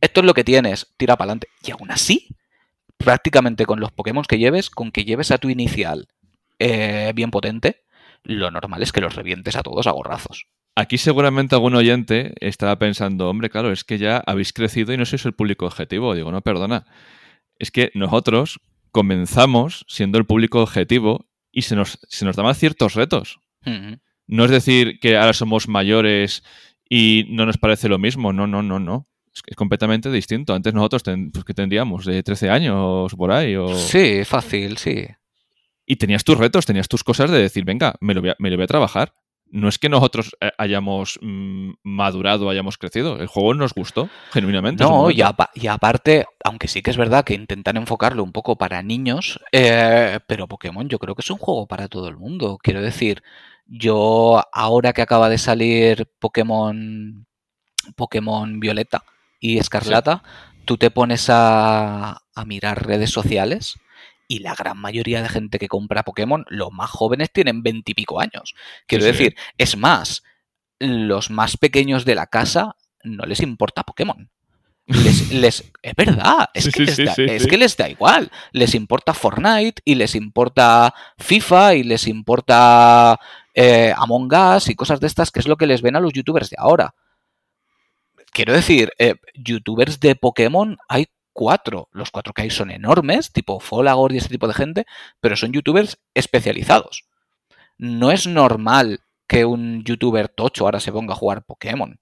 esto 0.01 0.21
es 0.21 0.25
lo 0.25 0.33
que 0.33 0.43
tienes, 0.43 0.93
tira 0.97 1.15
para 1.15 1.31
adelante. 1.31 1.47
Y 1.63 1.71
aún 1.71 1.91
así, 1.91 2.35
prácticamente 2.97 3.65
con 3.65 3.79
los 3.79 3.91
Pokémon 3.91 4.25
que 4.27 4.39
lleves, 4.39 4.69
con 4.69 4.91
que 4.91 5.05
lleves 5.05 5.31
a 5.31 5.37
tu 5.37 5.49
inicial 5.49 6.07
eh, 6.59 7.11
bien 7.15 7.31
potente, 7.31 7.83
lo 8.23 8.51
normal 8.51 8.81
es 8.81 8.91
que 8.91 9.01
los 9.01 9.15
revientes 9.15 9.55
a 9.55 9.63
todos 9.63 9.87
a 9.87 9.91
gorrazos. 9.91 10.47
Aquí 10.75 10.97
seguramente 10.97 11.55
algún 11.55 11.75
oyente 11.75 12.33
estará 12.39 12.79
pensando, 12.79 13.29
hombre, 13.29 13.49
claro, 13.49 13.71
es 13.71 13.83
que 13.83 13.97
ya 13.97 14.23
habéis 14.25 14.53
crecido 14.53 14.93
y 14.93 14.97
no 14.97 15.05
sois 15.05 15.25
el 15.25 15.33
público 15.33 15.65
objetivo. 15.65 16.15
Digo, 16.15 16.31
no, 16.31 16.41
perdona. 16.41 16.85
Es 17.59 17.71
que 17.71 17.91
nosotros 17.93 18.59
comenzamos 18.91 19.85
siendo 19.87 20.17
el 20.17 20.25
público 20.25 20.61
objetivo 20.61 21.29
y 21.51 21.63
se 21.63 21.75
nos, 21.75 21.99
se 22.07 22.25
nos 22.25 22.35
daban 22.35 22.55
ciertos 22.55 22.95
retos. 22.95 23.39
No 24.27 24.45
es 24.45 24.51
decir 24.51 24.99
que 24.99 25.17
ahora 25.17 25.33
somos 25.33 25.67
mayores 25.67 26.43
y 26.89 27.25
no 27.29 27.45
nos 27.45 27.57
parece 27.57 27.89
lo 27.89 27.99
mismo. 27.99 28.33
No, 28.33 28.47
no, 28.47 28.63
no, 28.63 28.79
no 28.79 29.10
es 29.33 29.55
completamente 29.55 30.11
distinto. 30.11 30.53
Antes 30.53 30.73
nosotros 30.73 31.03
pues, 31.03 31.45
que 31.45 31.53
tendríamos 31.53 32.05
de 32.05 32.21
13 32.21 32.49
años 32.49 33.13
por 33.15 33.31
ahí. 33.31 33.55
O... 33.55 33.73
Sí, 33.75 34.23
fácil, 34.25 34.77
sí. 34.77 35.07
Y 35.85 35.95
tenías 35.95 36.23
tus 36.23 36.37
retos, 36.37 36.65
tenías 36.65 36.87
tus 36.87 37.03
cosas 37.03 37.31
de 37.31 37.41
decir, 37.41 37.65
venga, 37.65 37.95
me 37.99 38.13
lo 38.13 38.21
voy 38.21 38.29
a, 38.31 38.35
me 38.39 38.49
lo 38.49 38.57
voy 38.57 38.63
a 38.63 38.67
trabajar. 38.67 39.13
No 39.53 39.67
es 39.67 39.77
que 39.77 39.89
nosotros 39.89 40.37
eh, 40.39 40.51
hayamos 40.57 41.19
mm, 41.21 41.71
madurado, 41.83 42.49
hayamos 42.49 42.77
crecido. 42.77 43.19
El 43.19 43.27
juego 43.27 43.53
nos 43.53 43.73
gustó, 43.73 44.09
genuinamente. 44.31 44.83
No, 44.83 45.11
y, 45.11 45.21
aparte, 45.21 46.25
aunque 46.45 46.69
sí 46.69 46.81
que 46.81 46.91
es 46.91 46.97
verdad 46.97 47.25
que 47.25 47.33
intentan 47.33 47.75
enfocarlo 47.75 48.23
un 48.23 48.31
poco 48.31 48.57
para 48.57 48.81
niños, 48.81 49.41
eh, 49.51 50.19
pero 50.27 50.47
Pokémon 50.47 50.87
yo 50.87 50.99
creo 50.99 51.15
que 51.15 51.21
es 51.21 51.29
un 51.29 51.37
juego 51.37 51.67
para 51.67 51.89
todo 51.89 52.07
el 52.07 52.15
mundo. 52.15 52.57
Quiero 52.63 52.81
decir, 52.81 53.23
yo 53.65 54.41
ahora 54.53 54.93
que 54.93 55.01
acaba 55.01 55.27
de 55.27 55.37
salir 55.37 56.07
Pokémon, 56.19 57.25
Pokémon 57.97 58.59
Violeta, 58.61 59.03
y 59.41 59.57
Escarlata, 59.57 60.23
tú 60.65 60.77
te 60.77 60.91
pones 60.91 61.25
a, 61.29 62.21
mirar 62.45 62.87
redes 62.87 63.11
sociales 63.11 63.75
y 64.27 64.39
la 64.39 64.55
gran 64.55 64.77
mayoría 64.77 65.21
de 65.21 65.29
gente 65.29 65.59
que 65.59 65.67
compra 65.67 66.03
Pokémon, 66.03 66.45
los 66.47 66.71
más 66.71 66.89
jóvenes 66.89 67.31
tienen 67.33 67.61
veintipico 67.61 68.21
años. 68.21 68.55
Quiero 68.87 69.05
decir, 69.05 69.35
es 69.57 69.75
más, 69.75 70.23
los 70.79 71.29
más 71.29 71.57
pequeños 71.57 72.05
de 72.05 72.15
la 72.15 72.27
casa 72.27 72.77
no 73.03 73.25
les 73.25 73.41
importa 73.41 73.83
Pokémon. 73.83 74.29
Les, 74.87 75.71
es 75.81 75.95
verdad, 75.95 76.49
es, 76.53 76.69
que 76.69 76.81
les 76.81 76.97
da, 76.97 77.13
es, 77.15 77.47
que 77.47 77.57
les 77.57 77.77
da, 77.77 77.87
igual. 77.87 78.29
Les 78.51 78.75
importa 78.75 79.13
Fortnite 79.13 79.81
y 79.85 79.95
les 79.95 80.15
importa 80.15 80.93
FIFA 81.17 81.75
y 81.75 81.83
les 81.83 82.07
importa 82.07 83.17
eh, 83.53 83.93
Among 83.95 84.33
Us 84.33 84.67
y 84.69 84.75
cosas 84.75 84.99
de 84.99 85.07
estas, 85.07 85.31
que 85.31 85.39
es 85.39 85.47
lo 85.47 85.55
que 85.55 85.67
les 85.67 85.81
ven 85.81 85.95
a 85.95 85.99
los 85.99 86.11
youtubers 86.11 86.49
de 86.49 86.57
ahora 86.59 86.93
quiero 88.31 88.53
decir, 88.53 88.91
eh, 88.97 89.15
youtubers 89.35 89.99
de 89.99 90.15
Pokémon 90.15 90.77
hay 90.87 91.07
cuatro. 91.33 91.89
Los 91.91 92.11
cuatro 92.11 92.33
que 92.33 92.43
hay 92.43 92.49
son 92.49 92.71
enormes, 92.71 93.31
tipo 93.31 93.59
Folagor 93.59 94.11
y 94.13 94.17
ese 94.17 94.29
tipo 94.29 94.47
de 94.47 94.53
gente, 94.53 94.85
pero 95.19 95.35
son 95.35 95.51
youtubers 95.51 95.99
especializados. 96.13 97.05
No 97.77 98.11
es 98.11 98.27
normal 98.27 99.01
que 99.27 99.45
un 99.45 99.83
youtuber 99.83 100.27
tocho 100.27 100.65
ahora 100.65 100.79
se 100.79 100.91
ponga 100.91 101.13
a 101.13 101.17
jugar 101.17 101.43
Pokémon. 101.43 101.97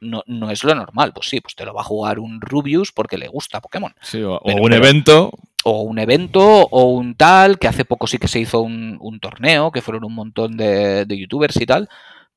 no, 0.00 0.22
no 0.26 0.50
es 0.50 0.62
lo 0.64 0.74
normal. 0.74 1.12
Pues 1.12 1.28
sí, 1.28 1.40
pues 1.40 1.54
te 1.54 1.64
lo 1.64 1.74
va 1.74 1.80
a 1.80 1.84
jugar 1.84 2.18
un 2.18 2.40
Rubius 2.40 2.92
porque 2.92 3.18
le 3.18 3.28
gusta 3.28 3.60
Pokémon. 3.60 3.94
Sí, 4.00 4.22
o, 4.22 4.38
un 4.44 4.72
evento. 4.72 5.32
O 5.64 5.82
un 5.82 5.98
evento, 5.98 6.42
o 6.42 6.84
un 6.90 7.14
tal, 7.14 7.58
que 7.58 7.68
hace 7.68 7.84
poco 7.86 8.06
sí 8.06 8.18
que 8.18 8.28
se 8.28 8.38
hizo 8.38 8.60
un, 8.60 9.18
torneo, 9.20 9.72
que 9.72 9.80
fueron 9.80 10.04
un 10.04 10.14
montón 10.14 10.56
de, 10.56 11.06
youtubers 11.08 11.56
y 11.60 11.66
tal. 11.66 11.88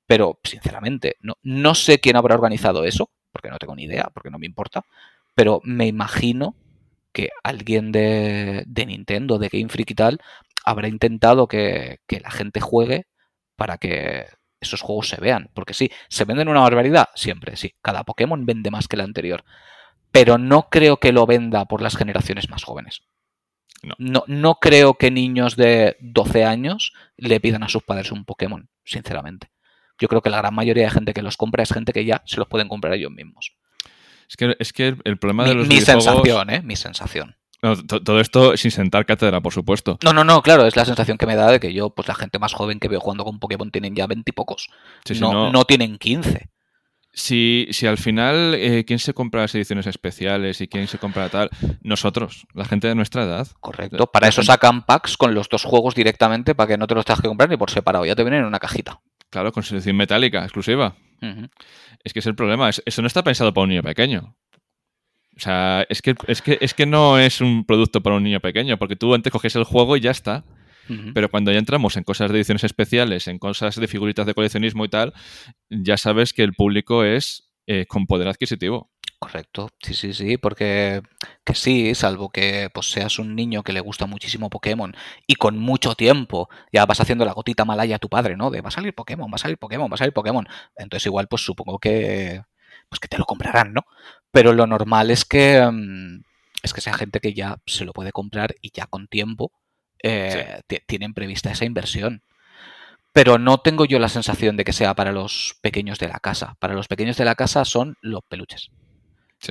Pero, 0.08 0.39
sinceramente, 0.43 1.17
no, 1.20 1.36
no 1.43 1.76
sé 1.76 2.00
quién 2.00 2.15
habrá 2.15 2.36
organizado 2.36 2.86
eso, 2.86 3.12
porque 3.32 3.50
no 3.50 3.60
tengo 3.60 3.76
ni 3.76 3.84
idea, 3.84 4.10
porque 4.13 4.32
no 4.32 4.39
me 4.39 4.46
importa. 4.46 4.84
Pero 5.36 5.62
me 5.63 5.86
imagino 5.86 6.56
que 7.12 7.30
alguien 7.43 7.91
de, 7.91 8.63
de 8.65 8.86
Nintendo, 8.86 9.38
de 9.38 9.50
Game 9.50 9.70
Freak 9.70 9.91
y 9.91 9.96
tal, 9.96 10.22
habrá 10.63 10.88
intentado 10.88 11.48
que, 11.48 12.00
que 12.08 12.20
la 12.20 12.32
gente 12.32 12.62
juegue 12.62 13.08
para 13.56 13.78
que 13.78 14.26
esos 14.62 14.82
juegos 14.82 15.10
se 15.10 15.20
vean. 15.20 15.50
Porque 15.54 15.74
sí, 15.74 15.91
¿se 16.10 16.26
venden 16.26 16.48
una 16.48 16.62
barbaridad? 16.62 17.10
Siempre, 17.15 17.56
sí. 17.56 17.74
Cada 17.82 18.04
Pokémon 18.04 18.46
vende 18.46 18.72
más 18.72 18.88
que 18.88 18.96
el 18.96 19.02
anterior. 19.02 19.43
Pero 20.12 20.38
no 20.38 20.70
creo 20.70 20.98
que 20.98 21.12
lo 21.12 21.26
venda 21.26 21.65
por 21.65 21.82
las 21.82 21.98
generaciones 21.98 22.50
más 22.50 22.63
jóvenes. 22.63 23.02
No. 24.00 24.24
no. 24.28 24.56
creo 24.56 24.96
que 24.96 25.12
niños 25.12 25.56
de 25.56 25.98
12 26.00 26.46
años 26.46 26.93
le 27.15 27.39
pidan 27.39 27.63
a 27.63 27.70
sus 27.70 27.84
padres 27.84 28.12
un 28.12 28.26
Pokémon, 28.26 28.70
sinceramente. 28.84 29.50
Yo 30.00 30.08
creo 30.08 30.22
que 30.22 30.30
la 30.30 30.38
gran 30.38 30.54
mayoría 30.54 30.86
de 30.86 30.92
gente 30.92 31.14
que 31.14 31.22
los 31.22 31.38
compra 31.38 31.64
es 31.64 31.74
gente 31.74 31.94
que 31.94 32.06
ya 32.06 32.24
se 32.26 32.38
los 32.38 32.48
pueden 32.48 32.68
comprar 32.68 32.94
ellos 32.94 33.12
mismos. 33.12 33.54
Es 34.30 34.36
que, 34.36 34.56
es 34.60 34.74
que 34.74 34.96
el 35.04 35.18
problema 35.18 35.46
de 35.46 35.56
los 35.56 35.68
Mi 35.68 35.82
sensación, 35.82 36.50
¿eh? 36.50 36.62
Mi 36.62 36.76
sensación 36.76 37.36
todo 37.60 38.20
esto 38.20 38.56
sin 38.56 38.72
sentar 38.72 39.06
cátedra, 39.06 39.42
por 39.42 39.54
supuesto. 39.54 39.98
No, 40.04 40.14
no, 40.14 40.24
no, 40.24 40.42
claro, 40.42 40.66
es 40.66 40.76
la 40.76 40.86
sensación 40.86 41.18
que 41.18 41.26
me 41.26 41.36
da 41.36 41.52
de 41.52 41.60
que 41.60 41.74
yo, 41.74 41.90
pues 41.90 42.08
la 42.08 42.16
gente 42.16 42.40
más 42.40 42.54
joven 42.54 42.80
que 42.80 42.88
veo 42.88 43.00
jugando 43.00 43.26
con 43.26 43.40
Pokémon 43.40 43.72
tienen 43.72 43.96
ya 43.96 44.08
veintipocos. 44.08 44.70
no, 45.20 45.52
no, 45.52 45.66
tienen 45.66 45.98
15. 45.98 46.50
Si, 47.14 47.68
si 47.72 47.88
al 47.88 47.98
final, 47.98 48.54
eh, 48.54 48.86
¿quién 48.86 49.00
se 49.00 49.16
compra 49.16 49.42
las 49.42 49.56
ediciones 49.56 49.88
especiales 49.88 50.62
y 50.62 50.68
quién 50.68 50.88
se 50.88 51.00
compra 51.00 51.30
tal? 51.30 51.50
Nosotros, 51.82 52.46
la 52.54 52.66
gente 52.66 52.88
de 52.88 52.94
nuestra 52.94 53.24
edad. 53.24 53.48
Correcto. 53.60 54.06
Para 54.12 54.28
eso 54.28 54.44
sacan 54.44 54.86
packs 54.86 55.18
con 55.18 55.34
los 55.34 55.50
dos 55.50 55.64
juegos 55.64 55.96
directamente 55.96 56.54
para 56.54 56.68
que 56.68 56.78
no 56.78 56.86
te 56.86 56.94
los 56.94 57.06
tengas 57.06 57.22
que 57.22 57.28
comprar 57.28 57.50
ni 57.50 57.58
por 57.58 57.72
separado. 57.72 58.06
Ya 58.06 58.16
te 58.16 58.24
vienen 58.24 58.42
en 58.42 58.46
una 58.46 58.60
cajita. 58.60 59.02
Claro, 59.30 59.52
con 59.52 59.63
selección 59.63 59.96
metálica, 59.96 60.44
exclusiva. 60.44 60.96
Es 62.04 62.13
que 62.13 62.20
es 62.20 62.26
el 62.26 62.36
problema. 62.36 62.70
Eso 62.70 63.02
no 63.02 63.08
está 63.08 63.24
pensado 63.24 63.54
para 63.54 63.63
un 63.63 63.70
niño 63.70 63.84
pequeño. 63.84 64.36
O 65.36 65.40
sea, 65.40 65.86
es 65.90 66.02
que, 66.02 66.16
es, 66.28 66.42
que, 66.42 66.58
es 66.62 66.74
que 66.74 66.86
no 66.86 67.20
es 67.20 67.42
un 67.42 67.66
producto 67.66 68.02
para 68.02 68.16
un 68.16 68.24
niño 68.24 68.40
pequeño, 68.40 68.78
porque 68.78 68.96
tú 68.96 69.13
antes 69.13 69.32
coges 69.32 69.56
el 69.56 69.63
juego 69.63 69.98
y 69.98 70.02
ya 70.02 70.12
está. 70.12 70.46
Pero 71.13 71.28
cuando 71.28 71.52
ya 71.52 71.60
entramos 71.60 71.98
en 71.98 72.04
cosas 72.04 72.32
de 72.32 72.38
ediciones 72.38 72.63
especiales, 72.63 73.28
en 73.28 73.40
cosas 73.40 73.76
de 73.76 73.90
figuritas 73.90 74.26
de 74.26 74.34
coleccionismo 74.34 74.86
y 74.86 74.88
tal, 74.88 75.13
ya 75.70 75.98
sabes 75.98 76.32
que 76.32 76.44
el 76.44 76.54
público 76.54 77.04
es 77.04 77.50
eh, 77.68 77.86
con 77.88 78.06
poder 78.06 78.30
adquisitivo. 78.30 78.90
Correcto, 79.19 79.69
sí, 79.82 79.95
sí, 79.95 80.13
sí, 80.13 80.38
porque 80.38 81.01
que 81.43 81.56
sí, 81.56 81.95
salvo 81.95 82.30
que 82.30 82.69
pues, 82.71 82.91
seas 82.91 83.17
un 83.17 83.36
niño 83.36 83.63
que 83.63 83.73
le 83.73 83.80
gusta 83.80 84.06
muchísimo 84.06 84.49
Pokémon 84.51 84.95
y 85.25 85.36
con 85.36 85.58
mucho 85.58 85.95
tiempo 85.95 86.49
ya 86.71 86.86
vas 86.86 86.99
haciendo 87.01 87.25
la 87.25 87.34
gotita 87.34 87.65
malaya 87.65 87.95
a 87.95 87.99
tu 87.99 88.10
padre, 88.10 88.38
¿no? 88.38 88.51
De 88.51 88.62
va 88.62 88.67
a 88.67 88.71
salir 88.71 88.93
Pokémon, 88.93 89.32
va 89.32 89.36
a 89.36 89.39
salir 89.39 89.58
Pokémon, 89.58 89.89
va 89.91 89.95
a 89.95 89.97
salir 89.97 90.13
Pokémon. 90.13 90.47
Entonces 90.75 91.08
igual 91.08 91.27
pues 91.27 91.43
supongo 91.43 91.80
que 91.80 92.43
pues 92.89 92.99
que 92.99 93.08
te 93.08 93.17
lo 93.17 93.25
comprarán, 93.25 93.73
¿no? 93.73 93.82
Pero 94.32 94.53
lo 94.53 94.67
normal 94.67 95.12
es 95.12 95.25
que, 95.25 95.62
mm, 95.71 96.21
es 96.63 96.73
que 96.73 96.82
sea 96.82 96.93
gente 96.93 97.19
que 97.19 97.34
ya 97.34 97.58
se 97.65 97.86
lo 97.86 97.93
puede 97.93 98.12
comprar 98.12 98.56
y 98.62 98.71
ya 98.71 98.86
con 98.88 99.08
tiempo 99.08 99.51
eh, 100.03 100.62
tienen 100.88 101.13
prevista 101.13 101.51
esa 101.51 101.65
inversión. 101.65 102.23
Pero 103.13 103.39
no 103.39 103.60
tengo 103.60 103.86
yo 103.86 103.99
la 103.99 104.10
sensación 104.10 104.58
de 104.58 104.63
que 104.63 104.73
sea 104.73 104.93
para 104.95 105.12
los 105.12 105.58
pequeños 105.62 105.99
de 105.99 106.08
la 106.10 106.19
casa. 106.19 106.56
Para 106.60 106.75
los 106.75 106.88
pequeños 106.88 107.17
de 107.17 107.25
la 107.25 107.36
casa 107.36 107.65
son 107.65 107.97
los 108.01 108.21
peluches. 108.30 108.69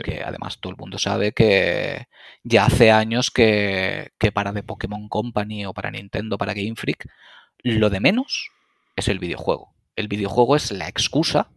Que 0.02 0.22
además 0.24 0.58
todo 0.60 0.72
el 0.72 0.76
mundo 0.76 0.98
sabe 0.98 1.32
que 1.32 2.08
ya 2.42 2.66
hace 2.66 2.90
años 2.90 3.30
que, 3.30 4.10
que 4.18 4.32
para 4.32 4.52
The 4.52 4.62
Pokémon 4.62 5.08
Company 5.08 5.64
o 5.64 5.72
para 5.72 5.90
Nintendo, 5.90 6.38
para 6.38 6.54
Game 6.54 6.74
Freak, 6.76 7.08
lo 7.62 7.88
de 7.90 8.00
menos 8.00 8.50
es 8.96 9.08
el 9.08 9.18
videojuego. 9.18 9.74
El 9.94 10.08
videojuego 10.08 10.56
es 10.56 10.72
la 10.72 10.88
excusa 10.88 11.48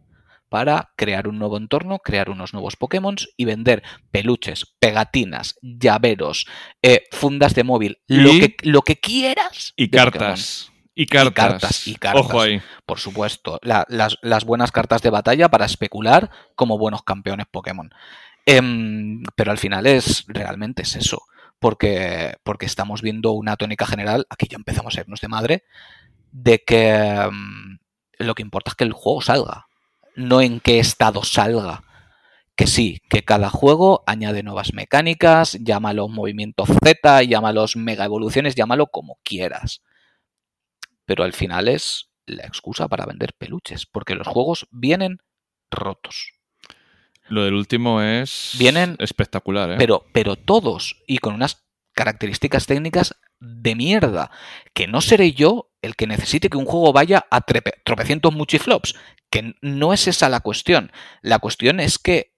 para 0.50 0.90
crear 0.96 1.28
un 1.28 1.38
nuevo 1.38 1.56
entorno, 1.56 2.00
crear 2.00 2.28
unos 2.28 2.52
nuevos 2.52 2.76
Pokémon 2.76 3.16
y 3.36 3.44
vender 3.44 3.82
peluches, 4.10 4.66
pegatinas, 4.80 5.56
llaveros, 5.62 6.46
eh, 6.82 7.04
fundas 7.12 7.54
de 7.54 7.64
móvil, 7.64 7.98
lo, 8.08 8.30
que, 8.32 8.56
lo 8.62 8.82
que 8.82 8.96
quieras. 8.96 9.72
Y 9.76 9.90
cartas. 9.90 10.69
Y 11.00 11.06
cartas. 11.06 11.88
y 11.88 11.94
cartas. 11.94 12.26
Ojo 12.26 12.42
ahí. 12.42 12.60
Por 12.84 12.98
supuesto. 12.98 13.58
las, 13.62 14.44
buenas 14.44 14.70
cartas 14.70 15.00
de 15.00 15.08
batalla 15.08 15.48
para 15.48 15.64
especular 15.64 16.30
como 16.54 16.76
buenos 16.76 17.04
campeones 17.04 17.46
Pokémon. 17.50 17.90
Em, 18.44 19.22
pero 19.34 19.50
al 19.50 19.56
final 19.56 19.86
es 19.86 20.26
realmente 20.28 20.82
es 20.82 20.96
eso. 20.96 21.22
Porque, 21.58 22.36
porque 22.42 22.66
estamos 22.66 23.00
viendo 23.00 23.32
una 23.32 23.56
tónica 23.56 23.86
general, 23.86 24.26
aquí 24.28 24.46
ya 24.46 24.56
empezamos 24.56 24.94
a 24.96 25.00
irnos 25.00 25.22
de 25.22 25.28
madre, 25.28 25.64
de 26.32 26.58
que 26.66 26.90
em, 26.90 27.78
lo 28.18 28.34
que 28.34 28.42
importa 28.42 28.72
es 28.72 28.74
que 28.74 28.84
el 28.84 28.92
juego 28.92 29.22
salga 29.22 29.68
no 30.16 30.42
en 30.42 30.60
qué 30.60 30.80
estado 30.80 31.24
salga. 31.24 31.82
Que 32.56 32.66
sí, 32.66 33.00
que 33.08 33.24
cada 33.24 33.48
juego 33.48 34.04
añade 34.06 34.42
nuevas 34.42 34.74
mecánicas, 34.74 35.56
llámalo 35.62 36.08
movimientos 36.08 36.68
Z, 36.84 37.22
llámalos 37.22 37.76
mega 37.76 38.04
evoluciones, 38.04 38.54
llámalo 38.54 38.88
como 38.88 39.18
quieras. 39.22 39.80
Pero 41.10 41.24
al 41.24 41.32
final 41.32 41.66
es 41.66 42.12
la 42.24 42.44
excusa 42.44 42.86
para 42.86 43.04
vender 43.04 43.34
peluches, 43.36 43.84
porque 43.84 44.14
los 44.14 44.28
juegos 44.28 44.68
vienen 44.70 45.18
rotos. 45.68 46.34
Lo 47.26 47.42
del 47.42 47.54
último 47.54 48.00
es 48.00 48.52
vienen, 48.56 48.94
espectacular, 49.00 49.72
¿eh? 49.72 49.74
Pero, 49.76 50.06
pero 50.12 50.36
todos, 50.36 51.02
y 51.08 51.18
con 51.18 51.34
unas 51.34 51.66
características 51.94 52.66
técnicas 52.66 53.16
de 53.40 53.74
mierda, 53.74 54.30
que 54.72 54.86
no 54.86 55.00
seré 55.00 55.32
yo 55.32 55.72
el 55.82 55.96
que 55.96 56.06
necesite 56.06 56.48
que 56.48 56.58
un 56.58 56.64
juego 56.64 56.92
vaya 56.92 57.26
a 57.32 57.40
tropecientos 57.40 58.32
muchiflops, 58.32 58.94
que 59.30 59.56
no 59.62 59.92
es 59.92 60.06
esa 60.06 60.28
la 60.28 60.38
cuestión. 60.38 60.92
La 61.22 61.40
cuestión 61.40 61.80
es 61.80 61.98
que 61.98 62.36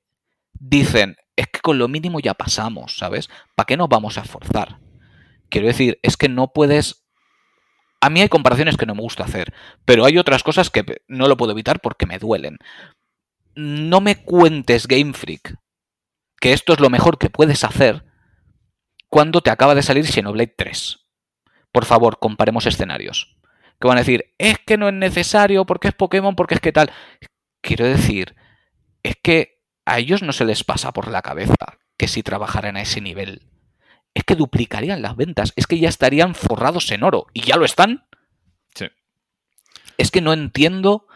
dicen, 0.54 1.18
es 1.36 1.48
que 1.48 1.60
con 1.60 1.76
lo 1.76 1.88
mínimo 1.88 2.20
ya 2.20 2.32
pasamos, 2.32 2.96
¿sabes? 2.96 3.28
¿Para 3.54 3.66
qué 3.66 3.76
nos 3.76 3.90
vamos 3.90 4.16
a 4.16 4.22
esforzar? 4.22 4.78
Quiero 5.50 5.66
decir, 5.66 6.00
es 6.02 6.16
que 6.16 6.30
no 6.30 6.54
puedes... 6.54 7.01
A 8.02 8.10
mí 8.10 8.20
hay 8.20 8.28
comparaciones 8.28 8.76
que 8.76 8.84
no 8.84 8.96
me 8.96 9.00
gusta 9.00 9.24
hacer, 9.24 9.54
pero 9.84 10.04
hay 10.04 10.18
otras 10.18 10.42
cosas 10.42 10.70
que 10.70 10.84
no 11.06 11.28
lo 11.28 11.36
puedo 11.36 11.52
evitar 11.52 11.80
porque 11.80 12.04
me 12.04 12.18
duelen. 12.18 12.58
No 13.54 14.00
me 14.00 14.16
cuentes 14.16 14.88
Game 14.88 15.14
Freak 15.14 15.54
que 16.40 16.52
esto 16.52 16.72
es 16.72 16.80
lo 16.80 16.90
mejor 16.90 17.18
que 17.18 17.30
puedes 17.30 17.62
hacer 17.62 18.04
cuando 19.08 19.40
te 19.42 19.50
acaba 19.50 19.76
de 19.76 19.82
salir 19.82 20.04
Xenoblade 20.04 20.52
3. 20.56 20.98
Por 21.70 21.84
favor, 21.84 22.18
comparemos 22.18 22.66
escenarios 22.66 23.36
que 23.80 23.86
van 23.86 23.98
a 23.98 24.00
decir, 24.00 24.34
es 24.38 24.58
que 24.58 24.76
no 24.76 24.88
es 24.88 24.94
necesario 24.94 25.64
porque 25.66 25.88
es 25.88 25.94
Pokémon, 25.94 26.34
porque 26.34 26.54
es 26.54 26.60
que 26.60 26.72
tal. 26.72 26.90
Quiero 27.60 27.86
decir, 27.86 28.34
es 29.04 29.16
que 29.22 29.60
a 29.84 30.00
ellos 30.00 30.22
no 30.22 30.32
se 30.32 30.44
les 30.44 30.64
pasa 30.64 30.92
por 30.92 31.08
la 31.08 31.22
cabeza 31.22 31.78
que 31.96 32.08
si 32.08 32.24
trabajaran 32.24 32.76
a 32.76 32.82
ese 32.82 33.00
nivel, 33.00 33.42
es 34.14 34.24
que 34.24 34.36
duplicarían 34.36 35.02
las 35.02 35.16
ventas, 35.16 35.52
es 35.56 35.66
que 35.66 35.78
ya 35.78 35.88
estarían 35.88 36.34
forrados 36.34 36.90
en 36.90 37.02
oro, 37.02 37.26
y 37.32 37.42
ya 37.42 37.56
lo 37.56 37.64
están. 37.64 38.04
Sí. 38.74 38.86
Es 39.96 40.10
que 40.10 40.20
no 40.20 40.32
entiendo 40.32 41.06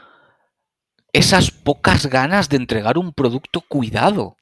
esas 1.13 1.51
pocas 1.51 2.07
ganas 2.07 2.49
de 2.49 2.57
entregar 2.57 2.99
un 2.99 3.13
producto 3.13 3.61
cuidado. 3.63 4.37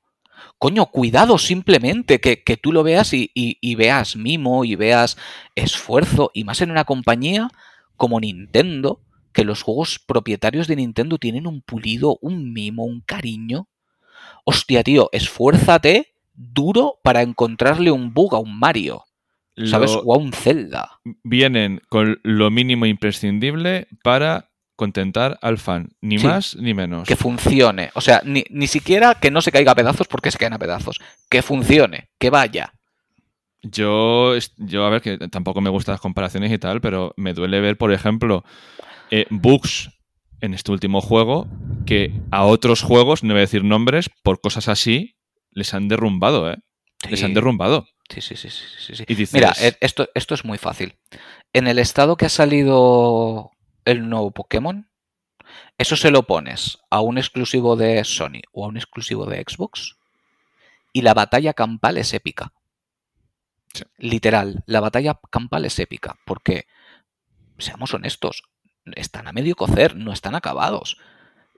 Coño, 0.58 0.86
cuidado 0.86 1.38
simplemente, 1.38 2.20
que, 2.20 2.56
tú 2.56 2.72
lo 2.72 2.82
veas 2.82 3.12
y, 3.12 3.30
y, 3.34 3.74
veas 3.74 4.16
mimo 4.16 4.64
y 4.64 4.76
veas 4.76 5.16
esfuerzo, 5.54 6.30
y 6.34 6.44
más 6.44 6.60
en 6.60 6.70
una 6.70 6.84
compañía 6.84 7.48
como 7.96 8.20
Nintendo, 8.20 9.00
que 9.32 9.44
los 9.44 9.62
juegos 9.62 9.98
propietarios 9.98 10.68
de 10.68 10.76
Nintendo 10.76 11.18
tienen 11.18 11.46
un 11.46 11.60
pulido, 11.60 12.18
un 12.20 12.52
mimo, 12.52 12.84
un 12.84 13.00
cariño. 13.00 13.68
Hostia, 14.44 14.82
tío, 14.84 15.08
esfuérzate 15.12 16.13
duro 16.34 16.98
para 17.02 17.22
encontrarle 17.22 17.90
un 17.90 18.12
bug 18.12 18.34
a 18.34 18.38
un 18.38 18.58
Mario. 18.58 19.04
¿Sabes? 19.66 19.92
o 19.92 20.12
a 20.12 20.18
un 20.18 20.32
Zelda. 20.32 20.98
Vienen 21.22 21.80
con 21.88 22.18
lo 22.24 22.50
mínimo 22.50 22.86
imprescindible 22.86 23.86
para 24.02 24.50
contentar 24.74 25.38
al 25.42 25.58
fan. 25.58 25.90
Ni 26.00 26.18
más 26.18 26.56
ni 26.56 26.74
menos. 26.74 27.06
Que 27.06 27.14
funcione. 27.14 27.90
O 27.94 28.00
sea, 28.00 28.20
ni, 28.24 28.44
ni, 28.50 28.66
siquiera 28.66 29.14
que 29.14 29.30
no 29.30 29.40
se 29.42 29.52
caiga 29.52 29.70
a 29.70 29.76
pedazos 29.76 30.08
porque 30.08 30.32
se 30.32 30.38
caen 30.38 30.54
a 30.54 30.58
pedazos. 30.58 31.00
Que 31.28 31.42
funcione, 31.42 32.08
que 32.18 32.30
vaya. 32.30 32.72
Yo, 33.62 34.34
yo, 34.58 34.84
a 34.84 34.90
ver, 34.90 35.00
que 35.00 35.18
tampoco 35.28 35.60
me 35.60 35.70
gustan 35.70 35.94
las 35.94 36.00
comparaciones 36.00 36.52
y 36.52 36.58
tal, 36.58 36.80
pero 36.80 37.14
me 37.16 37.32
duele 37.32 37.60
ver, 37.60 37.78
por 37.78 37.92
ejemplo, 37.92 38.44
eh, 39.10 39.26
bugs 39.30 39.90
en 40.40 40.52
este 40.52 40.70
último 40.70 41.00
juego 41.00 41.46
que 41.86 42.12
a 42.30 42.44
otros 42.44 42.82
juegos, 42.82 43.22
no 43.22 43.32
voy 43.32 43.38
a 43.38 43.40
decir 43.40 43.64
nombres, 43.64 44.10
por 44.22 44.40
cosas 44.40 44.68
así, 44.68 45.16
les 45.54 45.72
han 45.72 45.88
derrumbado, 45.88 46.50
¿eh? 46.50 46.58
Les 47.08 47.22
han 47.22 47.34
derrumbado. 47.34 47.86
Sí, 48.08 48.20
sí, 48.20 48.36
sí, 48.36 48.50
sí, 48.50 48.94
sí. 48.94 49.04
Mira, 49.32 49.54
eh, 49.60 49.76
esto, 49.80 50.08
esto 50.14 50.34
es 50.34 50.44
muy 50.44 50.58
fácil. 50.58 50.96
En 51.52 51.66
el 51.66 51.78
estado 51.78 52.16
que 52.16 52.26
ha 52.26 52.30
salido 52.30 53.50
el 53.84 54.08
nuevo 54.08 54.30
Pokémon, 54.30 54.88
Eso 55.78 55.96
se 55.96 56.10
lo 56.10 56.22
pones 56.24 56.78
a 56.90 57.00
un 57.00 57.18
exclusivo 57.18 57.76
de 57.76 58.04
Sony 58.04 58.42
o 58.52 58.64
a 58.64 58.68
un 58.68 58.76
exclusivo 58.76 59.26
de 59.26 59.44
Xbox 59.46 59.96
y 60.92 61.02
la 61.02 61.14
batalla 61.14 61.52
campal 61.52 61.98
es 61.98 62.14
épica. 62.14 62.52
Literal, 63.98 64.62
la 64.66 64.80
batalla 64.80 65.18
campal 65.30 65.64
es 65.64 65.78
épica 65.80 66.16
porque, 66.24 66.66
seamos 67.58 67.92
honestos, 67.92 68.44
están 68.94 69.26
a 69.26 69.32
medio 69.32 69.56
cocer, 69.56 69.96
no 69.96 70.12
están 70.12 70.36
acabados. 70.36 70.98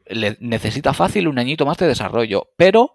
Le 0.06 0.38
necesita 0.40 0.94
fácil 0.94 1.28
un 1.28 1.38
añito 1.38 1.66
más 1.66 1.76
de 1.76 1.88
desarrollo, 1.88 2.48
pero 2.56 2.94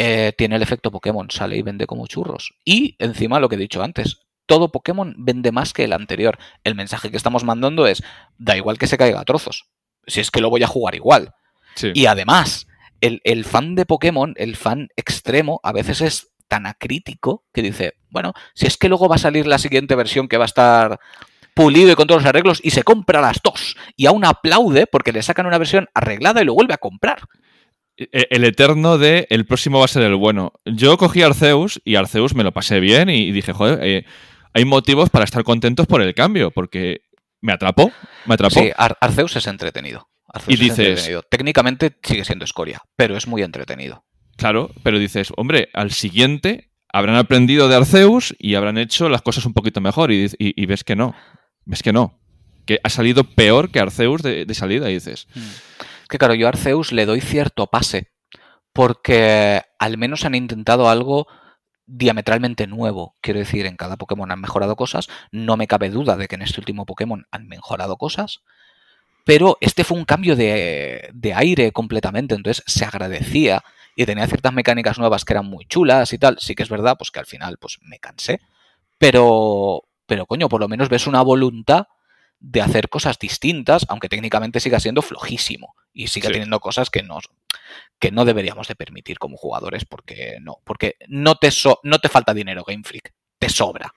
eh, 0.00 0.32
tiene 0.32 0.54
el 0.54 0.62
efecto 0.62 0.92
Pokémon, 0.92 1.28
sale 1.28 1.56
y 1.56 1.62
vende 1.62 1.88
como 1.88 2.06
churros. 2.06 2.54
Y 2.64 2.94
encima 3.00 3.40
lo 3.40 3.48
que 3.48 3.56
he 3.56 3.58
dicho 3.58 3.82
antes, 3.82 4.20
todo 4.46 4.70
Pokémon 4.70 5.14
vende 5.18 5.50
más 5.50 5.72
que 5.72 5.82
el 5.82 5.92
anterior. 5.92 6.38
El 6.62 6.76
mensaje 6.76 7.10
que 7.10 7.16
estamos 7.16 7.42
mandando 7.42 7.84
es, 7.86 8.04
da 8.38 8.56
igual 8.56 8.78
que 8.78 8.86
se 8.86 8.96
caiga 8.96 9.18
a 9.18 9.24
trozos, 9.24 9.66
si 10.06 10.20
es 10.20 10.30
que 10.30 10.40
lo 10.40 10.50
voy 10.50 10.62
a 10.62 10.68
jugar 10.68 10.94
igual. 10.94 11.34
Y 11.94 12.06
además, 12.06 12.68
el, 13.00 13.20
el, 13.24 13.44
fan 13.44 13.74
de 13.74 13.86
Pokémon, 13.86 14.34
el 14.36 14.54
fan 14.54 14.88
extremo, 14.96 15.60
a 15.64 15.72
veces 15.72 16.00
es 16.00 16.28
tan 16.46 16.66
acrítico 16.66 17.44
que 17.52 17.62
dice, 17.62 17.94
bueno, 18.10 18.34
si 18.54 18.66
es 18.66 18.76
que 18.76 18.88
luego 18.88 19.08
va 19.08 19.16
a 19.16 19.18
salir 19.18 19.46
la 19.46 19.58
siguiente 19.58 19.96
versión 19.96 20.28
que 20.28 20.38
va 20.38 20.44
a 20.44 20.46
estar 20.46 21.00
pulido 21.54 21.90
y 21.90 21.96
con 21.96 22.06
todos 22.06 22.22
los 22.22 22.28
arreglos 22.28 22.60
y 22.62 22.70
se 22.70 22.84
compra 22.84 23.20
las 23.20 23.40
dos 23.42 23.76
y 23.96 24.06
aún 24.06 24.24
aplaude 24.24 24.86
porque 24.86 25.12
le 25.12 25.22
sacan 25.22 25.46
una 25.46 25.58
versión 25.58 25.88
arreglada 25.92 26.40
y 26.40 26.44
lo 26.44 26.54
vuelve 26.54 26.74
a 26.74 26.78
comprar. 26.78 27.22
E, 27.98 28.28
el 28.30 28.44
eterno 28.44 28.98
de 28.98 29.26
el 29.30 29.46
próximo 29.46 29.80
va 29.80 29.84
a 29.84 29.88
ser 29.88 30.02
el 30.02 30.14
bueno. 30.14 30.52
Yo 30.64 30.96
cogí 30.96 31.22
Arceus 31.22 31.80
y 31.84 31.96
Arceus 31.96 32.34
me 32.34 32.44
lo 32.44 32.52
pasé 32.52 32.80
bien 32.80 33.10
y 33.10 33.32
dije, 33.32 33.52
joder, 33.52 33.80
eh, 33.82 34.04
hay 34.54 34.64
motivos 34.64 35.10
para 35.10 35.24
estar 35.24 35.44
contentos 35.44 35.86
por 35.86 36.00
el 36.00 36.14
cambio, 36.14 36.50
porque 36.50 37.02
me 37.40 37.52
atrapó, 37.52 37.92
me 38.26 38.34
atrapó. 38.34 38.60
Sí, 38.60 38.70
Arceus 38.76 39.36
es 39.36 39.46
entretenido. 39.46 40.08
y 40.46 40.56
dices, 40.56 41.10
técnicamente 41.30 41.96
sigue 42.02 42.24
siendo 42.24 42.44
escoria, 42.44 42.82
pero 42.96 43.16
es 43.16 43.26
muy 43.26 43.42
entretenido. 43.42 44.04
Claro, 44.36 44.70
pero 44.82 44.98
dices, 44.98 45.32
hombre, 45.36 45.68
al 45.74 45.90
siguiente 45.90 46.70
habrán 46.92 47.16
aprendido 47.16 47.68
de 47.68 47.76
Arceus 47.76 48.34
y 48.38 48.54
habrán 48.54 48.78
hecho 48.78 49.08
las 49.08 49.22
cosas 49.22 49.44
un 49.44 49.52
poquito 49.52 49.80
mejor 49.80 50.10
y 50.12 50.66
ves 50.66 50.84
que 50.84 50.96
no. 50.96 51.14
Es 51.70 51.82
que 51.82 51.92
no. 51.92 52.18
Que 52.64 52.80
ha 52.82 52.90
salido 52.90 53.24
peor 53.24 53.70
que 53.70 53.80
Arceus 53.80 54.22
de, 54.22 54.46
salida, 54.54 54.86
dices. 54.86 55.26
Mm. 55.34 55.40
Que 56.08 56.18
claro, 56.18 56.34
yo 56.34 56.46
a 56.46 56.50
Arceus 56.50 56.92
le 56.92 57.06
doy 57.06 57.20
cierto 57.20 57.66
pase. 57.66 58.10
Porque 58.72 59.62
al 59.78 59.98
menos 59.98 60.24
han 60.24 60.34
intentado 60.34 60.88
algo 60.88 61.26
diametralmente 61.86 62.66
nuevo. 62.66 63.16
Quiero 63.20 63.40
decir, 63.40 63.66
en 63.66 63.76
cada 63.76 63.96
Pokémon 63.96 64.30
han 64.30 64.40
mejorado 64.40 64.76
cosas. 64.76 65.08
No 65.32 65.56
me 65.56 65.66
cabe 65.66 65.90
duda 65.90 66.16
de 66.16 66.28
que 66.28 66.36
en 66.36 66.42
este 66.42 66.60
último 66.60 66.86
Pokémon 66.86 67.26
han 67.30 67.48
mejorado 67.48 67.96
cosas. 67.96 68.40
Pero 69.24 69.58
este 69.60 69.84
fue 69.84 69.98
un 69.98 70.04
cambio 70.04 70.36
de, 70.36 71.10
de 71.12 71.34
aire 71.34 71.72
completamente. 71.72 72.34
Entonces 72.34 72.62
se 72.66 72.84
agradecía 72.84 73.62
y 73.96 74.06
tenía 74.06 74.26
ciertas 74.26 74.52
mecánicas 74.52 74.98
nuevas 74.98 75.24
que 75.24 75.32
eran 75.32 75.46
muy 75.46 75.66
chulas 75.66 76.12
y 76.12 76.18
tal. 76.18 76.38
Sí 76.38 76.54
que 76.54 76.62
es 76.62 76.68
verdad, 76.68 76.96
pues 76.96 77.10
que 77.10 77.18
al 77.18 77.26
final 77.26 77.58
pues 77.58 77.78
me 77.82 77.98
cansé. 77.98 78.40
Pero, 78.96 79.84
pero 80.06 80.26
coño, 80.26 80.48
por 80.48 80.60
lo 80.60 80.68
menos 80.68 80.88
ves 80.88 81.06
una 81.06 81.22
voluntad 81.22 81.88
de 82.40 82.62
hacer 82.62 82.88
cosas 82.88 83.18
distintas, 83.18 83.84
aunque 83.88 84.08
técnicamente 84.08 84.60
siga 84.60 84.80
siendo 84.80 85.02
flojísimo 85.02 85.74
y 85.92 86.06
siga 86.06 86.30
teniendo 86.30 86.60
cosas 86.60 86.90
que, 86.90 87.02
nos, 87.02 87.30
que 87.98 88.12
no 88.12 88.24
deberíamos 88.24 88.68
de 88.68 88.76
permitir 88.76 89.18
como 89.18 89.36
jugadores 89.36 89.84
porque 89.84 90.38
no, 90.40 90.58
porque 90.64 90.96
no 91.08 91.34
te, 91.36 91.50
no 91.82 91.98
te 91.98 92.08
falta 92.08 92.34
dinero 92.34 92.64
Game 92.64 92.84
Freak, 92.84 93.12
te 93.38 93.48
sobra, 93.48 93.92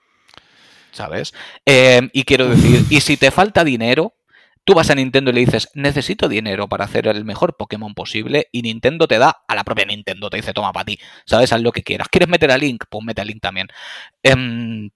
¿sabes? 0.90 1.32
Em, 1.64 2.10
y 2.12 2.24
quiero 2.24 2.48
decir, 2.48 2.84
y 2.90 3.00
si 3.00 3.16
te 3.16 3.30
falta 3.30 3.62
dinero, 3.62 4.14
tú 4.64 4.74
vas 4.74 4.90
a 4.90 4.94
Nintendo 4.96 5.30
y 5.30 5.34
le 5.34 5.40
dices, 5.40 5.68
necesito 5.74 6.28
dinero 6.28 6.68
para 6.68 6.84
hacer 6.84 7.06
el 7.06 7.24
mejor 7.24 7.56
Pokémon 7.56 7.94
posible 7.94 8.48
y 8.50 8.62
Nintendo 8.62 9.06
te 9.06 9.18
da, 9.18 9.44
a 9.46 9.54
la 9.54 9.62
propia 9.62 9.84
Nintendo 9.84 10.30
te 10.30 10.38
dice, 10.38 10.52
toma 10.52 10.72
para 10.72 10.84
ti, 10.84 10.98
¿sabes? 11.26 11.52
Haz 11.52 11.62
lo 11.62 11.72
que 11.72 11.82
quieras. 11.82 12.08
¿Quieres 12.08 12.28
meter 12.28 12.50
a 12.50 12.58
Link? 12.58 12.84
Pues 12.88 13.04
mete 13.04 13.20
a 13.20 13.24
Link 13.24 13.40
también. 13.40 13.68
Eh, 14.22 14.90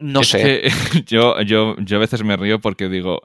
no 0.00 0.24
sé. 0.24 0.70
yo, 1.06 1.40
yo, 1.42 1.76
yo 1.78 1.96
a 1.96 2.00
veces 2.00 2.24
me 2.24 2.36
río 2.36 2.60
porque 2.60 2.88
digo, 2.88 3.22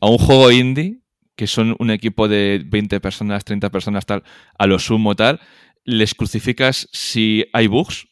a 0.00 0.06
un 0.08 0.18
juego 0.18 0.50
indie, 0.52 1.00
que 1.34 1.46
son 1.46 1.76
un 1.78 1.90
equipo 1.90 2.28
de 2.28 2.62
20 2.64 3.00
personas, 3.00 3.44
30 3.44 3.70
personas, 3.70 4.06
tal, 4.06 4.22
a 4.58 4.66
lo 4.66 4.78
sumo 4.78 5.16
tal, 5.16 5.40
les 5.84 6.14
crucificas 6.14 6.88
si 6.92 7.46
hay 7.52 7.66
bugs, 7.66 8.08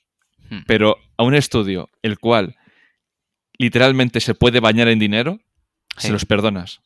hmm. 0.51 0.61
pero 0.67 0.97
a 1.17 1.23
un 1.23 1.35
estudio, 1.35 1.91
el 2.03 2.19
cual 2.19 2.57
literalmente 3.59 4.21
se 4.21 4.35
puede 4.35 4.61
bañar 4.61 4.89
en 4.89 4.99
dinero, 4.99 5.41
se 5.97 6.11
los 6.11 6.25
perdonas. 6.25 6.81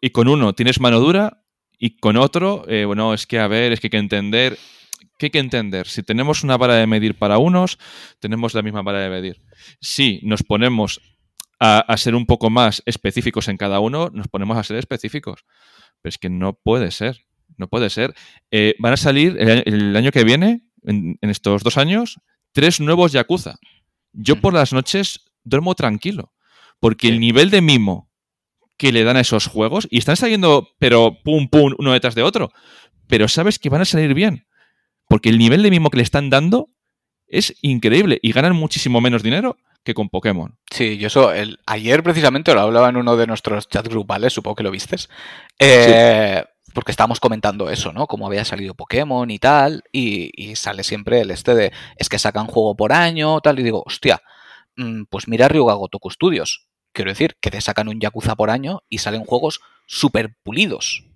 Y, 0.00 0.10
con 0.10 0.28
uno 0.28 0.54
tienes 0.54 0.80
mano 0.80 1.00
dura 1.00 1.42
y 1.78 1.96
con 1.98 2.16
otro, 2.16 2.64
eh, 2.68 2.84
bueno, 2.84 3.14
es 3.14 3.26
que 3.26 3.38
a 3.38 3.48
ver, 3.48 3.72
es 3.72 3.80
que 3.80 3.86
hay 3.86 3.90
que 3.90 3.98
entender. 3.98 4.58
¿Qué 5.18 5.26
hay 5.26 5.30
que 5.30 5.38
entender? 5.38 5.86
Si 5.86 6.02
tenemos 6.02 6.44
una 6.44 6.56
vara 6.56 6.74
de 6.74 6.86
medir 6.86 7.18
para 7.18 7.38
unos, 7.38 7.78
tenemos 8.20 8.54
la 8.54 8.62
misma 8.62 8.82
vara 8.82 9.00
de 9.00 9.10
medir. 9.10 9.42
Si 9.80 10.20
nos 10.22 10.42
ponemos 10.42 11.00
a, 11.60 11.96
ser 11.96 12.14
un 12.14 12.26
poco 12.26 12.50
más 12.50 12.82
específicos 12.86 13.48
en 13.48 13.56
cada 13.56 13.80
uno, 13.80 14.10
nos 14.12 14.28
ponemos 14.28 14.56
a 14.56 14.62
ser 14.62 14.76
específicos. 14.76 15.44
Pero 16.00 16.10
es 16.10 16.18
que 16.18 16.30
no 16.30 16.54
puede 16.54 16.90
ser. 16.90 17.20
No 17.56 17.68
puede 17.68 17.90
ser. 17.90 18.14
Eh, 18.50 18.74
van 18.78 18.92
a 18.92 18.96
salir 18.96 19.36
el, 19.38 19.96
año 19.96 20.12
que 20.12 20.22
viene, 20.22 20.62
en, 20.84 21.18
estos 21.22 21.64
dos 21.64 21.76
años, 21.76 22.20
tres 22.52 22.80
nuevos 22.80 23.12
Yakuza. 23.12 23.56
Yo 24.12 24.36
mm. 24.36 24.40
por 24.40 24.54
las 24.54 24.72
noches 24.72 25.24
duermo 25.42 25.74
tranquilo. 25.74 26.32
Porque 26.78 27.08
el 27.08 27.18
nivel 27.18 27.50
de 27.50 27.60
mimo 27.60 28.08
que 28.76 28.92
le 28.92 29.02
dan 29.02 29.16
a 29.16 29.20
esos 29.20 29.48
juegos, 29.48 29.88
y 29.90 29.98
están 29.98 30.16
saliendo, 30.16 30.68
pero 30.78 31.18
pum, 31.24 31.48
pum, 31.48 31.74
uno 31.78 31.92
detrás 31.92 32.14
de 32.14 32.22
otro. 32.22 32.52
Pero 33.08 33.26
sabes 33.26 33.58
que 33.58 33.68
van 33.68 33.80
a 33.80 33.84
salir 33.84 34.14
bien. 34.14 34.46
Porque 35.08 35.30
el 35.30 35.38
nivel 35.38 35.62
de 35.62 35.70
mimo 35.70 35.90
que 35.90 35.96
le 35.96 36.02
están 36.02 36.30
dando 36.30 36.68
es 37.26 37.54
increíble 37.62 38.18
y 38.22 38.32
ganan 38.32 38.54
muchísimo 38.54 39.00
menos 39.00 39.22
dinero 39.22 39.56
que 39.84 39.94
con 39.94 40.08
Pokémon. 40.08 40.58
Sí, 40.70 40.98
yo 40.98 41.06
eso, 41.06 41.32
el, 41.32 41.60
ayer 41.66 42.02
precisamente 42.02 42.52
lo 42.52 42.60
hablaba 42.60 42.88
en 42.88 42.96
uno 42.96 43.16
de 43.16 43.26
nuestros 43.26 43.68
chats 43.68 43.88
grupales, 43.88 44.32
supongo 44.32 44.56
que 44.56 44.62
lo 44.62 44.70
vistes, 44.70 45.08
eh, 45.58 46.44
porque 46.74 46.90
estábamos 46.90 47.20
comentando 47.20 47.70
eso, 47.70 47.92
¿no? 47.92 48.06
Cómo 48.06 48.26
había 48.26 48.44
salido 48.44 48.74
Pokémon 48.74 49.30
y 49.30 49.38
tal, 49.38 49.82
y, 49.92 50.54
sale 50.56 50.84
siempre 50.84 51.20
el 51.20 51.30
este 51.30 51.54
de, 51.54 51.72
es 51.96 52.08
que 52.08 52.18
sacan 52.18 52.46
juego 52.46 52.76
por 52.76 52.92
año, 52.92 53.40
tal, 53.40 53.58
y 53.58 53.62
digo, 53.62 53.82
hostia, 53.86 54.20
mm, 54.76 55.04
pues 55.08 55.28
mira 55.28 55.48
Ryuga 55.48 55.74
Gotoku 55.74 56.10
Studios, 56.10 56.68
quiero 56.92 57.10
decir, 57.10 57.36
que 57.40 57.50
te 57.50 57.60
sacan 57.60 57.88
un 57.88 58.00
Yakuza 58.00 58.36
por 58.36 58.50
año 58.50 58.82
y 58.88 58.98
salen 58.98 59.24
juegos 59.24 59.60
súper 59.86 60.34
pulidos 60.42 61.07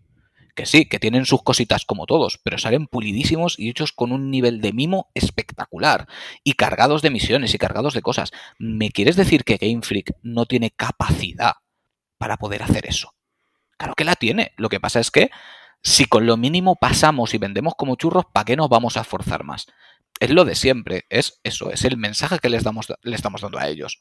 que 0.55 0.67
sí, 0.67 0.87
que 0.87 0.99
tienen 0.99 1.27
sus 1.27 1.43
cositas 1.43 1.85
como 1.85 2.07
todos, 2.07 2.39
pero 2.43 2.59
salen 2.59 2.87
pulidísimos 2.87 3.59
y 3.59 3.71
hechos 3.71 3.93
con 3.93 4.13
un 4.13 4.31
nivel 4.31 4.61
de 4.61 4.73
mimo 4.73 5.11
espectacular 5.15 6.07
y 6.45 6.55
cargados 6.55 7.03
de 7.03 7.11
misiones 7.11 7.55
y 7.55 7.59
cargados 7.59 7.95
de 7.95 8.03
cosas. 8.03 8.33
¿Me 8.59 8.91
quieres 8.91 9.17
decir 9.17 9.45
que 9.45 9.57
Game 9.57 9.83
Freak 9.83 10.13
no 10.23 10.47
tiene 10.47 10.71
capacidad 10.71 11.55
para 12.19 12.37
poder 12.37 12.63
hacer 12.63 12.87
eso? 12.87 13.15
Claro 13.77 13.95
que 13.95 14.05
la 14.05 14.17
tiene. 14.17 14.53
Lo 14.57 14.69
que 14.69 14.81
pasa 14.81 15.01
es 15.01 15.11
que 15.11 15.31
si 15.83 16.05
con 16.05 16.27
lo 16.27 16.37
mínimo 16.37 16.77
pasamos 16.77 17.35
y 17.35 17.39
vendemos 17.39 17.75
como 17.77 17.97
churros, 17.97 18.27
¿para 18.33 18.45
qué 18.45 18.57
nos 18.57 18.69
vamos 18.69 18.97
a 18.97 19.01
esforzar 19.01 19.45
más? 19.45 19.67
Es 20.21 20.31
lo 20.31 20.45
de 20.45 20.55
siempre, 20.55 21.05
es 21.11 21.41
eso, 21.43 21.71
es 21.71 21.85
el 21.85 21.97
mensaje 21.97 22.39
que 22.39 22.49
les, 22.49 22.63
damos, 22.63 22.93
le 23.03 23.17
estamos 23.17 23.41
dando 23.41 23.59
a 23.59 23.67
ellos. 23.67 24.01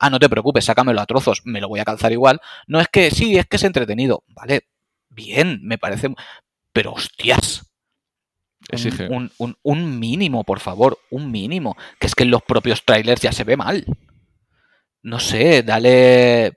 Ah, 0.00 0.10
no 0.10 0.18
te 0.18 0.28
preocupes, 0.28 0.64
sácamelo 0.64 1.00
a 1.00 1.06
trozos, 1.06 1.42
me 1.44 1.60
lo 1.60 1.68
voy 1.68 1.78
a 1.78 1.84
calzar 1.84 2.10
igual. 2.10 2.40
No 2.66 2.80
es 2.80 2.88
que 2.88 3.10
sí, 3.10 3.36
es 3.36 3.46
que 3.46 3.56
es 3.56 3.64
entretenido. 3.64 4.24
Vale, 4.28 4.66
bien, 5.20 5.60
me 5.62 5.78
parece. 5.78 6.08
Pero 6.72 6.92
hostias. 6.92 7.66
Un, 9.08 9.30
un, 9.62 9.98
mínimo, 9.98 10.44
por 10.44 10.60
favor, 10.60 10.98
un 11.10 11.30
mínimo. 11.30 11.76
Que 11.98 12.06
es 12.06 12.14
que 12.14 12.22
en 12.24 12.30
los 12.30 12.42
propios 12.42 12.84
trailers 12.84 13.20
ya 13.20 13.32
se 13.32 13.44
ve 13.44 13.56
mal. 13.56 13.84
No 15.02 15.18
sé, 15.18 15.62
dale. 15.62 16.52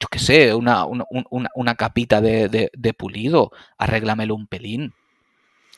Yo 0.00 0.08
qué 0.10 0.18
sé, 0.18 0.54
una, 0.54 0.84
una, 0.84 1.74
capita 1.76 2.20
de, 2.20 2.70
de, 2.72 2.94
pulido. 2.94 3.52
Arréglamelo 3.78 4.34
un 4.34 4.46
pelín. 4.46 4.92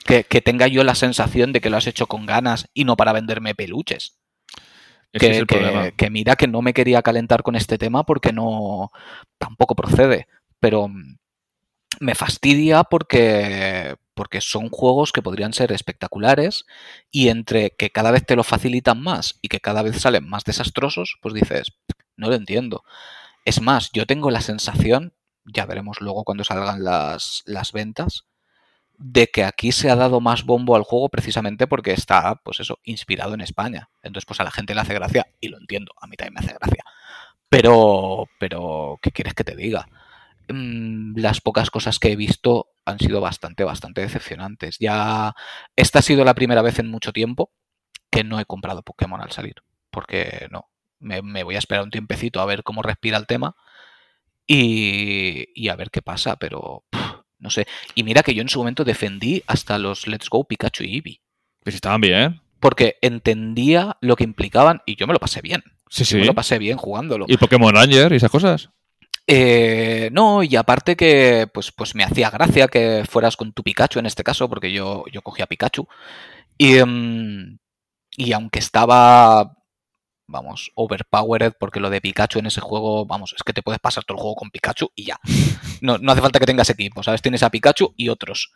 Que, 0.04 0.24
tenga 0.24 0.66
yo 0.66 0.82
la 0.82 0.94
sensación 0.94 1.52
de 1.52 1.60
que 1.60 1.70
lo 1.70 1.76
has 1.76 1.86
hecho 1.86 2.06
con 2.06 2.26
ganas 2.26 2.68
y 2.74 2.84
no 2.84 2.96
para 2.96 3.12
venderme 3.12 3.54
peluches. 3.54 4.18
Que, 5.12 5.44
que, 5.96 6.10
mira 6.10 6.34
que 6.34 6.48
no 6.48 6.60
me 6.60 6.74
quería 6.74 7.00
calentar 7.02 7.44
con 7.44 7.54
este 7.54 7.78
tema 7.78 8.04
porque 8.04 8.32
no 8.32 8.90
tampoco 9.38 9.76
procede. 9.76 10.26
Pero 10.58 10.90
me 12.00 12.14
fastidia 12.14 12.84
porque, 12.84 13.96
porque 14.14 14.40
son 14.40 14.68
juegos 14.70 15.12
que 15.12 15.22
podrían 15.22 15.52
ser 15.52 15.72
espectaculares 15.72 16.66
y 17.10 17.28
entre 17.28 17.70
que 17.70 17.90
cada 17.90 18.10
vez 18.10 18.24
te 18.26 18.36
lo 18.36 18.44
facilitan 18.44 19.02
más 19.02 19.38
y 19.42 19.48
que 19.48 19.60
cada 19.60 19.82
vez 19.82 20.00
salen 20.00 20.28
más 20.28 20.44
desastrosos, 20.44 21.18
pues 21.20 21.34
dices, 21.34 21.72
no 22.16 22.28
lo 22.28 22.34
entiendo. 22.34 22.84
Es 23.44 23.60
más, 23.60 23.90
yo 23.92 24.06
tengo 24.06 24.30
la 24.30 24.40
sensación, 24.40 25.12
ya 25.44 25.66
veremos 25.66 26.00
luego 26.00 26.24
cuando 26.24 26.44
salgan 26.44 26.84
las, 26.84 27.42
las 27.46 27.72
ventas, 27.72 28.24
de 28.96 29.26
que 29.26 29.44
aquí 29.44 29.72
se 29.72 29.90
ha 29.90 29.96
dado 29.96 30.20
más 30.20 30.44
bombo 30.44 30.76
al 30.76 30.84
juego 30.84 31.08
precisamente 31.08 31.66
porque 31.66 31.92
está, 31.92 32.36
pues 32.36 32.60
eso, 32.60 32.78
inspirado 32.84 33.34
en 33.34 33.40
España. 33.40 33.90
Entonces, 34.02 34.26
pues 34.26 34.40
a 34.40 34.44
la 34.44 34.50
gente 34.50 34.74
le 34.74 34.80
hace 34.80 34.94
gracia 34.94 35.26
y 35.40 35.48
lo 35.48 35.58
entiendo, 35.58 35.92
a 36.00 36.06
mí 36.06 36.16
también 36.16 36.34
me 36.34 36.40
hace 36.40 36.56
gracia. 36.58 36.84
Pero, 37.48 38.28
pero, 38.38 38.98
¿qué 39.02 39.10
quieres 39.12 39.34
que 39.34 39.44
te 39.44 39.56
diga? 39.56 39.88
Mm, 40.48 41.18
las 41.18 41.40
pocas 41.40 41.70
cosas 41.70 41.98
que 41.98 42.12
he 42.12 42.16
visto 42.16 42.68
han 42.84 42.98
sido 42.98 43.20
bastante, 43.20 43.64
bastante 43.64 44.00
decepcionantes. 44.00 44.78
Ya 44.78 45.34
esta 45.76 46.00
ha 46.00 46.02
sido 46.02 46.24
la 46.24 46.34
primera 46.34 46.62
vez 46.62 46.78
en 46.78 46.90
mucho 46.90 47.12
tiempo 47.12 47.50
que 48.10 48.24
no 48.24 48.38
he 48.38 48.44
comprado 48.44 48.82
Pokémon 48.82 49.20
al 49.20 49.32
salir, 49.32 49.56
porque 49.90 50.46
no, 50.50 50.68
me, 51.00 51.42
voy 51.42 51.54
a 51.56 51.58
esperar 51.58 51.84
un 51.84 51.90
tiempecito 51.90 52.40
a 52.40 52.46
ver 52.46 52.62
cómo 52.62 52.82
respira 52.82 53.18
el 53.18 53.26
tema 53.26 53.56
y, 54.46 55.68
a 55.68 55.76
ver 55.76 55.90
qué 55.90 56.02
pasa, 56.02 56.36
pero 56.36 56.84
no 57.38 57.50
sé. 57.50 57.66
Y 57.94 58.02
mira 58.02 58.22
que 58.22 58.34
yo 58.34 58.42
en 58.42 58.48
su 58.48 58.58
momento 58.58 58.84
defendí 58.84 59.42
hasta 59.46 59.78
los 59.78 60.06
Let's 60.06 60.28
Go 60.28 60.44
Pikachu 60.44 60.84
y 60.84 60.96
Eevee. 60.96 61.20
Pues 61.62 61.74
estaban 61.74 62.00
bien. 62.00 62.40
Porque 62.60 62.96
entendía 63.02 63.96
lo 64.00 64.16
que 64.16 64.24
implicaban 64.24 64.82
y 64.86 64.96
yo 64.96 65.06
me 65.06 65.12
lo 65.12 65.18
pasé 65.18 65.40
bien. 65.42 65.62
Sí, 65.88 66.04
sí. 66.04 66.16
me 66.16 66.24
lo 66.24 66.34
pasé 66.34 66.58
bien 66.58 66.76
jugándolo. 66.76 67.26
¿Y 67.28 67.36
Pokémon 67.36 67.74
Ranger 67.74 68.12
y 68.12 68.16
esas 68.16 68.30
cosas? 68.30 68.70
Eh, 69.26 70.10
no, 70.12 70.42
y 70.42 70.54
aparte 70.56 70.96
que 70.96 71.48
pues, 71.52 71.72
pues 71.72 71.94
me 71.94 72.04
hacía 72.04 72.30
gracia 72.30 72.68
que 72.68 73.04
fueras 73.08 73.36
con 73.36 73.52
tu 73.52 73.62
Pikachu 73.62 73.98
en 73.98 74.06
este 74.06 74.24
caso, 74.24 74.48
porque 74.48 74.72
yo, 74.72 75.04
yo 75.12 75.22
cogía 75.22 75.46
Pikachu. 75.46 75.86
Y, 76.58 76.78
em, 76.78 77.58
y 78.16 78.32
aunque 78.32 78.58
estaba 78.60 79.56
vamos, 80.26 80.72
overpowered, 80.74 81.54
porque 81.58 81.80
lo 81.80 81.90
de 81.90 82.00
Pikachu 82.00 82.38
en 82.38 82.46
ese 82.46 82.60
juego, 82.60 83.06
vamos, 83.06 83.34
es 83.36 83.42
que 83.42 83.52
te 83.52 83.62
puedes 83.62 83.80
pasar 83.80 84.04
todo 84.04 84.16
el 84.16 84.22
juego 84.22 84.36
con 84.36 84.50
Pikachu 84.50 84.90
y 84.94 85.04
ya. 85.06 85.20
No, 85.80 85.98
no 85.98 86.12
hace 86.12 86.22
falta 86.22 86.38
que 86.38 86.46
tengas 86.46 86.70
equipo, 86.70 87.02
¿sabes? 87.02 87.20
Tienes 87.20 87.42
a 87.42 87.50
Pikachu 87.50 87.92
y 87.96 88.08
otros. 88.08 88.52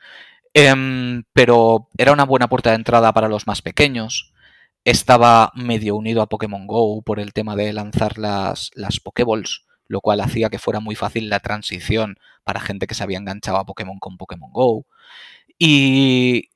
Em, 0.55 1.25
pero 1.35 1.89
era 1.99 2.13
una 2.13 2.25
buena 2.25 2.49
puerta 2.49 2.71
de 2.71 2.77
entrada 2.77 3.13
para 3.13 3.29
los 3.29 3.47
más 3.47 3.61
pequeños. 3.61 4.33
Estaba 4.85 5.53
medio 5.55 5.97
unido 5.97 6.23
a 6.23 6.29
Pokémon 6.29 6.67
Go 6.67 7.03
por 7.03 7.21
el 7.21 7.35
tema 7.35 7.55
de 7.57 7.73
lanzar 7.75 8.17
las, 8.19 8.71
las 8.75 9.01
lo 9.89 10.01
cual 10.01 10.21
hacía 10.21 10.51
que 10.51 10.59
fuera 10.59 10.81
muy 10.81 10.95
fácil 10.95 11.29
la 11.29 11.41
transición 11.41 12.19
para 12.45 12.61
gente 12.61 12.87
que 12.87 12.95
se 12.95 13.03
había 13.03 13.19
enganchado 13.19 13.59
a 13.59 13.67
Pokémon 13.67 13.99
con 13.99 14.17
Pokémon 14.19 14.53
Go. 14.53 14.87
Y, 15.59 16.51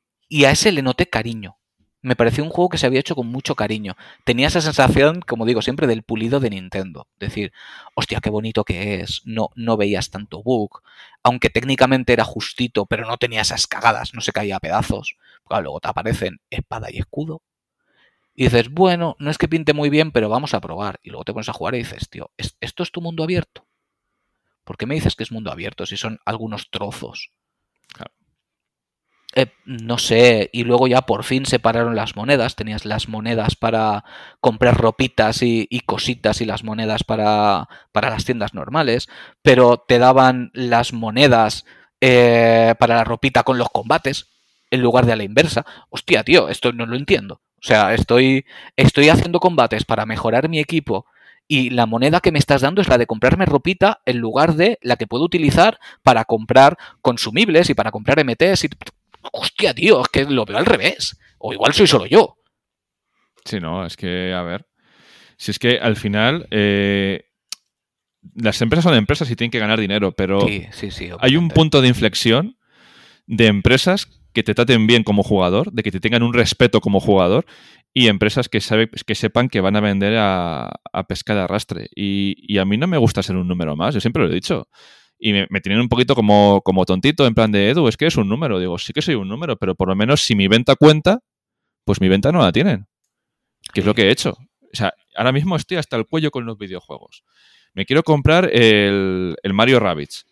a 0.46 0.50
ese 0.50 0.72
le 0.72 0.82
noté 0.82 1.06
cariño 1.08 1.58
me 2.02 2.16
pareció 2.16 2.42
un 2.44 2.50
juego 2.50 2.68
que 2.68 2.78
se 2.78 2.86
había 2.86 3.00
hecho 3.00 3.14
con 3.14 3.28
mucho 3.28 3.54
cariño. 3.54 3.94
Tenía 4.24 4.48
esa 4.48 4.60
sensación, 4.60 5.20
como 5.22 5.46
digo 5.46 5.62
siempre, 5.62 5.86
del 5.86 6.02
pulido 6.02 6.40
de 6.40 6.50
Nintendo. 6.50 7.06
Decir, 7.18 7.52
hostia, 7.94 8.20
qué 8.20 8.28
bonito 8.28 8.64
que 8.64 9.00
es, 9.00 9.22
no, 9.24 9.50
no 9.54 9.76
veías 9.76 10.10
tanto 10.10 10.42
bug, 10.42 10.82
aunque 11.22 11.48
técnicamente 11.48 12.12
era 12.12 12.24
justito, 12.24 12.86
pero 12.86 13.06
no 13.06 13.18
tenía 13.18 13.42
esas 13.42 13.68
cagadas, 13.68 14.14
no 14.14 14.20
se 14.20 14.32
caía 14.32 14.56
a 14.56 14.60
pedazos. 14.60 15.16
luego 15.48 15.80
te 15.80 15.88
aparecen 15.88 16.40
espada 16.50 16.88
y 16.90 16.98
escudo. 16.98 17.42
Y 18.34 18.44
dices, 18.44 18.70
bueno, 18.70 19.16
no 19.18 19.30
es 19.30 19.38
que 19.38 19.48
pinte 19.48 19.72
muy 19.72 19.90
bien, 19.90 20.10
pero 20.10 20.28
vamos 20.28 20.54
a 20.54 20.60
probar. 20.60 21.00
Y 21.02 21.10
luego 21.10 21.24
te 21.24 21.32
pones 21.32 21.48
a 21.48 21.52
jugar 21.52 21.74
y 21.74 21.78
dices, 21.78 22.08
tío, 22.08 22.30
¿esto 22.36 22.82
es 22.82 22.90
tu 22.90 23.00
mundo 23.00 23.22
abierto? 23.22 23.66
¿Por 24.64 24.76
qué 24.76 24.86
me 24.86 24.94
dices 24.94 25.16
que 25.16 25.24
es 25.24 25.32
mundo 25.32 25.50
abierto 25.50 25.86
si 25.86 25.96
son 25.96 26.20
algunos 26.24 26.70
trozos? 26.70 27.30
Eh, 29.34 29.46
no 29.64 29.96
sé, 29.96 30.50
y 30.52 30.64
luego 30.64 30.86
ya 30.88 31.02
por 31.02 31.24
fin 31.24 31.46
separaron 31.46 31.96
las 31.96 32.16
monedas, 32.16 32.54
tenías 32.54 32.84
las 32.84 33.08
monedas 33.08 33.56
para 33.56 34.04
comprar 34.40 34.76
ropitas 34.76 35.42
y, 35.42 35.66
cositas 35.86 36.42
y 36.42 36.44
las 36.44 36.64
monedas 36.64 37.02
para, 37.02 37.66
para, 37.92 38.10
las 38.10 38.26
tiendas 38.26 38.52
normales, 38.52 39.08
pero 39.40 39.78
te 39.78 39.98
daban 39.98 40.50
las 40.52 40.92
monedas 40.92 41.64
eh, 42.02 42.74
para 42.78 42.96
la 42.96 43.04
ropita 43.04 43.42
con 43.42 43.56
los 43.56 43.70
combates 43.70 44.28
en 44.70 44.82
lugar 44.82 45.06
de 45.06 45.12
a 45.14 45.16
la 45.16 45.24
inversa. 45.24 45.64
Hostia, 45.88 46.24
tío, 46.24 46.50
esto 46.50 46.72
no 46.72 46.84
lo 46.84 46.96
entiendo. 46.96 47.40
O 47.62 47.66
sea, 47.66 47.94
estoy, 47.94 48.44
estoy 48.76 49.08
haciendo 49.08 49.38
combates 49.38 49.84
para 49.84 50.04
mejorar 50.04 50.48
mi 50.48 50.58
equipo 50.58 51.06
y 51.46 51.70
la 51.70 51.86
moneda 51.86 52.20
que 52.20 52.32
me 52.32 52.38
estás 52.38 52.62
dando 52.62 52.80
es 52.80 52.88
la 52.88 52.98
de 52.98 53.06
comprarme 53.06 53.46
ropita 53.46 54.00
en 54.04 54.18
lugar 54.18 54.54
de 54.54 54.78
la 54.82 54.96
que 54.96 55.06
puedo 55.06 55.24
utilizar 55.24 55.78
para 56.02 56.24
comprar 56.24 56.76
consumibles 57.02 57.70
y 57.70 57.74
para 57.74 57.90
comprar 57.90 58.24
MTs 58.24 58.64
y 58.64 58.68
hostia, 59.32 59.74
tío, 59.74 60.02
es 60.02 60.08
que 60.08 60.24
lo 60.24 60.44
veo 60.44 60.58
al 60.58 60.66
revés. 60.66 61.18
O 61.38 61.52
igual 61.52 61.72
soy 61.72 61.86
solo 61.86 62.06
yo. 62.06 62.36
Sí, 63.44 63.60
no, 63.60 63.84
es 63.84 63.96
que, 63.96 64.32
a 64.32 64.42
ver. 64.42 64.66
Si 65.36 65.50
es 65.50 65.58
que 65.58 65.78
al 65.78 65.96
final. 65.96 66.46
Eh, 66.50 67.26
las 68.36 68.62
empresas 68.62 68.84
son 68.84 68.94
empresas 68.94 69.28
y 69.30 69.36
tienen 69.36 69.50
que 69.50 69.58
ganar 69.58 69.80
dinero, 69.80 70.12
pero 70.12 70.46
hay 71.18 71.36
un 71.36 71.48
punto 71.48 71.82
de 71.82 71.88
inflexión 71.88 72.56
de 73.26 73.48
empresas 73.48 74.21
que 74.32 74.42
te 74.42 74.54
traten 74.54 74.86
bien 74.86 75.04
como 75.04 75.22
jugador, 75.22 75.72
de 75.72 75.82
que 75.82 75.90
te 75.90 76.00
tengan 76.00 76.22
un 76.22 76.34
respeto 76.34 76.80
como 76.80 77.00
jugador, 77.00 77.46
y 77.94 78.08
empresas 78.08 78.48
que, 78.48 78.60
sabe, 78.60 78.88
que 78.88 79.14
sepan 79.14 79.48
que 79.48 79.60
van 79.60 79.76
a 79.76 79.80
vender 79.80 80.16
a, 80.18 80.70
pesca 81.08 81.34
de 81.34 81.42
arrastre. 81.42 81.88
Y, 81.94 82.58
a 82.58 82.64
mí 82.64 82.76
no 82.76 82.86
me 82.86 82.98
gusta 82.98 83.22
ser 83.22 83.36
un 83.36 83.48
número 83.48 83.76
más, 83.76 83.94
yo 83.94 84.00
siempre 84.00 84.22
lo 84.22 84.30
he 84.30 84.34
dicho 84.34 84.68
y 85.24 85.32
me, 85.32 85.60
tienen 85.60 85.80
un 85.80 85.88
poquito 85.88 86.16
como, 86.16 86.62
como 86.64 86.84
tontito, 86.84 87.24
en 87.28 87.34
plan 87.34 87.52
de 87.52 87.70
Edu, 87.70 87.86
es 87.86 87.96
que 87.96 88.06
es 88.06 88.16
un 88.16 88.28
número. 88.28 88.58
Digo, 88.58 88.76
sí 88.76 88.92
que 88.92 89.02
soy 89.02 89.14
un 89.14 89.28
número, 89.28 89.56
pero 89.56 89.76
por 89.76 89.86
lo 89.86 89.94
menos 89.94 90.20
si 90.20 90.34
mi 90.34 90.48
venta 90.48 90.74
cuenta, 90.74 91.20
pues 91.84 92.00
mi 92.00 92.08
venta 92.08 92.32
no 92.32 92.40
la 92.40 92.50
tienen. 92.50 92.88
Que 93.72 93.80
es 93.80 93.86
lo 93.86 93.94
que 93.94 94.08
he 94.08 94.10
hecho. 94.10 94.30
O 94.30 94.76
sea, 94.76 94.94
ahora 95.14 95.30
mismo 95.30 95.54
estoy 95.54 95.76
hasta 95.76 95.96
el 95.96 96.06
cuello 96.06 96.32
con 96.32 96.44
los 96.44 96.58
videojuegos. 96.58 97.22
Me 97.72 97.86
quiero 97.86 98.02
comprar 98.02 98.50
el, 98.52 99.36
Mario 99.52 99.78
Rabbids. 99.78 100.26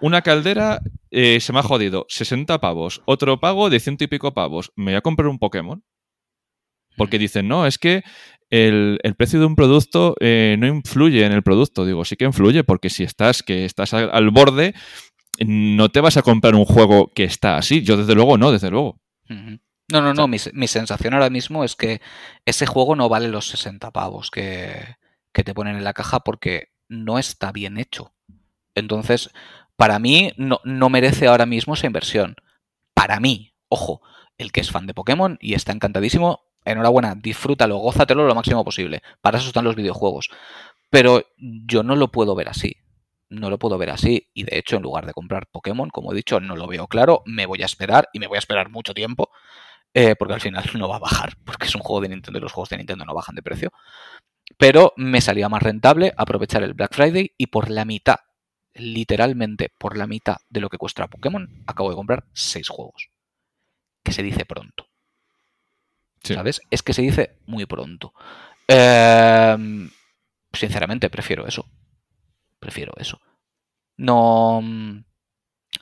Una 0.00 0.22
caldera 0.22 0.80
eh, 1.18 1.40
se 1.40 1.54
me 1.54 1.60
ha 1.60 1.62
jodido 1.62 2.04
60 2.10 2.60
pavos. 2.60 3.00
Otro 3.06 3.40
pago 3.40 3.70
de 3.70 3.80
ciento 3.80 4.04
y 4.04 4.06
pico 4.06 4.34
pavos. 4.34 4.70
Me 4.76 4.92
voy 4.92 4.96
a 4.96 5.00
comprar 5.00 5.28
un 5.28 5.38
Pokémon. 5.38 5.82
Porque 6.98 7.18
dicen, 7.18 7.48
no, 7.48 7.66
es 7.66 7.78
que 7.78 8.04
el, 8.50 8.98
precio 9.16 9.40
de 9.40 9.46
un 9.46 9.56
producto 9.56 10.14
eh, 10.20 10.56
no 10.58 10.66
influye 10.66 11.24
en 11.24 11.32
el 11.32 11.42
producto. 11.42 11.86
Digo, 11.86 12.04
sí 12.04 12.16
que 12.16 12.26
influye, 12.26 12.64
porque 12.64 12.90
si 12.90 13.02
estás, 13.02 13.42
que 13.42 13.64
estás 13.64 13.94
al, 13.94 14.30
borde, 14.30 14.74
no 15.40 15.88
te 15.88 16.02
vas 16.02 16.18
a 16.18 16.22
comprar 16.22 16.54
un 16.54 16.66
juego 16.66 17.10
que 17.14 17.24
está 17.24 17.56
así. 17.56 17.82
Yo 17.82 17.96
desde 17.96 18.14
luego 18.14 18.36
no, 18.36 18.52
desde 18.52 18.70
luego. 18.70 19.00
No, 19.26 20.02
no, 20.02 20.12
no. 20.12 20.28
Mi, 20.28 20.68
sensación 20.68 21.14
ahora 21.14 21.30
mismo 21.30 21.64
es 21.64 21.76
que 21.76 22.02
ese 22.44 22.66
juego 22.66 22.94
no 22.94 23.08
vale 23.08 23.28
los 23.28 23.48
60 23.48 23.90
pavos 23.90 24.30
que, 24.30 24.96
que 25.32 25.44
te 25.44 25.54
ponen 25.54 25.76
en 25.76 25.84
la 25.84 25.94
caja 25.94 26.20
porque 26.20 26.72
no 26.90 27.18
está 27.18 27.52
bien 27.52 27.78
hecho. 27.78 28.12
Entonces, 28.74 29.30
para 29.76 29.98
mí 29.98 30.32
no, 30.36 30.60
no 30.64 30.88
merece 30.88 31.26
ahora 31.26 31.46
mismo 31.46 31.74
esa 31.74 31.86
inversión. 31.86 32.36
Para 32.94 33.20
mí, 33.20 33.52
ojo, 33.68 34.00
el 34.38 34.52
que 34.52 34.60
es 34.60 34.70
fan 34.70 34.86
de 34.86 34.94
Pokémon 34.94 35.38
y 35.40 35.54
está 35.54 35.72
encantadísimo, 35.72 36.44
enhorabuena, 36.64 37.14
disfrútalo, 37.14 37.76
gózatelo 37.78 38.26
lo 38.26 38.34
máximo 38.34 38.64
posible. 38.64 39.02
Para 39.20 39.38
eso 39.38 39.48
están 39.48 39.64
los 39.64 39.76
videojuegos. 39.76 40.30
Pero 40.90 41.24
yo 41.38 41.82
no 41.82 41.96
lo 41.96 42.10
puedo 42.10 42.34
ver 42.34 42.48
así. 42.48 42.76
No 43.28 43.50
lo 43.50 43.58
puedo 43.58 43.78
ver 43.78 43.90
así. 43.90 44.28
Y 44.34 44.44
de 44.44 44.58
hecho, 44.58 44.76
en 44.76 44.82
lugar 44.82 45.06
de 45.06 45.12
comprar 45.12 45.48
Pokémon, 45.50 45.90
como 45.90 46.12
he 46.12 46.16
dicho, 46.16 46.40
no 46.40 46.56
lo 46.56 46.66
veo 46.66 46.86
claro. 46.86 47.22
Me 47.26 47.46
voy 47.46 47.62
a 47.62 47.66
esperar 47.66 48.08
y 48.12 48.18
me 48.18 48.26
voy 48.26 48.36
a 48.36 48.38
esperar 48.38 48.70
mucho 48.70 48.94
tiempo. 48.94 49.30
Eh, 49.94 50.14
porque 50.16 50.34
al 50.34 50.40
final 50.40 50.64
no 50.74 50.88
va 50.88 50.96
a 50.96 51.00
bajar. 51.00 51.36
Porque 51.44 51.66
es 51.66 51.74
un 51.74 51.82
juego 51.82 52.02
de 52.02 52.10
Nintendo 52.10 52.38
y 52.38 52.42
los 52.42 52.52
juegos 52.52 52.68
de 52.68 52.78
Nintendo 52.78 53.04
no 53.04 53.14
bajan 53.14 53.34
de 53.34 53.42
precio. 53.42 53.72
Pero 54.58 54.92
me 54.96 55.20
salía 55.20 55.48
más 55.48 55.62
rentable 55.62 56.12
aprovechar 56.16 56.62
el 56.62 56.74
Black 56.74 56.94
Friday 56.94 57.32
y 57.36 57.48
por 57.48 57.68
la 57.68 57.84
mitad, 57.84 58.16
literalmente 58.78 59.70
por 59.78 59.96
la 59.96 60.06
mitad 60.06 60.36
de 60.48 60.60
lo 60.60 60.68
que 60.68 60.78
cuesta 60.78 61.06
Pokémon, 61.08 61.62
acabo 61.66 61.90
de 61.90 61.96
comprar 61.96 62.24
seis 62.32 62.68
juegos. 62.68 63.10
Que 64.02 64.12
se 64.12 64.22
dice 64.22 64.44
pronto. 64.44 64.88
¿Sabes? 66.22 66.60
Es 66.70 66.82
que 66.82 66.92
se 66.92 67.02
dice 67.02 67.38
muy 67.46 67.66
pronto. 67.66 68.12
Em, 68.66 69.90
sinceramente, 70.52 71.10
prefiero 71.10 71.46
eso. 71.46 71.66
Prefiero 72.58 72.92
eso. 72.96 73.20
No. 73.96 74.62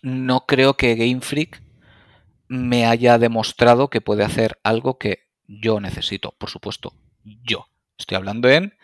No 0.02 0.46
creo 0.46 0.76
que 0.76 0.96
Game 0.96 1.20
Freak 1.20 1.62
me 2.48 2.86
haya 2.86 3.18
demostrado 3.18 3.88
que 3.88 4.00
puede 4.00 4.24
hacer 4.24 4.58
algo 4.62 4.98
que 4.98 5.30
yo 5.46 5.80
necesito. 5.80 6.34
Por 6.38 6.50
supuesto, 6.50 6.92
yo. 7.22 7.66
Estoy 7.96 8.16
hablando 8.16 8.48
en 8.48 8.74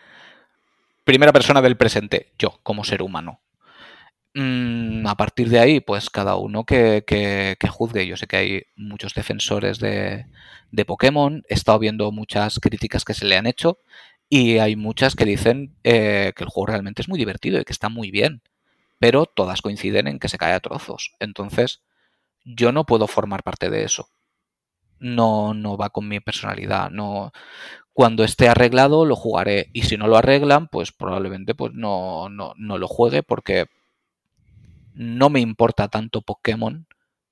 primera 1.03 1.33
persona 1.33 1.61
del 1.61 1.77
presente, 1.77 2.33
yo, 2.39 2.59
como 2.63 2.83
ser 2.83 3.01
humano. 3.01 3.41
Mm, 4.33 5.05
a 5.07 5.15
partir 5.15 5.49
de 5.49 5.59
ahí, 5.59 5.79
pues 5.81 6.09
cada 6.09 6.35
uno 6.37 6.63
que, 6.65 7.03
juzgue. 7.69 8.07
Yo 8.07 8.15
sé 8.17 8.27
que 8.27 8.37
hay 8.37 8.63
muchos 8.75 9.13
defensores 9.13 9.79
de, 9.79 10.25
Pokémon, 10.87 11.43
he 11.49 11.53
estado 11.53 11.79
viendo 11.79 12.11
muchas 12.11 12.59
críticas 12.59 13.03
que 13.03 13.13
se 13.13 13.25
le 13.25 13.37
han 13.37 13.45
hecho 13.47 13.79
y 14.29 14.59
hay 14.59 14.75
muchas 14.77 15.15
que 15.15 15.25
dicen 15.25 15.75
eh, 15.83 16.33
que 16.35 16.43
el 16.43 16.49
juego 16.49 16.67
realmente 16.67 17.01
es 17.01 17.09
muy 17.09 17.19
divertido 17.19 17.59
y 17.59 17.65
que 17.65 17.73
está 17.73 17.89
muy 17.89 18.11
bien, 18.11 18.41
pero 18.99 19.25
todas 19.25 19.61
coinciden 19.61 20.07
en 20.07 20.19
que 20.19 20.29
se 20.29 20.37
cae 20.37 20.53
a 20.53 20.59
trozos. 20.61 21.13
Entonces, 21.19 21.81
yo 22.45 22.71
no 22.71 22.85
puedo 22.85 23.07
formar 23.07 23.43
parte 23.43 23.69
de 23.69 23.83
eso. 23.83 24.09
No, 24.99 25.53
no 25.53 25.77
va 25.77 25.89
con 25.89 26.07
mi 26.07 26.19
personalidad. 26.19 26.91
No, 26.91 27.31
cuando 27.93 28.23
esté 28.23 28.49
arreglado 28.49 29.05
lo 29.05 29.15
jugaré 29.15 29.69
y 29.73 29.83
si 29.83 29.97
no 29.97 30.07
lo 30.07 30.17
arreglan, 30.17 30.67
pues 30.67 30.91
probablemente 30.91 31.55
pues 31.55 31.73
no, 31.73 32.29
no, 32.29 32.53
no 32.57 32.77
lo 32.77 32.87
juegue 32.87 33.23
porque 33.23 33.67
no 34.93 35.29
me 35.29 35.39
importa 35.39 35.87
tanto 35.87 36.21
Pokémon 36.21 36.87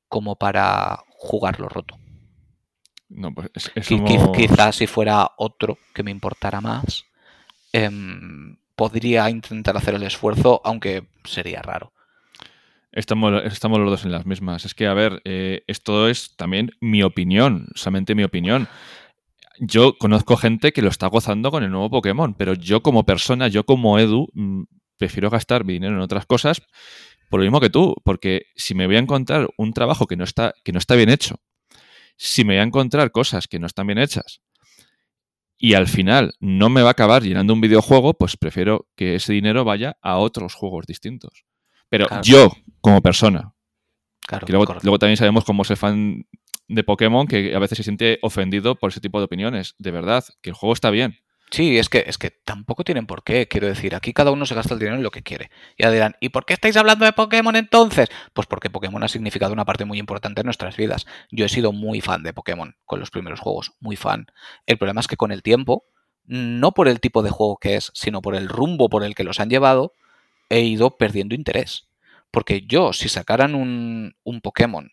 como 0.08 0.36
para 0.36 1.00
jugarlo 1.10 1.70
roto. 1.70 1.98
No, 3.10 3.34
pues 3.34 3.50
Quizás 4.36 4.76
si 4.76 4.88
fuera 4.88 5.32
otro 5.38 5.78
que 5.94 6.04
me 6.04 6.12
importara 6.12 6.62
más, 6.62 7.06
em, 7.74 8.58
podría 8.76 9.30
intentar 9.30 9.76
hacer 9.76 9.96
el 9.96 10.04
esfuerzo, 10.04 10.62
aunque 10.64 11.08
sería 11.24 11.62
raro. 11.62 11.92
Estamos, 12.92 13.44
estamos 13.46 13.80
los 13.80 13.90
dos 13.90 14.06
en 14.06 14.12
las 14.12 14.26
mismas. 14.26 14.66
Es 14.66 14.74
que, 14.74 14.88
a 14.88 14.94
ver, 14.94 15.22
eh, 15.26 15.64
esto 15.68 16.08
es 16.08 16.36
también 16.36 16.72
mi 16.80 17.04
opinión, 17.04 17.68
solamente 17.76 18.16
mi 18.16 18.24
opinión. 18.24 18.68
Yo 19.60 19.98
conozco 19.98 20.38
gente 20.38 20.72
que 20.72 20.82
lo 20.82 20.90
está 20.90 21.08
gozando 21.08 21.52
con 21.52 21.64
el 21.64 21.72
nuevo 21.72 21.90
Pokémon, 21.90 22.34
pero 22.34 22.54
yo 22.54 22.82
como 22.82 23.06
persona, 23.06 23.48
yo 23.48 23.66
como 23.66 24.00
Edu, 24.00 24.28
mm, 24.34 24.64
prefiero 24.98 25.30
gastar 25.30 25.66
mi 25.66 25.74
dinero 25.74 25.96
en 25.96 26.02
otras 26.02 26.26
cosas 26.26 26.62
por 27.30 27.40
lo 27.40 27.46
mismo 27.46 27.60
que 27.60 27.70
tú, 27.70 27.96
porque 28.04 28.48
si 28.56 28.76
me 28.76 28.88
voy 28.88 28.96
a 28.96 29.00
encontrar 29.00 29.48
un 29.58 29.74
trabajo 29.74 30.08
que 30.08 30.16
no 30.16 30.24
está, 30.24 30.54
que 30.64 30.72
no 30.72 30.80
está 30.80 30.96
bien 30.96 31.10
hecho, 31.10 31.40
si 32.18 32.44
me 32.44 32.56
voy 32.56 32.60
a 32.60 32.64
encontrar 32.64 33.12
cosas 33.12 33.48
que 33.48 33.60
no 33.60 33.68
están 33.68 33.88
bien 33.88 34.00
hechas 34.00 34.42
y 35.58 35.74
al 35.74 35.88
final 35.88 36.34
no 36.40 36.70
me 36.70 36.82
va 36.82 36.90
a 36.90 36.92
acabar 36.92 37.22
llenando 37.22 37.54
un 37.54 37.62
videojuego, 37.62 38.14
pues 38.14 38.38
prefiero 38.38 38.88
que 38.96 39.16
ese 39.16 39.34
dinero 39.34 39.64
vaya 39.64 39.98
a 40.02 40.18
otros 40.18 40.54
juegos 40.54 40.86
distintos. 40.86 41.46
Pero 41.90 42.08
yo, 42.22 42.52
como 42.82 43.02
persona, 43.02 43.54
claro, 44.22 44.48
luego, 44.50 44.78
luego, 44.84 45.00
también 45.00 45.18
sabemos 45.18 45.44
cómo 45.44 45.64
es 45.64 45.72
el 45.72 45.78
fan 45.78 46.26
de 46.68 46.84
Pokémon 46.84 47.28
que 47.28 47.56
a 47.56 47.60
veces 47.60 47.78
se 47.78 47.84
siente 47.84 48.20
ofendido 48.22 48.76
por 48.76 48.92
ese 48.92 49.02
tipo 49.02 49.20
de 49.20 49.26
opiniones. 49.26 49.76
De 49.80 49.92
verdad, 49.92 50.24
que 50.42 50.52
el 50.52 50.56
juego 50.56 50.74
está 50.74 50.92
bien. 50.92 51.18
Sí, 51.52 51.80
es 51.80 51.90
que, 51.90 52.04
es 52.06 52.20
que 52.20 52.30
tampoco 52.30 52.84
tienen 52.84 53.08
por 53.08 53.24
qué. 53.24 53.48
Quiero 53.48 53.68
decir, 53.68 53.96
aquí 53.96 54.14
cada 54.14 54.32
uno 54.32 54.46
se 54.46 54.54
gasta 54.54 54.74
el 54.76 54.80
dinero 54.80 54.98
en 54.98 55.04
lo 55.04 55.10
que 55.10 55.24
quiere. 55.24 55.50
Ya 55.80 55.90
dirán, 55.90 56.16
¿y 56.20 56.30
por 56.30 56.46
qué 56.46 56.54
estáis 56.54 56.78
hablando 56.78 57.06
de 57.06 57.14
Pokémon 57.14 57.56
entonces? 57.56 58.10
Pues 58.34 58.46
porque 58.46 58.70
Pokémon 58.70 59.04
ha 59.04 59.08
significado 59.08 59.52
una 59.54 59.66
parte 59.66 59.86
muy 59.86 59.98
importante 59.98 60.42
en 60.42 60.46
nuestras 60.46 60.78
vidas. 60.78 61.08
Yo 61.32 61.46
he 61.46 61.50
sido 61.50 61.72
muy 61.72 62.02
fan 62.02 62.22
de 62.22 62.34
Pokémon 62.34 62.76
con 62.86 63.00
los 63.00 63.10
primeros 63.10 63.40
juegos, 63.40 63.74
muy 63.80 63.96
fan. 63.96 64.28
El 64.68 64.78
problema 64.78 65.02
es 65.02 65.08
que 65.08 65.18
con 65.18 65.32
el 65.32 65.42
tiempo, 65.42 65.86
no 66.26 66.72
por 66.74 66.88
el 66.88 67.00
tipo 67.00 67.24
de 67.24 67.32
juego 67.32 67.58
que 67.58 67.76
es, 67.76 67.92
sino 67.96 68.22
por 68.22 68.36
el 68.36 68.48
rumbo 68.48 68.88
por 68.90 69.04
el 69.04 69.16
que 69.16 69.24
los 69.24 69.40
han 69.40 69.50
llevado, 69.50 69.94
he 70.50 70.62
ido 70.62 70.98
perdiendo 70.98 71.34
interés. 71.34 71.88
Porque 72.30 72.62
yo, 72.68 72.94
si 72.94 73.10
sacaran 73.10 73.56
un, 73.56 74.16
un 74.24 74.42
Pokémon 74.42 74.92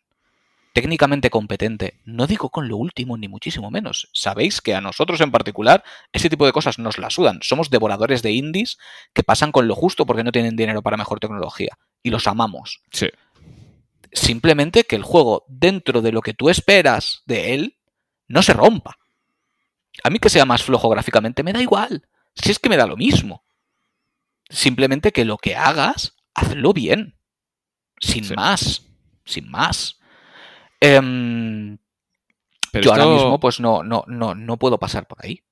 técnicamente 0.77 1.31
competente, 1.31 2.03
no 2.05 2.27
digo 2.27 2.51
con 2.51 2.68
lo 2.68 2.77
último 2.77 3.16
ni 3.16 3.29
muchísimo 3.29 3.70
menos. 3.70 4.11
Sabéis 4.12 4.61
que 4.61 4.74
a 4.74 4.83
nosotros 4.83 5.22
en 5.22 5.31
particular 5.31 5.83
ese 6.12 6.29
tipo 6.29 6.45
de 6.45 6.53
cosas 6.53 6.79
nos 6.79 6.99
la 6.99 7.09
sudan. 7.09 7.39
Somos 7.41 7.70
devoradores 7.70 8.20
de 8.20 8.33
indies 8.33 8.77
que 9.14 9.22
pasan 9.22 9.53
con 9.53 9.68
lo 9.68 9.74
justo 9.74 10.05
porque 10.05 10.22
no 10.22 10.33
tienen 10.33 10.55
dinero 10.55 10.83
para 10.83 10.99
mejor 10.99 11.18
tecnología. 11.18 11.79
Y 12.03 12.11
los 12.11 12.27
amamos. 12.27 12.83
Sí. 12.93 13.09
Simplemente 14.12 14.85
que 14.85 14.97
el 14.97 15.03
juego, 15.03 15.47
dentro 15.49 16.03
de 16.03 16.12
lo 16.12 16.20
que 16.20 16.35
tú 16.35 16.51
esperas 16.51 17.22
de 17.24 17.55
él, 17.55 17.79
no 18.29 18.43
se 18.43 18.53
rompa. 18.53 18.99
A 20.05 20.11
mí 20.11 20.18
que 20.18 20.29
sea 20.29 20.45
más 20.45 20.62
flojo 20.62 20.91
gráficamente 20.91 21.43
me 21.43 21.55
da 21.55 21.62
igual. 21.62 22.07
Si 22.35 22.51
es 22.51 22.59
que 22.59 22.68
me 22.68 22.77
da 22.77 22.87
lo 22.87 22.99
mismo. 22.99 23.47
Simplemente 24.51 25.11
que 25.11 25.24
lo 25.24 25.39
que 25.39 25.57
hagas, 25.57 26.16
hazlo 26.35 26.74
bien. 26.74 27.18
Sin 27.99 28.29
más. 28.35 28.83
Sin 29.24 29.51
más. 29.51 29.96
Em, 30.95 31.78
yo 32.72 32.93
ahora 32.93 33.07
mismo 33.07 33.41
pues 33.41 33.61
no, 33.61 33.82
no, 33.82 34.05
no, 34.07 34.34
no 34.34 34.57
puedo 34.57 34.78
pasar 34.78 35.07
por 35.07 35.24
ahí. 35.24 35.43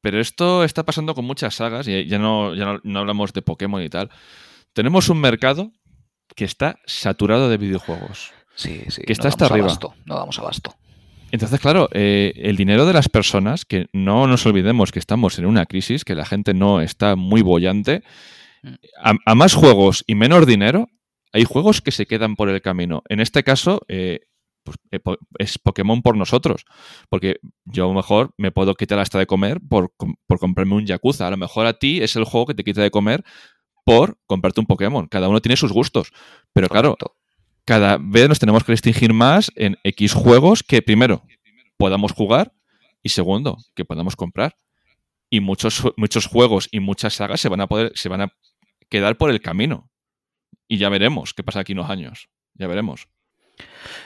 Pero 0.00 0.20
esto 0.20 0.64
está 0.64 0.82
pasando 0.84 1.14
con 1.14 1.24
muchas 1.24 1.54
sagas, 1.54 1.88
y 1.88 2.06
ya 2.06 2.18
no, 2.18 2.54
ya 2.54 2.78
no, 2.82 2.98
hablamos 2.98 3.32
de 3.32 3.40
Pokémon 3.40 3.82
y 3.82 3.88
tal. 3.88 4.10
Tenemos 4.74 5.08
un 5.08 5.18
mercado 5.18 5.72
que 6.36 6.44
está 6.44 6.78
saturado 6.84 7.48
de 7.48 7.56
videojuegos. 7.56 8.32
Sí, 8.54 8.82
sí. 8.88 9.02
Que 9.02 9.14
está 9.14 9.28
hasta 9.28 9.46
arriba. 9.46 9.78
no 10.04 10.16
damos 10.16 10.38
abasto. 10.38 10.74
Entonces, 11.34 11.58
claro, 11.58 11.88
eh, 11.92 12.32
el 12.36 12.56
dinero 12.56 12.86
de 12.86 12.92
las 12.92 13.08
personas, 13.08 13.64
que 13.64 13.86
no 13.92 14.26
nos 14.26 14.46
olvidemos 14.46 14.92
que 14.92 14.98
estamos 14.98 15.38
en 15.38 15.46
una 15.46 15.66
crisis, 15.66 16.04
que 16.04 16.14
la 16.14 16.24
gente 16.24 16.54
no 16.54 16.80
está 16.80 17.16
muy 17.16 17.42
bollante, 17.42 18.02
mm. 18.62 18.74
a, 19.24 19.34
más 19.34 19.54
juegos 19.54 20.04
y 20.06 20.14
menos 20.14 20.46
dinero, 20.46 20.88
hay 21.32 21.44
juegos 21.44 21.80
que 21.80 21.90
se 21.90 22.06
quedan 22.06 22.36
por 22.36 22.50
el 22.50 22.62
camino. 22.62 23.02
En 23.08 23.20
este 23.20 23.42
caso, 23.42 23.80
eh, 23.88 24.20
pues, 24.64 24.78
eh, 24.90 25.00
es 25.38 25.58
Pokémon 25.58 26.02
por 26.02 26.16
nosotros. 26.16 26.64
Porque 27.08 27.38
yo 27.64 27.84
a 27.84 27.88
lo 27.88 27.94
mejor 27.94 28.34
me 28.38 28.50
puedo 28.50 28.74
quitar 28.74 28.98
hasta 28.98 29.18
de 29.18 29.26
comer 29.26 29.60
por, 29.68 29.92
comprarme 30.26 30.74
un 30.74 30.86
Yakuza. 30.86 31.26
A 31.26 31.30
lo 31.30 31.36
mejor 31.36 31.66
a 31.66 31.74
ti 31.74 32.02
es 32.02 32.16
el 32.16 32.24
juego 32.24 32.46
que 32.46 32.54
te 32.54 32.64
quita 32.64 32.82
de 32.82 32.90
comer 32.90 33.24
por 33.84 34.18
comprarte 34.26 34.60
un 34.60 34.66
Pokémon. 34.66 35.06
Cada 35.06 35.28
uno 35.28 35.40
tiene 35.40 35.56
sus 35.56 35.72
gustos. 35.72 36.12
Pero 36.52 36.68
claro, 36.68 36.96
cada 37.64 37.98
vez 38.00 38.28
nos 38.28 38.38
tenemos 38.38 38.64
que 38.64 38.72
restringir 38.72 39.12
más 39.12 39.52
en 39.54 39.76
X 39.84 40.14
juegos 40.14 40.62
que 40.62 40.82
primero 40.82 41.22
podamos 41.76 42.12
jugar 42.12 42.52
y 43.02 43.10
segundo, 43.10 43.58
que 43.74 43.84
podamos 43.84 44.16
comprar. 44.16 44.56
Y 45.30 45.40
muchos, 45.40 45.82
muchos 45.96 46.26
juegos 46.26 46.68
y 46.70 46.80
muchas 46.80 47.14
sagas 47.14 47.40
se 47.40 47.48
van 47.48 47.60
a 47.60 47.66
poder, 47.66 47.92
se 47.94 48.08
van 48.08 48.22
a 48.22 48.32
quedar 48.88 49.16
por 49.16 49.30
el 49.30 49.40
camino. 49.40 49.90
Y 50.68 50.78
ya 50.78 50.88
veremos 50.88 51.34
qué 51.34 51.42
pasa 51.42 51.60
aquí 51.60 51.72
unos 51.72 51.90
años. 51.90 52.28
Ya 52.54 52.66
veremos. 52.66 53.08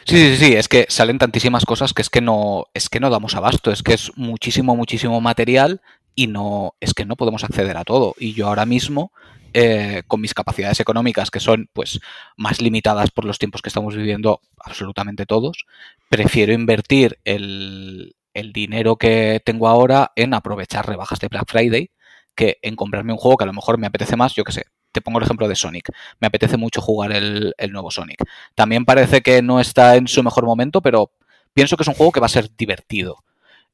Sí, 0.05 0.16
sí, 0.16 0.36
sí, 0.36 0.53
es 0.55 0.68
que 0.68 0.86
salen 0.88 1.18
tantísimas 1.18 1.64
cosas 1.64 1.92
que 1.92 2.03
es 2.03 2.11
que 2.11 2.20
no, 2.20 2.66
es 2.72 2.88
que 2.88 3.01
no 3.01 3.11
damos 3.11 3.34
abasto, 3.34 3.70
es 3.70 3.82
que 3.82 3.94
es 3.94 4.12
muchísimo, 4.16 4.74
muchísimo 4.74 5.20
material 5.20 5.82
y 6.14 6.26
no, 6.28 6.74
es 6.80 6.94
que 6.94 7.05
no 7.05 7.16
podemos 7.16 7.44
acceder 7.44 7.76
a 7.76 7.84
todo. 7.84 8.14
Y 8.18 8.32
yo 8.32 8.49
ahora 8.49 8.64
mismo, 8.64 9.12
eh, 9.53 10.03
con 10.07 10.20
mis 10.20 10.34
capacidades 10.34 10.80
económicas, 10.80 11.30
que 11.30 11.40
son 11.40 11.68
pues 11.72 12.01
más 12.36 12.61
limitadas 12.62 13.11
por 13.11 13.24
los 13.24 13.38
tiempos 13.38 13.61
que 13.61 13.68
estamos 13.68 13.94
viviendo 13.94 14.40
absolutamente 14.59 15.26
todos, 15.26 15.66
prefiero 16.09 16.53
invertir 16.55 17.18
el, 17.24 18.16
el 18.34 18.53
dinero 18.53 18.96
que 18.96 19.42
tengo 19.44 19.68
ahora 19.68 20.12
en 20.16 20.32
aprovechar 20.32 20.86
rebajas 20.86 21.18
de 21.20 21.28
Black 21.28 21.49
Friday 21.49 21.90
que 22.34 22.59
en 22.62 22.76
comprarme 22.76 23.12
un 23.12 23.18
juego 23.18 23.36
que 23.36 23.44
a 23.44 23.49
lo 23.49 23.53
mejor 23.53 23.78
me 23.78 23.88
apetece 23.88 24.16
más, 24.16 24.34
yo 24.34 24.44
qué 24.44 24.53
sé, 24.53 24.64
te 24.93 25.01
pongo 25.01 25.18
el 25.18 25.24
ejemplo 25.24 25.49
de 25.49 25.57
Sonic. 25.57 25.91
Me 26.20 26.26
apetece 26.26 26.57
mucho 26.57 26.80
jugar 26.80 27.12
el, 27.12 27.55
nuevo 27.70 27.91
Sonic. 27.91 28.24
También 28.55 28.84
parece 28.84 29.22
que 29.22 29.43
no 29.43 29.61
está 29.61 29.97
en 29.97 30.09
su 30.09 30.22
mejor 30.22 30.45
momento, 30.45 30.80
pero 30.82 31.12
pienso 31.53 31.76
que 31.76 31.82
es 31.82 31.89
un 31.89 31.95
juego 31.95 32.12
que 32.12 32.20
va 32.20 32.26
a 32.26 32.30
ser 32.30 32.51
divertido. 32.57 33.24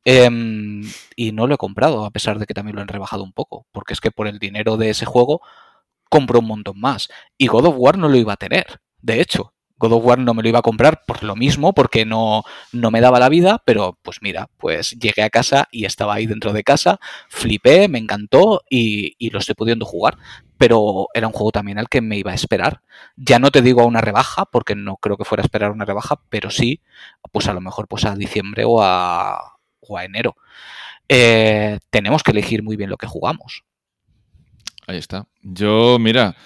Em, 0.04 0.82
y 1.16 1.32
no 1.32 1.46
lo 1.46 1.54
he 1.54 1.58
comprado, 1.58 2.04
a 2.04 2.10
pesar 2.10 2.38
de 2.38 2.46
que 2.46 2.54
también 2.54 2.76
lo 2.76 2.82
han 2.82 2.88
rebajado 2.88 3.22
un 3.22 3.32
poco, 3.32 3.66
porque 3.72 3.94
es 3.94 4.00
que 4.00 4.10
por 4.10 4.26
el 4.26 4.38
dinero 4.38 4.76
de 4.76 4.90
ese 4.90 5.06
juego 5.06 5.40
compro 6.10 6.40
un 6.40 6.46
montón 6.46 6.78
más. 6.78 7.08
Y 7.38 7.46
God 7.46 7.66
of 7.66 7.76
War 7.78 7.98
no 7.98 8.08
lo 8.08 8.16
iba 8.16 8.34
a 8.34 8.36
tener, 8.36 8.80
de 9.00 9.20
hecho. 9.20 9.53
God 9.84 9.98
of 9.98 10.04
War 10.04 10.18
no 10.18 10.34
me 10.34 10.42
lo 10.42 10.48
iba 10.48 10.58
a 10.58 10.62
comprar 10.62 11.04
por 11.06 11.22
lo 11.22 11.36
mismo, 11.36 11.72
porque 11.72 12.04
no, 12.04 12.42
no 12.72 12.90
me 12.90 13.00
daba 13.00 13.18
la 13.18 13.28
vida, 13.28 13.62
pero 13.64 13.98
pues 14.02 14.18
mira, 14.22 14.48
pues 14.58 14.92
llegué 14.92 15.22
a 15.22 15.30
casa 15.30 15.68
y 15.70 15.84
estaba 15.84 16.14
ahí 16.14 16.26
dentro 16.26 16.52
de 16.52 16.64
casa, 16.64 16.98
flipé, 17.28 17.88
me 17.88 17.98
encantó 17.98 18.62
y, 18.68 19.14
y 19.18 19.30
lo 19.30 19.38
estoy 19.38 19.54
pudiendo 19.54 19.86
jugar 19.86 20.16
pero 20.56 21.08
era 21.12 21.26
un 21.26 21.32
juego 21.32 21.50
también 21.50 21.78
al 21.78 21.88
que 21.88 22.00
me 22.00 22.16
iba 22.16 22.30
a 22.30 22.34
esperar. 22.34 22.80
Ya 23.16 23.38
no 23.38 23.50
te 23.50 23.60
digo 23.60 23.82
a 23.82 23.86
una 23.86 24.00
rebaja, 24.00 24.46
porque 24.46 24.74
no 24.74 24.96
creo 24.96 25.16
que 25.16 25.24
fuera 25.24 25.42
a 25.42 25.44
esperar 25.44 25.72
una 25.72 25.84
rebaja, 25.84 26.20
pero 26.30 26.48
sí, 26.48 26.80
pues 27.32 27.48
a 27.48 27.52
lo 27.52 27.60
mejor 27.60 27.88
pues 27.88 28.04
a 28.04 28.14
diciembre 28.14 28.64
o 28.64 28.82
a, 28.82 29.58
o 29.80 29.98
a 29.98 30.04
enero. 30.04 30.36
Eh, 31.08 31.78
tenemos 31.90 32.22
que 32.22 32.30
elegir 32.30 32.62
muy 32.62 32.76
bien 32.76 32.88
lo 32.88 32.96
que 32.96 33.06
jugamos. 33.06 33.64
Ahí 34.86 34.98
está. 34.98 35.26
Yo, 35.42 35.98
mira, 35.98 36.36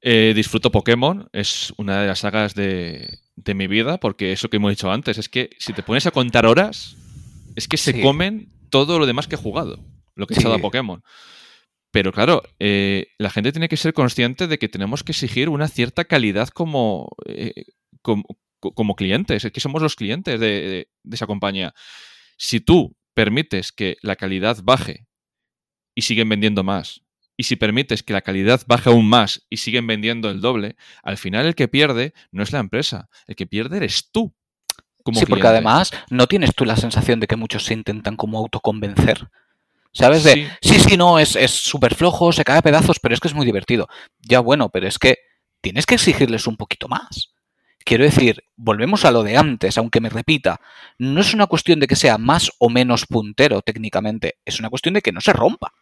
eh, 0.00 0.32
disfruto 0.34 0.70
Pokémon, 0.70 1.28
es 1.32 1.72
una 1.76 2.00
de 2.00 2.06
las 2.08 2.20
sagas 2.20 2.54
de, 2.54 3.18
de, 3.36 3.54
mi 3.54 3.66
vida, 3.66 3.98
porque 3.98 4.32
eso 4.32 4.48
que 4.48 4.56
hemos 4.56 4.70
dicho 4.70 4.90
antes, 4.90 5.18
es 5.18 5.28
que 5.28 5.50
si 5.58 5.72
te 5.72 5.82
pones 5.82 6.06
a 6.06 6.10
contar 6.10 6.46
horas, 6.46 6.96
es 7.56 7.66
que 7.66 7.76
se 7.76 8.00
comen 8.00 8.48
todo 8.70 8.98
lo 8.98 9.06
demás 9.06 9.26
que 9.26 9.34
he 9.34 9.38
jugado, 9.38 9.84
lo 10.14 10.26
que 10.26 10.34
he 10.34 10.38
echado 10.38 10.54
a 10.54 10.58
Pokémon. 10.58 11.02
Pero 11.90 12.12
claro, 12.12 12.42
eh, 12.58 13.08
la 13.18 13.30
gente 13.30 13.52
tiene 13.52 13.68
que 13.68 13.76
ser 13.76 13.94
consciente 13.94 14.46
de 14.46 14.58
que 14.58 14.68
tenemos 14.68 15.02
que 15.02 15.12
exigir 15.12 15.48
una 15.48 15.68
cierta 15.68 16.04
calidad 16.04 16.48
como, 16.48 17.08
eh, 17.26 17.64
como, 18.02 18.94
clientes. 18.94 19.44
Es 19.44 19.52
que 19.52 19.60
somos 19.60 19.80
los 19.80 19.96
clientes 19.96 20.38
de, 20.38 20.88
esa 21.10 21.26
compañía. 21.26 21.74
Si 22.36 22.60
tú 22.60 22.96
permites 23.14 23.72
que 23.72 23.96
la 24.02 24.16
calidad 24.16 24.58
baje 24.62 25.06
y 25.94 26.02
siguen 26.02 26.28
vendiendo 26.28 26.62
más, 26.62 27.02
y 27.38 27.44
si 27.44 27.56
permites 27.56 28.02
que 28.02 28.12
la 28.12 28.20
calidad 28.20 28.60
baje 28.66 28.90
aún 28.90 29.08
más 29.08 29.46
y 29.48 29.56
siguen 29.56 29.86
vendiendo 29.86 30.28
el 30.28 30.42
doble, 30.42 30.76
al 31.02 31.16
final 31.16 31.46
el 31.46 31.54
que 31.54 31.68
pierde 31.68 32.12
no 32.32 32.42
es 32.42 32.52
la 32.52 32.58
empresa, 32.58 33.08
el 33.26 33.36
que 33.36 33.46
pierde 33.46 33.78
eres 33.78 34.10
tú. 34.10 34.34
Como 35.02 35.18
sí, 35.18 35.24
porque 35.24 35.46
además 35.46 35.90
no 36.10 36.26
tienes 36.26 36.54
tú 36.54 36.66
la 36.66 36.76
sensación 36.76 37.20
de 37.20 37.26
que 37.26 37.36
muchos 37.36 37.64
se 37.64 37.72
intentan 37.72 38.16
como 38.16 38.36
autoconvencer 38.36 39.30
¿Sabes? 39.92 40.22
De, 40.24 40.48
sí, 40.60 40.78
sí, 40.78 40.96
no, 40.96 41.18
es 41.18 41.36
súper 41.50 41.94
flojo, 41.94 42.32
se 42.32 42.44
cae 42.44 42.58
a 42.58 42.62
pedazos, 42.62 43.00
pero 43.00 43.14
es 43.14 43.20
que 43.20 43.28
es 43.28 43.34
muy 43.34 43.46
divertido. 43.46 43.88
Ya 44.20 44.40
bueno, 44.40 44.68
pero 44.68 44.86
es 44.86 44.98
que 44.98 45.18
tienes 45.60 45.86
que 45.86 45.94
exigirles 45.94 46.46
un 46.46 46.56
poquito 46.56 46.88
más. 46.88 47.32
Quiero 47.84 48.04
decir, 48.04 48.44
volvemos 48.56 49.04
a 49.04 49.10
lo 49.10 49.22
de 49.22 49.36
antes, 49.36 49.78
aunque 49.78 50.00
me 50.00 50.10
repita, 50.10 50.60
no 50.98 51.20
es 51.20 51.32
una 51.32 51.46
cuestión 51.46 51.80
de 51.80 51.86
que 51.86 51.96
sea 51.96 52.18
más 52.18 52.50
o 52.58 52.68
menos 52.68 53.06
puntero 53.06 53.62
técnicamente, 53.62 54.38
es 54.44 54.60
una 54.60 54.68
cuestión 54.68 54.94
de 54.94 55.00
que 55.00 55.12
no 55.12 55.20
se 55.20 55.32
rompa. 55.32 55.72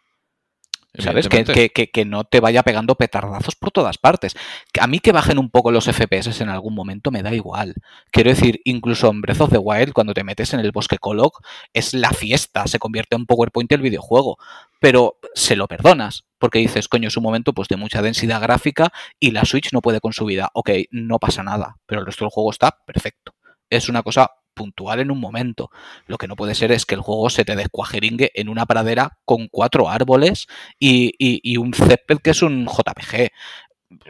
¿Sabes? 0.99 1.29
Que, 1.29 1.69
que, 1.69 2.05
no 2.05 2.23
te 2.23 2.39
vaya 2.39 2.63
pegando 2.63 2.95
petardazos 2.95 3.55
por 3.55 3.71
todas 3.71 3.97
partes. 3.97 4.35
A 4.79 4.87
mí 4.87 4.99
que 4.99 5.11
bajen 5.11 5.37
un 5.37 5.49
poco 5.49 5.71
los 5.71 5.85
FPS 5.85 6.41
en 6.41 6.49
algún 6.49 6.73
momento 6.73 7.11
me 7.11 7.23
da 7.23 7.33
igual. 7.33 7.75
Quiero 8.11 8.29
decir, 8.29 8.61
incluso 8.63 9.09
en 9.09 9.21
Breath 9.21 9.41
of 9.41 9.51
the 9.51 9.57
Wild, 9.57 9.93
cuando 9.93 10.13
te 10.13 10.23
metes 10.23 10.53
en 10.53 10.59
el 10.59 10.71
bosque 10.71 10.97
Colog, 10.97 11.33
es 11.73 11.93
la 11.93 12.11
fiesta, 12.11 12.65
se 12.67 12.79
convierte 12.79 13.15
en 13.15 13.25
PowerPoint 13.25 13.71
el 13.71 13.81
videojuego. 13.81 14.37
Pero 14.79 15.17
se 15.33 15.55
lo 15.55 15.67
perdonas, 15.67 16.25
porque 16.37 16.59
dices, 16.59 16.87
coño, 16.87 17.07
es 17.07 17.17
un 17.17 17.23
momento 17.23 17.53
pues, 17.53 17.67
de 17.67 17.77
mucha 17.77 18.01
densidad 18.01 18.41
gráfica 18.41 18.91
y 19.19 19.31
la 19.31 19.45
Switch 19.45 19.73
no 19.73 19.81
puede 19.81 19.99
con 19.99 20.13
su 20.13 20.25
vida. 20.25 20.49
Ok, 20.53 20.71
no 20.91 21.19
pasa 21.19 21.43
nada, 21.43 21.77
pero 21.85 22.01
el 22.01 22.07
resto 22.07 22.25
del 22.25 22.31
juego 22.31 22.51
está 22.51 22.79
perfecto. 22.85 23.33
Es 23.69 23.89
una 23.89 24.03
cosa 24.03 24.31
puntual 24.57 24.99
en 24.99 25.11
un 25.11 25.19
momento. 25.19 25.71
Lo 26.07 26.17
que 26.17 26.27
no 26.27 26.35
puede 26.35 26.55
ser 26.55 26.73
es 26.73 26.85
que 26.85 26.95
el 26.95 27.01
juego 27.01 27.29
se 27.29 27.45
te 27.45 27.55
descuajeringue 27.55 28.31
en 28.35 28.49
una 28.49 28.65
pradera 28.65 29.17
con 29.23 29.47
cuatro 29.47 29.89
árboles 29.89 30.47
y, 30.77 31.57
un 31.57 31.73
césped 31.73 32.17
que 32.17 32.31
es 32.31 32.41
un 32.41 32.65
JPG. 32.65 33.31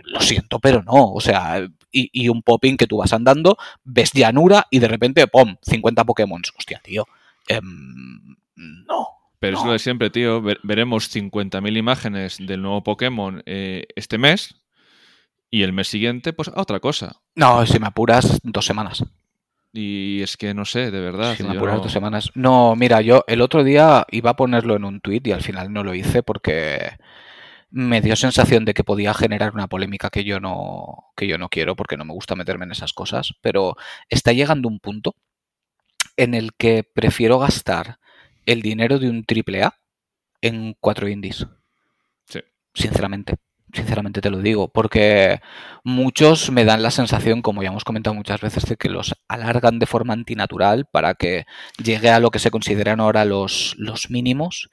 Lo 0.06 0.22
siento, 0.22 0.60
pero 0.60 0.82
no. 0.82 1.14
O 1.14 1.22
sea, 1.22 1.68
y, 1.92 2.30
un 2.30 2.42
popping 2.42 2.78
que 2.78 2.88
tú 2.88 2.98
vas 2.98 3.14
andando, 3.14 3.58
ves 3.84 4.12
llanura 4.14 4.66
y 4.72 4.80
de 4.80 4.88
repente, 4.88 5.28
¡pum! 5.28 5.56
50 5.62 6.04
Pokémon. 6.04 6.42
Hostia, 6.58 6.82
tío. 6.84 7.06
Em, 7.48 8.36
no. 8.56 9.10
Pero 9.40 9.60
es 9.60 9.64
lo 9.64 9.72
de 9.72 9.80
siempre, 9.80 10.10
tío. 10.10 10.42
veremos 10.64 11.14
50.000 11.16 11.78
imágenes 11.78 12.38
del 12.40 12.64
nuevo 12.64 12.84
Pokémon 12.84 13.44
eh, 13.46 13.86
este 13.96 14.18
mes 14.18 14.56
y 15.50 15.64
el 15.64 15.74
mes 15.74 15.88
siguiente, 15.88 16.34
pues 16.34 16.50
a 16.50 16.62
otra 16.62 16.80
cosa. 16.80 17.22
No, 17.36 17.66
si 17.66 17.80
me 17.80 17.88
apuras, 17.88 18.40
dos 18.44 18.66
semanas. 18.66 19.04
Y 19.80 20.24
es 20.24 20.38
que 20.38 20.56
no 20.56 20.66
sé, 20.66 20.90
de 20.90 21.00
verdad. 21.00 21.36
Sí, 21.36 21.44
dos 21.44 21.92
semanas. 21.92 22.32
No, 22.34 22.76
mira, 22.76 23.02
yo 23.02 23.24
el 23.28 23.42
otro 23.42 23.64
día 23.64 24.08
iba 24.10 24.32
a 24.32 24.36
ponerlo 24.36 24.76
en 24.76 24.84
un 24.84 25.02
tuit 25.02 25.28
y 25.28 25.32
al 25.32 25.44
final 25.44 25.72
no 25.72 25.84
lo 25.84 25.94
hice 25.94 26.24
porque 26.24 26.98
me 27.70 28.02
dio 28.02 28.16
sensación 28.16 28.66
de 28.66 28.74
que 28.74 28.84
podía 28.84 29.14
generar 29.14 29.54
una 29.54 29.68
polémica 29.68 30.10
que 30.10 30.24
yo 30.24 30.40
no 30.40 31.12
que 31.16 31.28
yo 31.28 31.38
no 31.38 31.50
quiero 31.50 31.76
porque 31.76 31.96
no 31.96 32.06
me 32.06 32.14
gusta 32.14 32.36
meterme 32.36 32.66
en 32.66 32.72
esas 32.72 32.92
cosas, 32.92 33.36
pero 33.40 33.76
está 34.10 34.34
llegando 34.34 34.68
un 34.68 34.80
punto 34.80 35.16
en 36.16 36.34
el 36.34 36.56
que 36.56 36.84
prefiero 36.84 37.38
gastar 37.38 38.00
el 38.48 38.64
dinero 38.64 38.98
de 38.98 39.12
un 39.12 39.26
triple 39.26 39.62
A 39.62 39.76
en 40.42 40.76
cuatro 40.80 41.08
indies. 41.08 41.46
Sí. 42.26 42.40
Sinceramente 42.74 43.36
sinceramente 43.74 44.22
te 44.22 44.30
lo 44.30 44.40
digo, 44.40 44.70
porque 44.70 45.42
muchos 45.84 46.52
me 46.52 46.66
dan 46.66 46.84
la 46.84 46.92
sensación, 46.92 47.42
como 47.42 47.64
ya 47.64 47.70
hemos 47.70 47.84
comentado 47.84 48.14
muchas 48.14 48.42
veces, 48.42 48.66
de 48.66 48.78
que 48.78 48.90
los 48.90 49.16
alargan 49.28 49.80
de 49.80 49.86
forma 49.86 50.14
antinatural 50.14 50.86
para 50.86 51.16
que 51.16 51.46
llegue 51.84 52.10
a 52.10 52.20
lo 52.20 52.32
que 52.32 52.40
se 52.40 52.52
consideran 52.52 53.00
ahora 53.00 53.26
los, 53.26 53.76
los 53.78 54.10
mínimos 54.10 54.70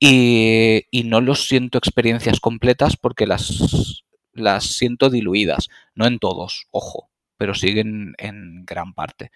y, 0.00 0.84
no 1.04 1.20
los 1.20 1.46
siento 1.46 1.78
experiencias 1.78 2.40
completas 2.40 2.96
porque 2.96 3.26
las, 3.26 4.04
las 4.32 4.64
siento 4.64 5.10
diluidas, 5.10 5.68
no 5.94 6.06
en 6.06 6.18
todos, 6.18 6.66
ojo, 6.70 7.10
pero 7.38 7.54
siguen 7.54 8.14
en 8.18 8.64
gran 8.64 8.92
parte. 8.94 9.30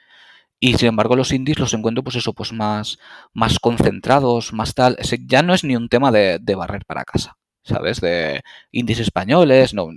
Y 0.61 0.74
sin 0.78 0.88
embargo 0.88 1.16
los 1.16 1.32
indies 1.32 1.59
los 1.59 1.74
encuentro 1.74 2.05
pues 2.05 2.16
eso, 2.16 2.34
pues 2.34 2.53
más, 2.53 2.99
más 3.32 3.59
concentrados, 3.59 4.53
más 4.53 4.74
tal. 4.74 4.99
Ya 5.26 5.43
no 5.43 5.55
es 5.55 5.64
ni 5.64 5.76
un 5.76 5.88
tema 5.88 6.12
de 6.12 6.55
barrer 6.55 6.84
para 6.86 7.05
casa. 7.05 7.39
¿Sabes? 7.62 8.00
De 8.00 8.42
indies 8.70 9.00
españoles, 9.00 9.74
no, 9.74 9.90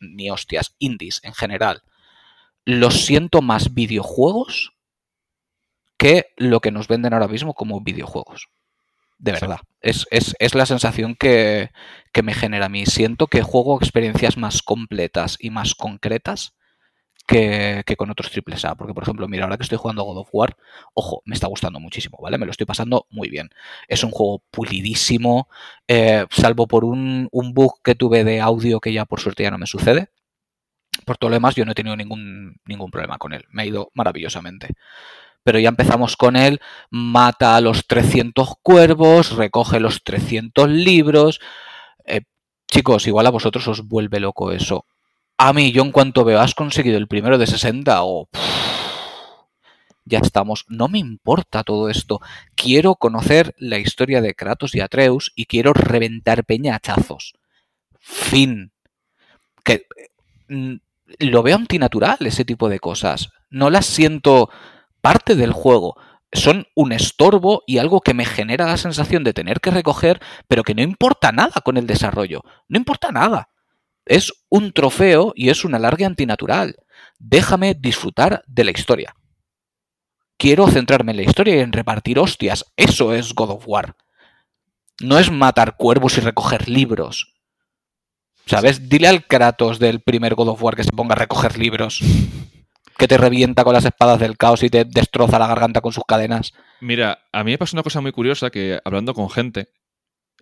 ni 0.00 0.30
hostias, 0.30 0.74
indies 0.78 1.20
en 1.22 1.34
general. 1.34 1.82
Los 2.64 3.04
siento 3.04 3.42
más 3.42 3.74
videojuegos 3.74 4.74
que 5.96 6.26
lo 6.36 6.60
que 6.60 6.70
nos 6.70 6.88
venden 6.88 7.12
ahora 7.12 7.28
mismo 7.28 7.54
como 7.54 7.80
videojuegos. 7.80 8.48
De 9.18 9.32
verdad. 9.32 9.60
Es, 9.80 10.54
la 10.54 10.66
sensación 10.66 11.14
que, 11.14 11.70
que 12.12 12.22
me 12.22 12.34
genera 12.34 12.66
a 12.66 12.68
mí. 12.68 12.86
Siento 12.86 13.28
que 13.28 13.42
juego 13.42 13.76
experiencias 13.76 14.36
más 14.36 14.62
completas 14.62 15.36
y 15.38 15.50
más 15.50 15.74
concretas 15.74 16.54
que, 17.26 17.84
con 17.96 18.10
otros 18.10 18.30
triples 18.30 18.64
A. 18.64 18.74
Porque, 18.74 18.94
por 18.94 19.02
ejemplo, 19.02 19.28
mira, 19.28 19.44
ahora 19.44 19.56
que 19.56 19.62
estoy 19.62 19.78
jugando 19.78 20.04
God 20.04 20.18
of 20.18 20.28
War, 20.32 20.56
ojo, 20.94 21.22
me 21.24 21.34
está 21.34 21.46
gustando 21.46 21.80
muchísimo, 21.80 22.18
¿vale? 22.20 22.38
Me 22.38 22.46
lo 22.46 22.50
estoy 22.50 22.66
pasando 22.66 23.06
muy 23.10 23.28
bien. 23.28 23.50
Es 23.88 24.04
un 24.04 24.10
juego 24.10 24.42
pulidísimo, 24.50 25.48
eh, 25.88 26.26
salvo 26.30 26.66
por 26.66 26.84
un, 26.84 27.28
un, 27.32 27.54
bug 27.54 27.80
que 27.82 27.94
tuve 27.94 28.24
de 28.24 28.40
audio 28.40 28.80
que 28.80 28.92
ya 28.92 29.04
por 29.04 29.20
suerte 29.20 29.42
ya 29.42 29.50
no 29.50 29.58
me 29.58 29.66
sucede. 29.66 30.10
Por 31.06 31.16
todo 31.16 31.30
lo 31.30 31.36
demás, 31.36 31.54
yo 31.54 31.64
no 31.64 31.72
he 31.72 31.74
tenido 31.74 31.96
ningún, 31.96 32.56
ningún 32.66 32.90
problema 32.90 33.18
con 33.18 33.32
él. 33.32 33.44
Me 33.50 33.62
ha 33.62 33.66
ido 33.66 33.90
maravillosamente. 33.94 34.68
Pero 35.44 35.58
ya 35.58 35.70
empezamos 35.70 36.16
con 36.16 36.36
él, 36.36 36.60
mata 36.90 37.56
a 37.56 37.60
los 37.60 37.86
300 37.86 38.54
cuervos, 38.62 39.36
recoge 39.36 39.80
los 39.80 40.04
300 40.04 40.68
libros. 40.68 41.40
Eh, 42.04 42.22
chicos, 42.68 43.06
igual 43.06 43.26
a 43.26 43.30
vosotros 43.30 43.66
os 43.68 43.88
vuelve 43.88 44.20
loco 44.20 44.52
eso 44.52 44.86
a 45.48 45.52
mí, 45.52 45.72
yo 45.72 45.82
en 45.82 45.90
cuanto 45.90 46.24
veo, 46.24 46.40
has 46.40 46.54
conseguido 46.54 46.98
el 46.98 47.08
primero 47.08 47.36
de 47.36 47.48
60 47.48 48.04
o... 48.04 48.28
ya 50.04 50.20
estamos. 50.20 50.64
No 50.68 50.86
me 50.86 51.00
importa 51.00 51.64
todo 51.64 51.90
esto. 51.90 52.20
Quiero 52.54 52.94
conocer 52.94 53.52
la 53.58 53.78
historia 53.78 54.20
de 54.20 54.34
Kratos 54.34 54.76
y 54.76 54.80
Atreus 54.80 55.32
y 55.34 55.46
quiero 55.46 55.72
reventar 55.72 56.44
peñachazos. 56.44 57.34
Fin. 57.98 58.70
Que 59.64 59.86
mm, 60.48 60.74
lo 61.18 61.42
veo 61.42 61.56
antinatural 61.56 62.18
ese 62.20 62.44
tipo 62.44 62.68
de 62.68 62.78
cosas. 62.78 63.30
No 63.50 63.68
las 63.68 63.86
siento 63.86 64.48
parte 65.00 65.34
del 65.34 65.50
juego. 65.50 65.96
Son 66.32 66.68
un 66.76 66.92
estorbo 66.92 67.64
y 67.66 67.78
algo 67.78 68.00
que 68.00 68.14
me 68.14 68.26
genera 68.26 68.66
la 68.66 68.76
sensación 68.76 69.24
de 69.24 69.34
tener 69.34 69.60
que 69.60 69.72
recoger, 69.72 70.20
pero 70.46 70.62
que 70.62 70.76
no 70.76 70.82
importa 70.82 71.32
nada 71.32 71.60
con 71.64 71.78
el 71.78 71.88
desarrollo. 71.88 72.44
No 72.68 72.78
importa 72.78 73.10
nada. 73.10 73.48
Es 74.04 74.32
un 74.48 74.72
trofeo 74.72 75.32
y 75.34 75.50
es 75.50 75.64
un 75.64 75.74
alargue 75.74 76.04
antinatural. 76.04 76.76
Déjame 77.18 77.74
disfrutar 77.74 78.42
de 78.46 78.64
la 78.64 78.72
historia. 78.72 79.14
Quiero 80.36 80.66
centrarme 80.66 81.12
en 81.12 81.18
la 81.18 81.22
historia 81.22 81.56
y 81.56 81.60
en 81.60 81.72
repartir 81.72 82.18
hostias. 82.18 82.64
Eso 82.76 83.14
es 83.14 83.32
God 83.34 83.50
of 83.50 83.64
War. 83.66 83.96
No 85.00 85.18
es 85.18 85.30
matar 85.30 85.76
cuervos 85.76 86.18
y 86.18 86.20
recoger 86.20 86.68
libros. 86.68 87.32
¿Sabes? 88.46 88.88
Dile 88.88 89.08
al 89.08 89.26
Kratos 89.26 89.78
del 89.78 90.00
primer 90.00 90.34
God 90.34 90.48
of 90.48 90.62
War 90.62 90.74
que 90.74 90.84
se 90.84 90.90
ponga 90.90 91.14
a 91.14 91.18
recoger 91.18 91.58
libros. 91.58 92.02
Que 92.98 93.06
te 93.08 93.18
revienta 93.18 93.64
con 93.64 93.72
las 93.72 93.84
espadas 93.84 94.18
del 94.18 94.36
caos 94.36 94.62
y 94.62 94.68
te 94.68 94.84
destroza 94.84 95.38
la 95.38 95.46
garganta 95.46 95.80
con 95.80 95.92
sus 95.92 96.04
cadenas. 96.04 96.52
Mira, 96.80 97.20
a 97.32 97.44
mí 97.44 97.52
me 97.52 97.58
pasa 97.58 97.76
una 97.76 97.82
cosa 97.84 98.00
muy 98.00 98.12
curiosa 98.12 98.50
que 98.50 98.80
hablando 98.84 99.14
con 99.14 99.30
gente, 99.30 99.68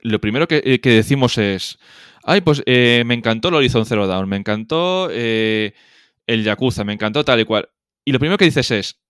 lo 0.03 0.19
primero 0.21 0.49
que, 0.49 0.63
eh, 0.65 0.81
que 0.81 0.91
decimos 0.91 1.37
es, 1.39 1.79
ay, 2.25 2.41
pues 2.41 2.63
eh, 2.67 3.03
me 3.07 3.15
encantó 3.15 3.49
el 3.49 3.55
Horizon 3.55 3.87
Zero 3.87 4.07
Dawn, 4.07 4.29
me 4.29 4.37
encantó 4.37 5.09
eh, 5.11 5.75
el 6.27 6.45
Yakuza, 6.45 6.85
me 6.85 6.93
encantó 6.93 7.25
tal 7.25 7.41
y 7.41 7.45
cual. 7.45 7.69
Y 8.05 8.13
lo 8.13 8.19
primero 8.19 8.39
que 8.39 8.45
dices 8.45 8.71
es, 8.71 9.01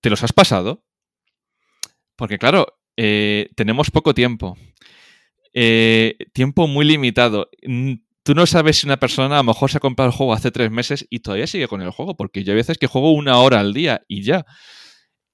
¿te 0.00 0.10
los 0.10 0.22
has 0.22 0.32
pasado? 0.32 0.84
Porque 2.16 2.38
claro, 2.38 2.78
tenemos 2.96 3.90
poco 3.90 4.14
tiempo. 4.14 4.56
tiempo 6.32 6.66
muy 6.66 6.84
limitado. 6.86 7.50
Tú 8.22 8.34
no 8.34 8.46
sabes 8.46 8.78
si 8.78 8.86
una 8.86 8.96
persona 8.96 9.36
a 9.36 9.38
lo 9.38 9.44
mejor 9.44 9.70
se 9.70 9.76
ha 9.76 9.80
comprado 9.80 10.10
el 10.10 10.16
juego 10.16 10.32
hace 10.32 10.50
tres 10.50 10.70
meses 10.70 11.06
y 11.10 11.20
todavía 11.20 11.46
sigue 11.46 11.68
con 11.68 11.80
el 11.80 11.90
juego, 11.90 12.16
porque 12.16 12.42
yo 12.42 12.52
hay 12.52 12.56
veces 12.56 12.78
que 12.78 12.88
juego 12.88 13.12
una 13.12 13.38
hora 13.38 13.60
al 13.60 13.72
día 13.72 14.02
y 14.08 14.22
ya. 14.22 14.44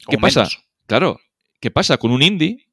¿Qué 0.09 0.19
pasa? 0.19 0.49
Claro, 0.87 1.21
¿qué 1.61 1.71
pasa? 1.71 1.97
Con 1.97 2.11
un 2.11 2.23
indie 2.23 2.69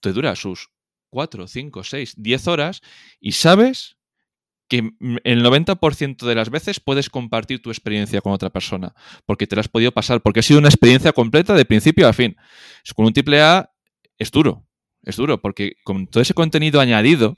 te 0.00 0.12
dura 0.12 0.36
sus 0.36 0.68
4, 1.16 1.46
5, 1.48 1.82
6, 1.82 2.14
10 2.18 2.46
horas 2.48 2.82
y 3.20 3.32
sabes 3.32 3.96
que 4.68 4.90
el 5.24 5.42
90% 5.42 6.26
de 6.26 6.34
las 6.34 6.50
veces 6.50 6.78
puedes 6.78 7.08
compartir 7.08 7.62
tu 7.62 7.70
experiencia 7.70 8.20
con 8.20 8.34
otra 8.34 8.50
persona, 8.50 8.94
porque 9.24 9.46
te 9.46 9.56
la 9.56 9.60
has 9.60 9.68
podido 9.68 9.92
pasar, 9.92 10.20
porque 10.20 10.40
ha 10.40 10.42
sido 10.42 10.58
una 10.58 10.68
experiencia 10.68 11.14
completa 11.14 11.54
de 11.54 11.64
principio 11.64 12.06
a 12.06 12.12
fin. 12.12 12.36
Con 12.94 13.06
un 13.06 13.14
triple 13.14 13.40
A 13.40 13.72
es 14.18 14.30
duro, 14.30 14.66
es 15.04 15.16
duro, 15.16 15.40
porque 15.40 15.76
con 15.84 16.06
todo 16.06 16.20
ese 16.20 16.34
contenido 16.34 16.82
añadido, 16.82 17.34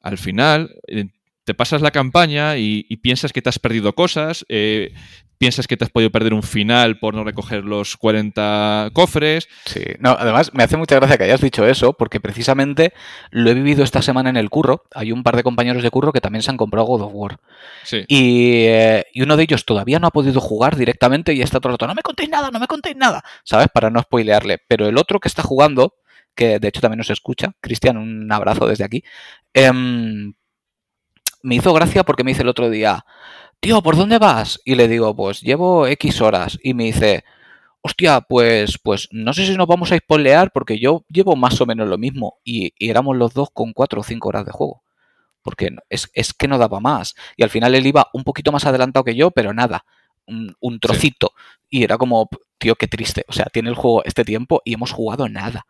al 0.00 0.16
final 0.16 0.74
eh, 0.86 1.10
te 1.44 1.52
pasas 1.52 1.82
la 1.82 1.90
campaña 1.90 2.56
y, 2.56 2.84
piensas 3.02 3.34
que 3.34 3.42
te 3.42 3.50
has 3.50 3.58
perdido 3.58 3.94
cosas, 3.94 4.46
eh, 4.48 4.94
piensas 5.42 5.66
que 5.66 5.76
te 5.76 5.82
has 5.82 5.90
podido 5.90 6.12
perder 6.12 6.34
un 6.34 6.44
final 6.44 7.00
por 7.00 7.14
no 7.14 7.24
recoger 7.24 7.64
los 7.64 7.96
40 7.96 8.90
cofres. 8.92 9.48
Sí, 9.64 9.82
no, 9.98 10.10
además 10.10 10.54
me 10.54 10.62
hace 10.62 10.76
mucha 10.76 10.94
gracia 10.94 11.18
que 11.18 11.24
hayas 11.24 11.40
dicho 11.40 11.66
eso, 11.66 11.94
porque 11.94 12.20
precisamente 12.20 12.92
lo 13.32 13.50
he 13.50 13.54
vivido 13.54 13.82
esta 13.82 14.02
semana 14.02 14.30
en 14.30 14.36
el 14.36 14.50
curro. 14.50 14.84
Hay 14.94 15.10
un 15.10 15.24
par 15.24 15.34
de 15.34 15.42
compañeros 15.42 15.82
de 15.82 15.90
curro 15.90 16.12
que 16.12 16.20
también 16.20 16.44
se 16.44 16.52
han 16.52 16.56
comprado 16.56 16.86
God 16.86 17.00
of 17.00 17.10
War. 17.12 17.40
Sí. 17.82 18.04
Y, 18.06 18.66
eh, 18.66 19.06
y 19.12 19.22
uno 19.22 19.36
de 19.36 19.42
ellos 19.42 19.64
todavía 19.64 19.98
no 19.98 20.06
ha 20.06 20.12
podido 20.12 20.40
jugar 20.40 20.76
directamente 20.76 21.34
y 21.34 21.42
está 21.42 21.58
todo 21.58 21.70
el 21.70 21.74
rato, 21.74 21.88
no 21.88 21.96
me 21.96 22.02
contéis 22.02 22.30
nada, 22.30 22.52
no 22.52 22.60
me 22.60 22.68
contéis 22.68 22.94
nada, 22.94 23.24
¿sabes? 23.42 23.66
Para 23.74 23.90
no 23.90 24.00
spoilearle. 24.00 24.58
Pero 24.68 24.86
el 24.86 24.96
otro 24.96 25.18
que 25.18 25.26
está 25.26 25.42
jugando, 25.42 25.96
que 26.36 26.60
de 26.60 26.68
hecho 26.68 26.80
también 26.80 26.98
nos 26.98 27.10
escucha, 27.10 27.50
Cristian, 27.60 27.96
un 27.96 28.30
abrazo 28.30 28.68
desde 28.68 28.84
aquí, 28.84 29.02
em, 29.54 30.34
me 31.42 31.56
hizo 31.56 31.72
gracia 31.72 32.04
porque 32.04 32.22
me 32.22 32.30
dice 32.30 32.42
el 32.42 32.48
otro 32.48 32.70
día, 32.70 33.04
tío, 33.62 33.80
¿por 33.80 33.96
dónde 33.96 34.18
vas? 34.18 34.60
Y 34.64 34.74
le 34.74 34.88
digo, 34.88 35.14
pues 35.14 35.40
llevo 35.40 35.86
X 35.86 36.20
horas. 36.20 36.58
Y 36.62 36.74
me 36.74 36.84
dice, 36.84 37.24
hostia, 37.80 38.20
pues, 38.20 38.78
pues 38.82 39.08
no 39.12 39.32
sé 39.32 39.46
si 39.46 39.56
nos 39.56 39.68
vamos 39.68 39.92
a 39.92 39.96
spoilear 39.96 40.50
porque 40.52 40.80
yo 40.80 41.04
llevo 41.08 41.36
más 41.36 41.60
o 41.60 41.66
menos 41.66 41.88
lo 41.88 41.96
mismo 41.96 42.38
y, 42.44 42.74
éramos 42.78 43.16
los 43.16 43.34
dos 43.34 43.50
con 43.52 43.72
cuatro 43.72 44.00
o 44.00 44.04
cinco 44.04 44.28
horas 44.30 44.46
de 44.46 44.52
juego. 44.52 44.82
Porque 45.42 45.70
es, 45.88 46.10
es, 46.14 46.34
que 46.34 46.48
no 46.48 46.58
daba 46.58 46.80
más. 46.80 47.14
Y 47.36 47.44
al 47.44 47.50
final 47.50 47.74
él 47.76 47.86
iba 47.86 48.08
un 48.12 48.24
poquito 48.24 48.52
más 48.52 48.66
adelantado 48.66 49.04
que 49.04 49.14
yo, 49.14 49.30
pero 49.30 49.54
nada, 49.54 49.84
un, 50.26 50.80
trocito. 50.80 51.32
Y 51.70 51.84
era 51.84 51.98
como, 51.98 52.28
tío, 52.58 52.74
qué 52.74 52.88
triste. 52.88 53.24
O 53.28 53.32
sea, 53.32 53.46
tiene 53.46 53.70
el 53.70 53.76
juego 53.76 54.02
este 54.04 54.24
tiempo 54.24 54.60
y 54.64 54.74
hemos 54.74 54.92
jugado 54.92 55.28
nada. 55.28 55.66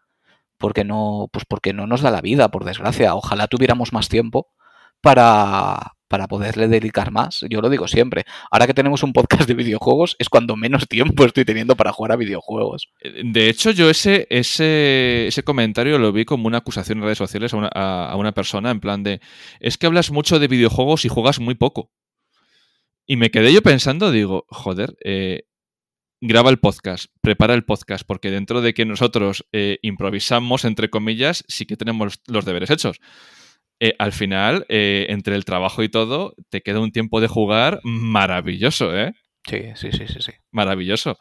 Porque 0.58 0.84
no, 0.84 1.28
pues 1.32 1.44
porque 1.46 1.74
no 1.74 1.86
nos 1.86 2.00
da 2.00 2.10
la 2.10 2.22
vida, 2.22 2.48
por 2.48 2.64
desgracia. 2.64 3.14
Ojalá 3.14 3.48
tuviéramos 3.48 3.92
más 3.92 4.08
tiempo 4.08 4.48
para, 5.02 5.94
para 6.12 6.28
poderle 6.28 6.68
dedicar 6.68 7.10
más. 7.10 7.42
Yo 7.48 7.62
lo 7.62 7.70
digo 7.70 7.88
siempre. 7.88 8.26
Ahora 8.50 8.66
que 8.66 8.74
tenemos 8.74 9.02
un 9.02 9.14
podcast 9.14 9.48
de 9.48 9.54
videojuegos, 9.54 10.14
es 10.18 10.28
cuando 10.28 10.56
menos 10.56 10.86
tiempo 10.86 11.24
estoy 11.24 11.46
teniendo 11.46 11.74
para 11.74 11.90
jugar 11.90 12.12
a 12.12 12.16
videojuegos. 12.16 12.90
Eh, 13.00 13.22
de 13.24 13.48
hecho, 13.48 13.70
yo 13.70 13.88
ese, 13.88 14.26
ese, 14.28 15.26
ese 15.28 15.42
comentario 15.42 15.98
lo 15.98 16.12
vi 16.12 16.26
como 16.26 16.48
una 16.48 16.58
acusación 16.58 16.98
en 16.98 17.04
redes 17.04 17.16
sociales 17.16 17.54
a 17.54 17.56
una, 17.56 17.68
a 17.68 18.14
una 18.16 18.32
persona, 18.32 18.70
en 18.70 18.80
plan 18.80 19.02
de, 19.02 19.22
es 19.58 19.78
que 19.78 19.86
hablas 19.86 20.10
mucho 20.10 20.38
de 20.38 20.48
videojuegos 20.48 21.06
y 21.06 21.08
juegas 21.08 21.40
muy 21.40 21.54
poco. 21.54 21.90
Y 23.06 23.16
me 23.16 23.30
quedé 23.30 23.50
yo 23.50 23.62
pensando, 23.62 24.10
digo, 24.10 24.44
joder, 24.50 24.94
eh, 25.02 25.44
graba 26.20 26.50
el 26.50 26.58
podcast, 26.58 27.06
prepara 27.22 27.54
el 27.54 27.64
podcast, 27.64 28.04
porque 28.06 28.30
dentro 28.30 28.60
de 28.60 28.74
que 28.74 28.84
nosotros 28.84 29.46
eh, 29.52 29.78
improvisamos, 29.80 30.66
entre 30.66 30.90
comillas, 30.90 31.42
sí 31.48 31.64
que 31.64 31.78
tenemos 31.78 32.20
los 32.26 32.44
deberes 32.44 32.68
hechos. 32.68 33.00
Eh, 33.84 33.96
al 33.98 34.12
final, 34.12 34.64
entre 34.68 35.34
el 35.34 35.44
trabajo 35.44 35.82
y 35.82 35.88
todo, 35.88 36.36
te 36.50 36.60
queda 36.60 36.78
un 36.78 36.92
tiempo 36.92 37.20
de 37.20 37.26
jugar 37.26 37.80
maravilloso, 37.82 38.96
¿eh? 38.96 39.12
Sí, 39.44 39.60
sí, 39.74 39.90
sí, 39.90 40.06
sí, 40.06 40.20
sí. 40.20 40.30
Maravilloso. 40.52 41.18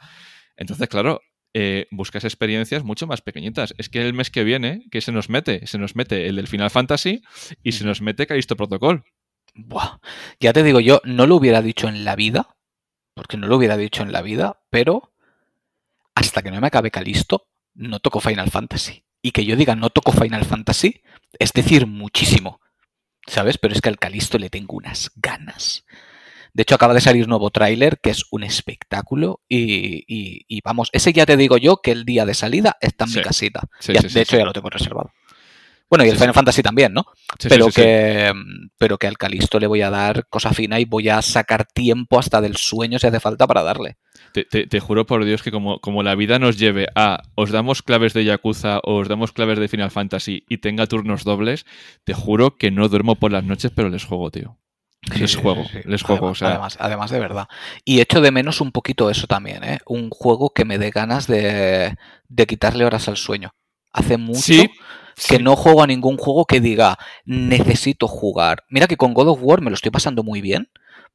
Entonces, 0.55 0.88
claro, 0.88 1.22
buscas 1.89 2.24
experiencias 2.24 2.84
mucho 2.84 3.07
más 3.07 3.22
pequeñitas. 3.22 3.74
Es 3.80 3.89
que 3.89 4.05
el 4.05 4.14
mes 4.14 4.30
que 4.30 4.43
viene, 4.43 4.84
¿qué 4.91 5.01
se 5.01 5.12
nos 5.12 5.28
mete? 5.28 5.66
Se 5.66 5.80
nos 5.80 5.95
mete 5.95 6.28
el 6.28 6.36
del 6.36 6.47
Final 6.47 6.70
Fantasy 6.70 7.24
y 7.64 7.72
se 7.72 7.84
nos 7.84 7.99
mete 8.03 8.28
Callisto 8.28 8.55
Protocol. 8.55 9.05
Buah, 9.55 9.97
ya 10.39 10.53
te 10.53 10.62
digo 10.62 10.80
yo, 10.80 11.01
no 11.03 11.26
lo 11.26 11.38
hubiera 11.38 11.64
dicho 11.64 11.88
en 11.88 12.05
la 12.05 12.16
vida, 12.16 12.57
porque 13.16 13.38
no 13.38 13.47
lo 13.47 13.57
hubiera 13.57 13.76
dicho 13.76 14.03
en 14.03 14.12
la 14.12 14.22
vida, 14.22 14.62
pero 14.70 15.14
hasta 16.14 16.43
que 16.43 16.51
no 16.51 16.62
me 16.62 16.68
acabe 16.68 16.91
Calisto, 16.91 17.47
no 17.74 17.99
toco 17.99 18.20
Final 18.20 18.51
Fantasy. 18.51 19.03
Y 19.22 19.32
que 19.32 19.45
yo 19.45 19.55
diga 19.55 19.76
no 19.76 19.89
toco 19.89 20.11
Final 20.11 20.45
Fantasy, 20.45 21.01
es 21.39 21.53
decir, 21.53 21.88
muchísimo. 21.88 22.59
¿Sabes? 23.28 23.57
Pero 23.57 23.74
es 23.74 23.82
que 23.82 23.89
al 23.89 23.99
Calisto 23.99 24.38
le 24.38 24.49
tengo 24.49 24.76
unas 24.76 25.11
ganas. 25.15 25.86
De 26.53 26.63
hecho, 26.63 26.76
acaba 26.76 26.93
de 26.93 27.01
salir 27.01 27.24
un 27.24 27.30
nuevo 27.30 27.49
tráiler 27.49 27.99
que 28.01 28.09
es 28.09 28.26
un 28.32 28.43
espectáculo 28.43 29.41
y, 29.47 30.59
vamos, 30.63 30.89
ese 30.91 31.13
ya 31.13 31.26
te 31.26 31.38
digo 31.38 31.57
yo 31.57 31.78
que 31.78 31.91
el 31.91 32.03
día 32.03 32.26
de 32.26 32.34
salida 32.34 32.78
está 32.82 33.05
en 33.05 33.13
mi 33.13 33.22
casita. 33.22 33.61
de 33.88 34.22
hecho, 34.22 34.38
ya 34.38 34.43
lo 34.43 34.53
tengo 34.53 34.69
reservado. 34.69 35.13
Bueno, 35.91 36.05
y 36.05 36.09
el 36.09 36.15
Final 36.15 36.33
Fantasy 36.33 36.63
también, 36.63 36.93
¿no? 36.93 37.05
pero, 37.49 37.67
que, 37.67 38.31
pero 38.77 38.97
que 38.97 39.07
al 39.07 39.17
Calisto 39.17 39.59
le 39.59 39.67
voy 39.67 39.81
a 39.81 39.89
dar 39.89 40.25
cosa 40.29 40.53
fina 40.53 40.79
y 40.79 40.85
voy 40.85 41.09
a 41.09 41.21
sacar 41.21 41.65
tiempo 41.65 42.17
hasta 42.17 42.39
del 42.39 42.55
sueño 42.55 42.97
si 42.97 43.07
hace 43.07 43.19
falta 43.19 43.45
para 43.45 43.61
darle. 43.61 43.97
Te, 44.31 44.79
juro 44.79 45.05
por 45.05 45.25
Dios 45.25 45.43
que 45.43 45.51
como, 45.51 45.81
como, 45.81 46.01
la 46.01 46.15
vida 46.15 46.39
nos 46.39 46.57
lleve 46.57 46.87
a 46.95 47.23
os 47.35 47.51
damos 47.51 47.81
claves 47.81 48.13
de 48.13 48.23
Yakuza 48.23 48.79
o 48.85 48.99
os 48.99 49.09
damos 49.09 49.33
claves 49.33 49.59
de 49.59 49.67
Final 49.67 49.91
Fantasy 49.91 50.45
y 50.47 50.59
tenga 50.59 50.87
turnos 50.87 51.25
dobles, 51.25 51.65
te 52.05 52.13
juro 52.13 52.55
que 52.55 52.71
no 52.71 52.87
duermo 52.87 53.17
por 53.17 53.33
las 53.33 53.43
noches, 53.43 53.73
pero 53.75 53.89
les 53.89 54.05
juego, 54.05 54.31
tío. 54.31 54.57
les 55.19 55.35
juego, 55.35 55.65
les 55.83 56.03
juego. 56.03 56.27
Además, 56.27 56.37
o 56.37 56.39
sea. 56.39 56.49
además, 56.51 56.77
además, 56.79 57.11
de 57.11 57.19
verdad. 57.19 57.47
Y 57.83 57.99
echo 57.99 58.21
de 58.21 58.31
menos 58.31 58.61
un 58.61 58.71
poquito 58.71 59.09
eso 59.09 59.27
también, 59.27 59.65
¿eh? 59.65 59.79
Un 59.85 60.09
juego 60.09 60.53
que 60.53 60.63
me 60.63 60.77
dé 60.77 60.89
ganas 60.89 61.27
de, 61.27 61.97
de 62.29 62.47
quitarle 62.47 62.85
horas 62.85 63.09
al 63.09 63.17
sueño. 63.17 63.51
Hace 63.91 64.15
mucho 64.15 64.53
que 65.28 65.39
no 65.39 65.55
juego 65.55 65.84
a 65.84 65.88
ningún 65.88 66.18
juego 66.18 66.45
que 66.45 66.62
diga 66.62 66.97
necesito 67.26 68.07
jugar. 68.07 68.64
Mira 68.70 68.88
que 68.88 68.97
con 68.97 69.14
God 69.14 69.30
of 69.30 69.39
War 69.41 69.62
me 69.62 69.70
lo 69.70 69.76
estoy 69.76 69.91
pasando 69.91 70.24
muy 70.24 70.41
bien, 70.41 70.70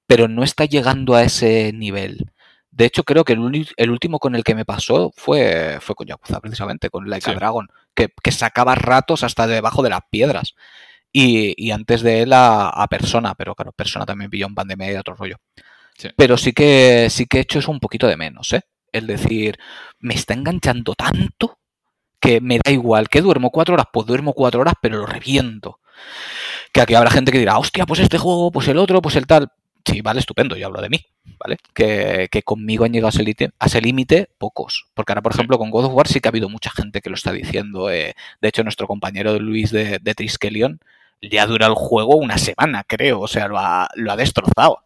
pero 0.07 0.29
no 0.29 0.43
está 0.43 0.65
llegando 0.65 1.15
a 1.15 1.23
ese 1.23 1.73
nivel. 1.73 2.31
De 2.71 2.85
hecho, 2.85 3.05
creo 3.05 3.25
que 3.25 3.33
el, 3.33 3.91
último 3.91 4.19
con 4.19 4.35
el 4.35 4.45
que 4.45 4.55
me 4.55 4.67
pasó 4.67 5.11
fue, 5.17 5.79
fue 5.81 5.95
con 5.95 6.07
Yakuza, 6.07 6.41
precisamente, 6.41 6.91
con 6.91 7.09
Laika 7.09 7.33
Dragon, 7.33 7.69
que, 7.95 8.11
sacaba 8.31 8.75
ratos 8.75 9.23
hasta 9.23 9.47
debajo 9.47 9.83
de 9.83 9.89
las 9.89 10.01
piedras. 10.11 10.55
Y, 11.11 11.71
antes 11.71 12.03
de 12.03 12.21
él 12.23 12.33
a, 12.35 12.87
Persona, 12.91 13.35
pero 13.35 13.55
claro, 13.55 13.73
Persona 13.73 14.05
también 14.05 14.31
pilló 14.31 14.47
un 14.47 14.55
pan 14.55 14.69
de 14.69 14.77
media 14.77 14.97
y 14.97 14.99
otro 14.99 15.15
rollo. 15.15 15.37
Pero 16.17 16.37
sí 16.37 16.53
que, 16.53 17.09
sí 17.09 17.25
que 17.25 17.39
he 17.39 17.41
hecho 17.41 17.61
eso 17.61 17.71
un 17.71 17.81
poquito 17.81 18.07
de 18.07 18.19
menos, 18.19 18.53
¿eh? 18.53 18.61
El 18.93 19.07
decir, 19.07 19.59
me 19.99 20.15
está 20.15 20.35
enganchando 20.35 20.95
tanto 20.95 21.59
que 22.21 22.41
me 22.41 22.59
da 22.65 22.71
igual, 22.71 23.09
que 23.09 23.21
duermo 23.21 23.51
cuatro 23.51 23.75
horas, 23.75 23.87
pues 23.93 24.07
duermo 24.07 24.33
cuatro 24.33 24.61
horas, 24.61 24.75
pero 24.81 24.99
lo 24.99 25.07
reviento. 25.07 25.81
Que 26.73 26.81
aquí 26.81 26.95
habrá 26.95 27.11
gente 27.11 27.33
que 27.33 27.39
dirá, 27.39 27.59
hostia, 27.59 27.87
pues 27.87 28.01
este 28.01 28.19
juego, 28.19 28.51
pues 28.51 28.69
el 28.69 28.79
otro, 28.79 29.01
pues 29.03 29.17
el 29.17 29.27
tal. 29.27 29.51
Sí, 29.85 30.01
vale, 30.01 30.19
estupendo, 30.19 30.57
yo 30.57 30.67
hablo 30.67 30.83
de 30.83 30.89
mí, 30.89 31.07
¿vale? 31.39 31.59
Que, 31.73 32.29
conmigo 32.45 32.85
han 32.85 32.93
llegado 32.93 33.09
a 33.17 33.67
ese 33.67 33.81
límite 33.81 34.29
pocos. 34.37 34.87
Porque 34.95 35.13
ahora, 35.13 35.23
por 35.23 35.33
ejemplo, 35.33 35.59
con 35.59 35.71
God 35.71 35.87
of 35.87 35.95
War 35.95 36.09
sí 36.09 36.21
que 36.21 36.29
ha 36.29 36.31
habido 36.31 36.49
mucha 36.49 36.71
gente 36.71 37.01
que 37.01 37.09
lo 37.09 37.15
está 37.15 37.31
diciendo. 37.31 37.89
Eh, 37.89 38.15
de 38.41 38.49
hecho, 38.49 38.65
nuestro 38.65 38.89
compañero 38.89 39.39
Luis 39.39 39.71
de, 39.71 40.01
de 40.01 40.15
Triskelion 40.15 40.81
le 41.21 41.41
ha 41.41 41.47
durado 41.47 41.73
el 41.73 41.79
juego 41.79 42.17
una 42.17 42.37
semana, 42.37 42.83
creo. 42.85 43.21
O 43.21 43.29
sea, 43.29 43.47
lo 43.47 43.59
ha, 43.59 43.89
lo 43.95 44.11
ha 44.11 44.17
destrozado. 44.17 44.81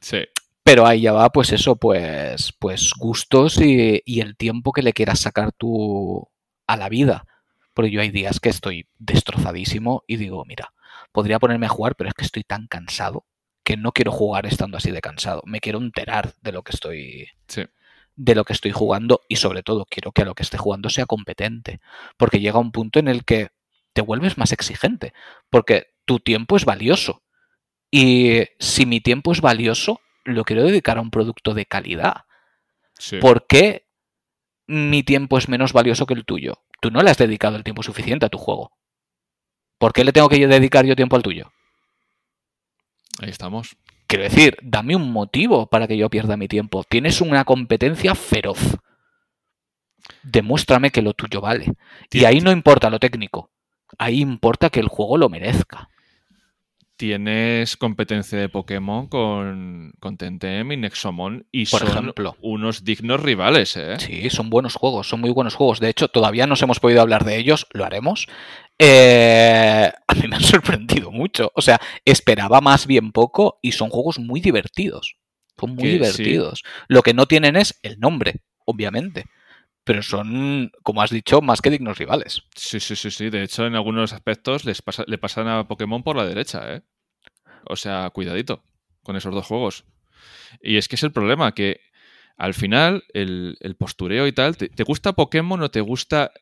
Sí. 0.00 0.18
Pero 0.62 0.86
ahí 0.86 1.02
ya 1.02 1.12
va, 1.12 1.30
pues 1.30 1.52
eso, 1.52 1.76
pues, 1.76 2.54
pues 2.58 2.92
gustos 2.96 3.60
y, 3.60 4.02
y 4.06 4.20
el 4.20 4.36
tiempo 4.36 4.72
que 4.72 4.82
le 4.82 4.92
quieras 4.92 5.18
sacar 5.18 5.52
tú 5.52 6.28
a 6.66 6.76
la 6.76 6.88
vida. 6.88 7.26
Porque 7.72 7.90
yo 7.90 8.00
hay 8.00 8.10
días 8.10 8.40
que 8.40 8.48
estoy 8.48 8.88
destrozadísimo 8.98 10.04
y 10.06 10.16
digo, 10.16 10.44
mira, 10.44 10.72
podría 11.12 11.38
ponerme 11.38 11.66
a 11.66 11.70
jugar, 11.70 11.96
pero 11.96 12.08
es 12.08 12.14
que 12.14 12.24
estoy 12.24 12.44
tan 12.44 12.66
cansado 12.66 13.26
que 13.64 13.76
no 13.76 13.92
quiero 13.92 14.12
jugar 14.12 14.46
estando 14.46 14.76
así 14.76 14.90
de 14.90 15.00
cansado. 15.00 15.42
Me 15.46 15.60
quiero 15.60 15.78
enterar 15.78 16.34
de 16.42 16.52
lo 16.52 16.62
que 16.62 16.72
estoy. 16.72 17.28
De 18.16 18.34
lo 18.36 18.44
que 18.44 18.52
estoy 18.52 18.70
jugando 18.70 19.22
y 19.28 19.36
sobre 19.36 19.62
todo 19.62 19.86
quiero 19.86 20.12
que 20.12 20.22
a 20.22 20.24
lo 20.24 20.34
que 20.34 20.44
esté 20.44 20.58
jugando 20.58 20.90
sea 20.90 21.06
competente. 21.06 21.80
Porque 22.16 22.40
llega 22.40 22.58
un 22.58 22.70
punto 22.70 22.98
en 22.98 23.08
el 23.08 23.24
que 23.24 23.48
te 23.92 24.02
vuelves 24.02 24.38
más 24.38 24.52
exigente. 24.52 25.14
Porque 25.50 25.94
tu 26.04 26.20
tiempo 26.20 26.56
es 26.56 26.64
valioso. 26.64 27.22
Y 27.90 28.42
si 28.58 28.86
mi 28.86 29.00
tiempo 29.00 29.32
es 29.32 29.40
valioso, 29.40 30.00
lo 30.24 30.44
quiero 30.44 30.62
dedicar 30.62 30.98
a 30.98 31.00
un 31.00 31.10
producto 31.10 31.54
de 31.54 31.66
calidad. 31.66 32.24
¿Por 33.20 33.46
qué 33.46 33.83
mi 34.66 35.02
tiempo 35.02 35.38
es 35.38 35.48
menos 35.48 35.72
valioso 35.72 36.06
que 36.06 36.14
el 36.14 36.24
tuyo. 36.24 36.62
Tú 36.80 36.90
no 36.90 37.02
le 37.02 37.10
has 37.10 37.18
dedicado 37.18 37.56
el 37.56 37.64
tiempo 37.64 37.82
suficiente 37.82 38.26
a 38.26 38.28
tu 38.28 38.38
juego. 38.38 38.72
¿Por 39.78 39.92
qué 39.92 40.04
le 40.04 40.12
tengo 40.12 40.28
que 40.28 40.46
dedicar 40.46 40.84
yo 40.86 40.96
tiempo 40.96 41.16
al 41.16 41.22
tuyo? 41.22 41.52
Ahí 43.20 43.30
estamos. 43.30 43.76
Quiero 44.06 44.24
decir, 44.24 44.56
dame 44.62 44.96
un 44.96 45.12
motivo 45.12 45.66
para 45.66 45.88
que 45.88 45.96
yo 45.96 46.10
pierda 46.10 46.36
mi 46.36 46.48
tiempo. 46.48 46.84
Tienes 46.88 47.20
una 47.20 47.44
competencia 47.44 48.14
feroz. 48.14 48.76
Demuéstrame 50.22 50.90
que 50.90 51.02
lo 51.02 51.14
tuyo 51.14 51.40
vale. 51.40 51.72
Y 52.10 52.24
ahí 52.24 52.40
no 52.40 52.52
importa 52.52 52.90
lo 52.90 52.98
técnico. 52.98 53.50
Ahí 53.98 54.20
importa 54.20 54.70
que 54.70 54.80
el 54.80 54.88
juego 54.88 55.16
lo 55.16 55.28
merezca 55.28 55.88
tienes 56.96 57.76
competencia 57.76 58.38
de 58.38 58.48
Pokémon 58.48 59.08
con, 59.08 59.92
con 60.00 60.16
Tentem 60.16 60.72
y 60.72 60.76
Nexomon 60.76 61.46
y 61.50 61.66
Por 61.66 61.80
son 61.80 61.88
ejemplo. 61.88 62.36
unos 62.40 62.84
dignos 62.84 63.20
rivales, 63.22 63.76
¿eh? 63.76 63.98
Sí, 63.98 64.30
son 64.30 64.50
buenos 64.50 64.74
juegos, 64.74 65.08
son 65.08 65.20
muy 65.20 65.30
buenos 65.30 65.54
juegos. 65.54 65.80
De 65.80 65.88
hecho, 65.88 66.08
todavía 66.08 66.46
no 66.46 66.54
hemos 66.60 66.80
podido 66.80 67.00
hablar 67.00 67.24
de 67.24 67.36
ellos, 67.36 67.66
lo 67.72 67.84
haremos. 67.84 68.26
Eh, 68.78 69.90
a 70.06 70.14
mí 70.14 70.28
me 70.28 70.36
han 70.36 70.42
sorprendido 70.42 71.10
mucho. 71.10 71.50
O 71.54 71.62
sea, 71.62 71.80
esperaba 72.04 72.60
más 72.60 72.86
bien 72.86 73.12
poco 73.12 73.58
y 73.62 73.72
son 73.72 73.90
juegos 73.90 74.18
muy 74.18 74.40
divertidos. 74.40 75.16
Son 75.58 75.74
muy 75.74 75.88
divertidos. 75.88 76.62
Lo 76.88 77.02
que 77.02 77.14
no 77.14 77.26
tienen 77.26 77.56
es 77.56 77.78
el 77.82 77.98
nombre, 78.00 78.42
obviamente 78.64 79.26
pero 79.84 80.02
son, 80.02 80.72
como 80.82 81.02
has 81.02 81.10
dicho, 81.10 81.42
más 81.42 81.60
que 81.60 81.70
dignos 81.70 81.98
rivales. 81.98 82.42
Sí, 82.56 82.80
sí, 82.80 82.96
sí, 82.96 83.10
sí. 83.10 83.30
De 83.30 83.42
hecho, 83.42 83.66
en 83.66 83.74
algunos 83.74 84.12
aspectos 84.12 84.64
les 84.64 84.80
pasa, 84.80 85.04
le 85.06 85.18
pasan 85.18 85.46
a 85.46 85.68
Pokémon 85.68 86.02
por 86.02 86.16
la 86.16 86.24
derecha, 86.24 86.74
¿eh? 86.74 86.82
O 87.66 87.76
sea, 87.76 88.10
cuidadito 88.10 88.64
con 89.02 89.16
esos 89.16 89.34
dos 89.34 89.46
juegos. 89.46 89.84
Y 90.60 90.78
es 90.78 90.88
que 90.88 90.96
es 90.96 91.02
el 91.02 91.12
problema, 91.12 91.52
que 91.52 91.80
al 92.36 92.54
final 92.54 93.04
el, 93.12 93.56
postureo 93.78 94.26
y 94.26 94.32
tal, 94.32 94.56
¿te, 94.56 94.82
gusta 94.82 95.12
Pokémon 95.12 95.62
o 95.62 95.70
te 95.70 95.80
gusta 95.80 96.32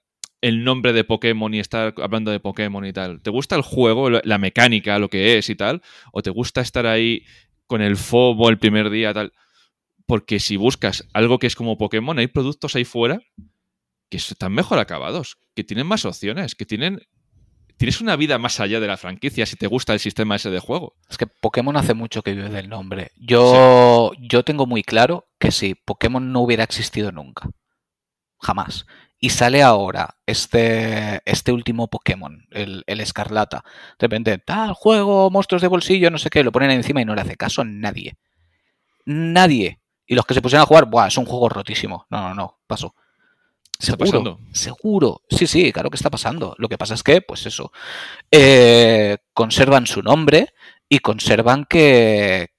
el 0.40 0.64
nombre 0.64 0.92
de 0.92 1.04
Pokémon 1.04 1.52
y 1.52 1.60
estar 1.60 1.94
hablando 1.98 2.30
de 2.30 2.40
Pokémon 2.40 2.84
y 2.86 2.92
tal? 2.92 3.20
¿Te 3.20 3.30
gusta 3.30 3.56
el 3.56 3.62
juego, 3.62 4.08
la 4.10 4.38
mecánica, 4.38 4.98
lo 4.98 5.10
que 5.10 5.38
es 5.38 5.50
y 5.50 5.56
tal? 5.56 5.82
¿O 6.12 6.22
te 6.22 6.30
gusta 6.30 6.60
estar 6.60 6.86
ahí 6.86 7.24
con 7.66 7.82
el 7.82 7.96
FOMO 7.96 8.48
el 8.48 8.58
primer 8.58 8.90
día 8.90 9.12
tal? 9.12 9.32
Porque 10.06 10.40
si 10.40 10.56
buscas 10.56 11.06
algo 11.12 11.38
que 11.38 11.46
es 11.46 11.56
como 11.56 11.78
Pokémon, 11.78 12.18
hay 12.18 12.26
productos 12.26 12.76
ahí 12.76 12.84
fuera 12.84 13.20
que 14.10 14.18
están 14.18 14.52
mejor 14.52 14.78
acabados, 14.78 15.38
que 15.54 15.64
tienen 15.64 15.86
más 15.86 16.04
opciones, 16.04 16.54
que 16.54 16.66
tienen 16.66 17.00
tienes 17.82 18.00
una 18.00 18.14
vida 18.14 18.38
más 18.38 18.60
allá 18.60 18.78
de 18.78 18.86
la 18.86 18.96
franquicia 18.96 19.44
si 19.44 19.56
te 19.56 19.66
gusta 19.66 19.92
el 19.92 19.98
sistema 19.98 20.36
ese 20.36 20.50
de 20.50 20.60
juego. 20.60 20.94
Es 21.10 21.18
que 21.18 21.26
Pokémon 21.26 21.76
hace 21.76 21.94
mucho 21.94 22.22
que 22.22 22.32
vive 22.32 22.48
del 22.48 22.68
nombre. 22.68 23.10
Yo, 23.16 24.12
yo 24.20 24.44
tengo 24.44 24.66
muy 24.66 24.84
claro 24.84 25.26
que 25.40 25.50
si 25.50 25.74
Pokémon 25.74 26.30
no 26.32 26.42
hubiera 26.42 26.62
existido 26.62 27.10
nunca, 27.10 27.50
jamás. 28.38 28.86
Y 29.18 29.30
sale 29.30 29.64
ahora 29.64 30.16
este, 30.26 31.22
este 31.24 31.50
último 31.50 31.88
Pokémon, 31.88 32.46
el, 32.52 32.84
Escarlata. 32.86 33.64
De 33.98 34.06
repente, 34.06 34.38
tal 34.38 34.74
juego, 34.74 35.28
monstruos 35.30 35.62
de 35.62 35.68
bolsillo, 35.68 36.10
no 36.10 36.18
sé 36.18 36.30
qué, 36.30 36.44
lo 36.44 36.52
ponen 36.52 36.70
encima 36.70 37.02
y 37.02 37.04
no 37.04 37.16
le 37.16 37.22
hace 37.22 37.36
caso 37.36 37.62
a 37.62 37.64
nadie. 37.64 38.14
Nadie. 39.06 39.80
Y 40.12 40.14
los 40.14 40.26
que 40.26 40.34
se 40.34 40.42
pusieron 40.42 40.64
a 40.64 40.66
jugar, 40.66 40.84
Buah, 40.84 41.06
es 41.06 41.16
un 41.16 41.24
juego 41.24 41.48
rotísimo. 41.48 42.06
No, 42.10 42.20
no, 42.20 42.34
no, 42.34 42.58
pasó. 42.66 42.94
Seguro, 43.78 44.40
seguro. 44.52 45.22
Sí, 45.30 45.46
sí, 45.46 45.72
claro 45.72 45.88
que 45.88 45.96
está 45.96 46.10
pasando. 46.10 46.54
Lo 46.58 46.68
que 46.68 46.76
pasa 46.76 46.92
es 46.92 47.02
que, 47.02 47.22
pues 47.22 47.46
eso, 47.46 47.72
eh, 48.30 49.16
conservan 49.32 49.86
su 49.86 50.02
nombre 50.02 50.52
y 50.86 50.98
conservan 50.98 51.64
que, 51.64 52.50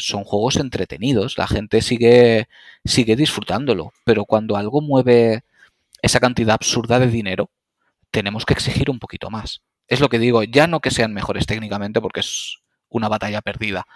son 0.00 0.24
juegos 0.24 0.56
entretenidos. 0.56 1.38
La 1.38 1.46
gente 1.46 1.80
sigue, 1.80 2.50
sigue 2.84 3.16
disfrutándolo. 3.16 3.94
Pero 4.04 4.26
cuando 4.26 4.56
algo 4.56 4.82
mueve 4.82 5.44
esa 6.02 6.20
cantidad 6.20 6.52
absurda 6.56 6.98
de 6.98 7.06
dinero, 7.06 7.48
tenemos 8.10 8.44
que 8.44 8.52
exigir 8.52 8.90
un 8.90 8.98
poquito 8.98 9.30
más. 9.30 9.62
Es 9.88 10.00
lo 10.00 10.10
que 10.10 10.18
digo, 10.18 10.42
ya 10.42 10.66
no 10.66 10.80
que 10.80 10.90
sean 10.90 11.14
mejores 11.14 11.46
técnicamente, 11.46 12.02
porque 12.02 12.20
es 12.20 12.58
una 12.90 13.08
batalla 13.08 13.40
perdida, 13.40 13.86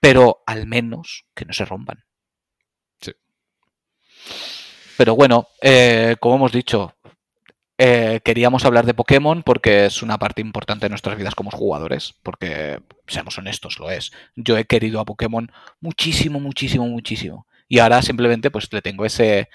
pero 0.00 0.42
al 0.44 0.66
menos 0.66 1.24
que 1.36 1.44
no 1.44 1.52
se 1.52 1.66
rompan. 1.66 2.02
Pero 5.02 5.16
bueno, 5.16 5.48
eh, 5.60 6.14
como 6.20 6.36
hemos 6.36 6.52
dicho, 6.52 6.94
eh, 7.76 8.20
queríamos 8.24 8.64
hablar 8.64 8.86
de 8.86 8.94
Pokémon 8.94 9.42
porque 9.42 9.86
es 9.86 10.00
una 10.00 10.16
parte 10.16 10.40
importante 10.40 10.86
de 10.86 10.90
nuestras 10.90 11.18
vidas 11.18 11.34
como 11.34 11.50
jugadores, 11.50 12.14
porque, 12.22 12.80
seamos 13.08 13.36
honestos, 13.36 13.80
lo 13.80 13.90
es. 13.90 14.12
Yo 14.36 14.56
he 14.56 14.64
querido 14.64 15.00
a 15.00 15.04
Pokémon 15.04 15.50
muchísimo, 15.80 16.38
muchísimo, 16.38 16.86
muchísimo. 16.86 17.48
Y 17.66 17.80
ahora 17.80 18.00
simplemente 18.00 18.52
pues 18.52 18.72
le 18.72 18.80
tengo 18.80 19.04
ese, 19.04 19.48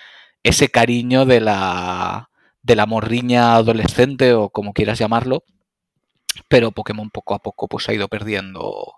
ese 0.44 0.68
cariño 0.68 1.26
de 1.26 1.40
la, 1.40 2.30
de 2.62 2.76
la 2.76 2.86
morriña 2.86 3.56
adolescente 3.56 4.34
o 4.34 4.50
como 4.50 4.74
quieras 4.74 5.00
llamarlo. 5.00 5.46
Pero 6.50 6.72
Pokémon 6.74 7.10
poco 7.10 7.36
a 7.36 7.40
poco 7.40 7.70
pues 7.70 7.88
ha 7.88 7.94
ido 7.94 8.10
perdiendo 8.10 8.96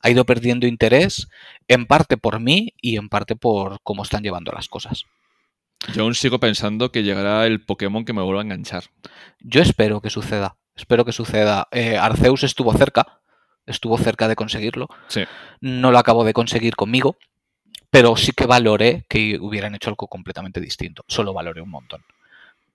ha 0.00 0.08
ido 0.08 0.24
perdiendo 0.24 0.66
interés, 0.66 1.28
en 1.68 1.84
parte 1.84 2.16
por 2.16 2.40
mí 2.40 2.72
y 2.80 2.96
en 2.96 3.10
parte 3.10 3.36
por 3.36 3.82
cómo 3.82 4.04
están 4.04 4.22
llevando 4.22 4.52
las 4.52 4.68
cosas. 4.68 5.04
Yo 5.94 6.02
aún 6.02 6.14
sigo 6.14 6.38
pensando 6.38 6.92
que 6.92 7.02
llegará 7.02 7.46
el 7.46 7.64
Pokémon 7.64 8.04
que 8.04 8.12
me 8.12 8.22
vuelva 8.22 8.40
a 8.40 8.44
enganchar. 8.44 8.84
Yo 9.40 9.60
espero 9.60 10.00
que 10.00 10.10
suceda. 10.10 10.56
Espero 10.76 11.04
que 11.04 11.12
suceda. 11.12 11.68
Eh, 11.70 11.96
Arceus 11.98 12.44
estuvo 12.44 12.72
cerca. 12.72 13.20
Estuvo 13.66 13.98
cerca 13.98 14.28
de 14.28 14.36
conseguirlo. 14.36 14.88
Sí. 15.08 15.24
No 15.60 15.90
lo 15.90 15.98
acabo 15.98 16.24
de 16.24 16.32
conseguir 16.32 16.76
conmigo. 16.76 17.16
Pero 17.90 18.16
sí 18.16 18.32
que 18.32 18.46
valoré 18.46 19.04
que 19.08 19.38
hubieran 19.40 19.74
hecho 19.74 19.90
algo 19.90 20.08
completamente 20.08 20.60
distinto. 20.60 21.04
Solo 21.08 21.34
valoré 21.34 21.60
un 21.60 21.70
montón. 21.70 22.02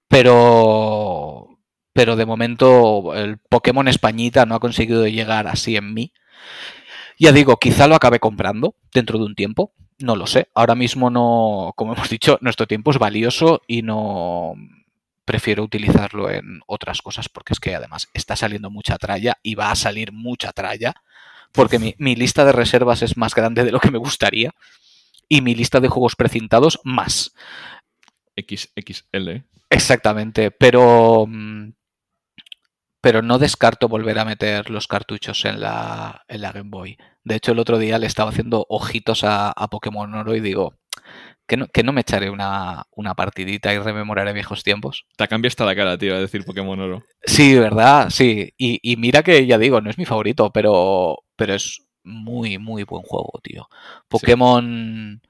Pero. 0.07 1.57
Pero 1.93 2.15
de 2.15 2.25
momento 2.27 3.15
el 3.15 3.39
Pokémon 3.39 3.87
Españita 3.87 4.45
no 4.45 4.53
ha 4.53 4.59
conseguido 4.59 5.07
llegar 5.07 5.47
así 5.47 5.75
en 5.75 5.93
mí. 5.93 6.13
Ya 7.17 7.31
digo, 7.31 7.57
quizá 7.57 7.87
lo 7.87 7.95
acabe 7.95 8.19
comprando 8.19 8.75
dentro 8.93 9.17
de 9.17 9.25
un 9.25 9.33
tiempo. 9.33 9.73
No 9.99 10.15
lo 10.15 10.27
sé. 10.27 10.49
Ahora 10.53 10.75
mismo 10.75 11.09
no, 11.09 11.73
como 11.75 11.93
hemos 11.93 12.09
dicho, 12.09 12.37
nuestro 12.41 12.67
tiempo 12.67 12.91
es 12.91 12.99
valioso 12.99 13.61
y 13.67 13.81
no 13.81 14.55
prefiero 15.25 15.63
utilizarlo 15.63 16.29
en 16.29 16.61
otras 16.67 17.01
cosas 17.01 17.27
porque 17.27 17.53
es 17.53 17.59
que 17.59 17.75
además 17.75 18.07
está 18.13 18.37
saliendo 18.37 18.69
mucha 18.69 18.97
tralla 18.97 19.37
y 19.43 19.55
va 19.55 19.71
a 19.71 19.75
salir 19.75 20.13
mucha 20.13 20.53
tralla 20.53 20.93
porque 21.51 21.95
mi, 21.97 22.15
lista 22.15 22.45
de 22.45 22.53
reservas 22.53 23.01
es 23.01 23.17
más 23.17 23.35
grande 23.35 23.65
de 23.65 23.71
lo 23.71 23.79
que 23.79 23.91
me 23.91 23.97
gustaría 23.97 24.51
y 25.27 25.41
mi 25.41 25.53
lista 25.55 25.79
de 25.79 25.89
juegos 25.89 26.15
precintados 26.15 26.79
más. 26.83 27.33
XXL. 28.37 29.43
Exactamente, 29.69 30.51
pero 30.51 31.25
mm, 31.27 31.71
pero 33.01 33.21
no 33.21 33.37
descarto 33.37 33.87
volver 33.87 34.19
a 34.19 34.25
meter 34.25 34.69
los 34.69 34.87
cartuchos 34.87 35.45
en 35.45 35.61
la, 35.61 36.23
en 36.27 36.41
la 36.41 36.51
Game 36.51 36.69
Boy. 36.69 36.97
De 37.23 37.35
hecho, 37.35 37.51
el 37.51 37.59
otro 37.59 37.77
día 37.77 37.99
le 37.99 38.07
estaba 38.07 38.31
haciendo 38.31 38.65
ojitos 38.69 39.23
a, 39.23 39.53
Pokémon 39.69 40.13
Oro 40.13 40.35
y 40.35 40.39
digo, 40.39 40.73
que 41.47 41.57
no, 41.57 41.67
que 41.67 41.83
no 41.83 41.93
me 41.93 42.01
echaré 42.01 42.29
una, 42.29 42.85
partidita 43.15 43.73
y 43.73 43.79
rememoraré 43.79 44.33
viejos 44.33 44.63
tiempos. 44.63 45.05
Te 45.15 45.27
cambia 45.27 45.49
hasta 45.49 45.65
la 45.65 45.75
cara, 45.75 45.97
tío, 45.97 46.15
a 46.15 46.19
decir 46.19 46.43
Pokémon 46.43 46.79
Oro. 46.79 47.03
Sí, 47.23 47.57
¿verdad? 47.57 48.09
Sí. 48.09 48.53
Y, 48.57 48.95
mira 48.97 49.23
que 49.23 49.45
ya 49.45 49.57
digo, 49.57 49.81
no 49.81 49.89
es 49.89 49.97
mi 49.97 50.05
favorito, 50.05 50.51
pero, 50.51 51.19
pero 51.35 51.53
es 51.53 51.85
muy, 52.03 52.57
muy 52.57 52.83
buen 52.83 53.03
juego, 53.03 53.39
tío. 53.43 53.67
Pokémon. 54.07 55.21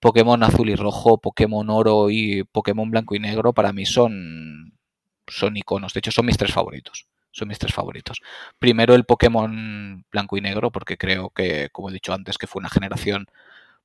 Pokémon 0.00 0.42
azul 0.42 0.70
y 0.70 0.76
rojo, 0.76 1.20
Pokémon 1.20 1.68
oro 1.68 2.08
y 2.08 2.44
Pokémon 2.44 2.90
blanco 2.90 3.14
y 3.14 3.18
negro 3.18 3.52
para 3.52 3.74
mí 3.74 3.84
son, 3.84 4.72
son 5.30 5.56
iconos. 5.56 5.92
De 5.94 5.98
hecho, 5.98 6.12
son 6.12 6.26
mis 6.26 6.36
tres 6.36 6.52
favoritos 6.52 7.06
son 7.32 7.48
mis 7.48 7.58
tres 7.58 7.72
favoritos. 7.72 8.20
Primero 8.58 8.94
el 8.94 9.04
Pokémon 9.04 10.04
blanco 10.10 10.36
y 10.36 10.40
negro, 10.40 10.70
porque 10.70 10.96
creo 10.96 11.30
que, 11.30 11.68
como 11.70 11.88
he 11.88 11.92
dicho 11.92 12.12
antes, 12.12 12.38
que 12.38 12.48
fue 12.48 12.60
una 12.60 12.68
generación 12.68 13.28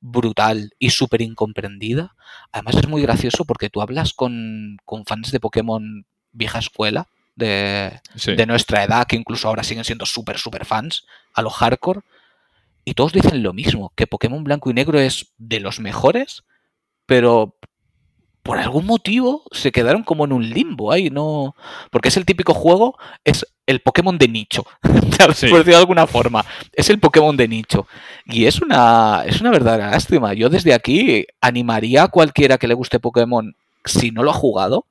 brutal 0.01 0.71
y 0.79 0.91
súper 0.91 1.21
incomprendida. 1.21 2.15
Además 2.51 2.75
es 2.75 2.87
muy 2.87 3.01
gracioso 3.01 3.45
porque 3.45 3.69
tú 3.69 3.81
hablas 3.81 4.13
con, 4.13 4.77
fans 5.05 5.31
de 5.31 5.39
Pokémon 5.39 6.05
vieja 6.31 6.59
escuela, 6.59 7.07
de, 7.35 7.99
de, 8.25 8.45
nuestra 8.45 8.83
edad, 8.83 9.07
que 9.07 9.15
incluso 9.15 9.47
ahora 9.47 9.63
siguen 9.63 9.83
siendo 9.83 10.05
súper, 10.05 10.37
súper 10.37 10.65
fans, 10.65 11.05
a 11.33 11.41
lo 11.41 11.49
hardcore, 11.49 12.01
y 12.85 12.93
todos 12.93 13.13
dicen 13.13 13.43
lo 13.43 13.51
mismo, 13.51 13.91
que 13.95 14.07
Pokémon 14.07 14.43
blanco 14.43 14.69
y 14.69 14.73
negro 14.73 14.99
es 14.99 15.33
de 15.37 15.59
los 15.59 15.79
mejores, 15.79 16.43
pero 17.05 17.57
por 18.45 18.59
algún 18.59 18.85
motivo 18.85 19.41
se 19.51 19.71
quedaron 19.71 20.03
como 20.03 20.23
en 20.23 20.31
un 20.31 20.47
limbo 20.47 20.91
ahí, 20.91 21.09
no. 21.09 21.55
Porque 21.89 22.09
es 22.09 22.17
el 22.17 22.25
típico 22.25 22.53
juego, 22.53 22.95
es 23.23 23.43
el 23.65 23.79
Pokémon 23.81 24.19
de 24.19 24.27
nicho, 24.27 24.63
por 24.83 25.29
decirlo 25.29 25.63
de 25.63 25.75
alguna 25.75 26.05
forma. 26.05 26.45
Es 26.71 26.91
el 26.91 26.99
Pokémon 26.99 27.35
de 27.35 27.47
nicho. 27.47 27.87
Y 28.27 28.45
es 28.45 28.61
una, 28.61 29.23
es 29.25 29.41
una 29.41 29.49
verdadera 29.49 29.89
lástima. 29.89 30.35
Yo 30.35 30.49
desde 30.49 30.75
aquí 30.75 31.25
animaría 31.41 32.03
a 32.03 32.07
cualquiera 32.09 32.59
que 32.59 32.67
le 32.67 32.75
guste 32.75 32.99
Pokémon, 32.99 33.55
si 33.83 34.11
no 34.11 34.21
lo 34.21 34.29
ha 34.29 34.35
jugado, 34.35 34.85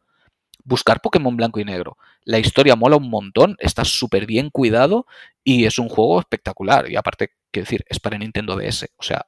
buscar 0.64 1.00
Pokémon 1.00 1.36
blanco 1.36 1.60
y 1.60 1.64
negro. 1.64 1.96
La 2.24 2.40
historia 2.40 2.74
mola 2.74 2.96
un 2.96 3.08
montón, 3.08 3.54
está 3.60 3.84
súper 3.84 4.26
bien 4.26 4.50
cuidado 4.50 5.06
y 5.44 5.64
es 5.64 5.78
un 5.78 5.88
juego 5.88 6.18
espectacular. 6.18 6.90
Y 6.90 6.96
aparte, 6.96 7.30
quiero 7.52 7.66
decir, 7.66 7.84
es 7.88 8.00
para 8.00 8.18
Nintendo 8.18 8.56
DS. 8.56 8.88
O 8.96 9.04
sea, 9.04 9.26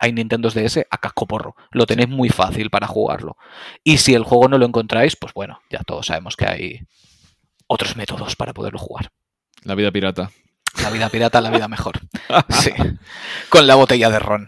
hay 0.00 0.12
Nintendo 0.12 0.50
DS 0.50 0.86
a 0.90 0.98
casco 0.98 1.26
porro. 1.26 1.56
Lo 1.70 1.86
tenéis 1.86 2.08
muy 2.08 2.28
fácil 2.28 2.70
para 2.70 2.86
jugarlo. 2.86 3.36
Y 3.82 3.98
si 3.98 4.14
el 4.14 4.24
juego 4.24 4.48
no 4.48 4.58
lo 4.58 4.66
encontráis, 4.66 5.16
pues 5.16 5.32
bueno, 5.34 5.60
ya 5.70 5.80
todos 5.80 6.06
sabemos 6.06 6.36
que 6.36 6.46
hay 6.46 6.80
otros 7.66 7.96
métodos 7.96 8.36
para 8.36 8.52
poderlo 8.52 8.78
jugar. 8.78 9.10
La 9.62 9.74
vida 9.74 9.90
pirata. 9.90 10.30
La 10.82 10.90
vida 10.90 11.08
pirata, 11.08 11.40
la 11.40 11.50
vida 11.50 11.68
mejor. 11.68 12.00
Sí. 12.50 12.70
Con 13.48 13.66
la 13.66 13.74
botella 13.74 14.10
de 14.10 14.18
ron. 14.18 14.46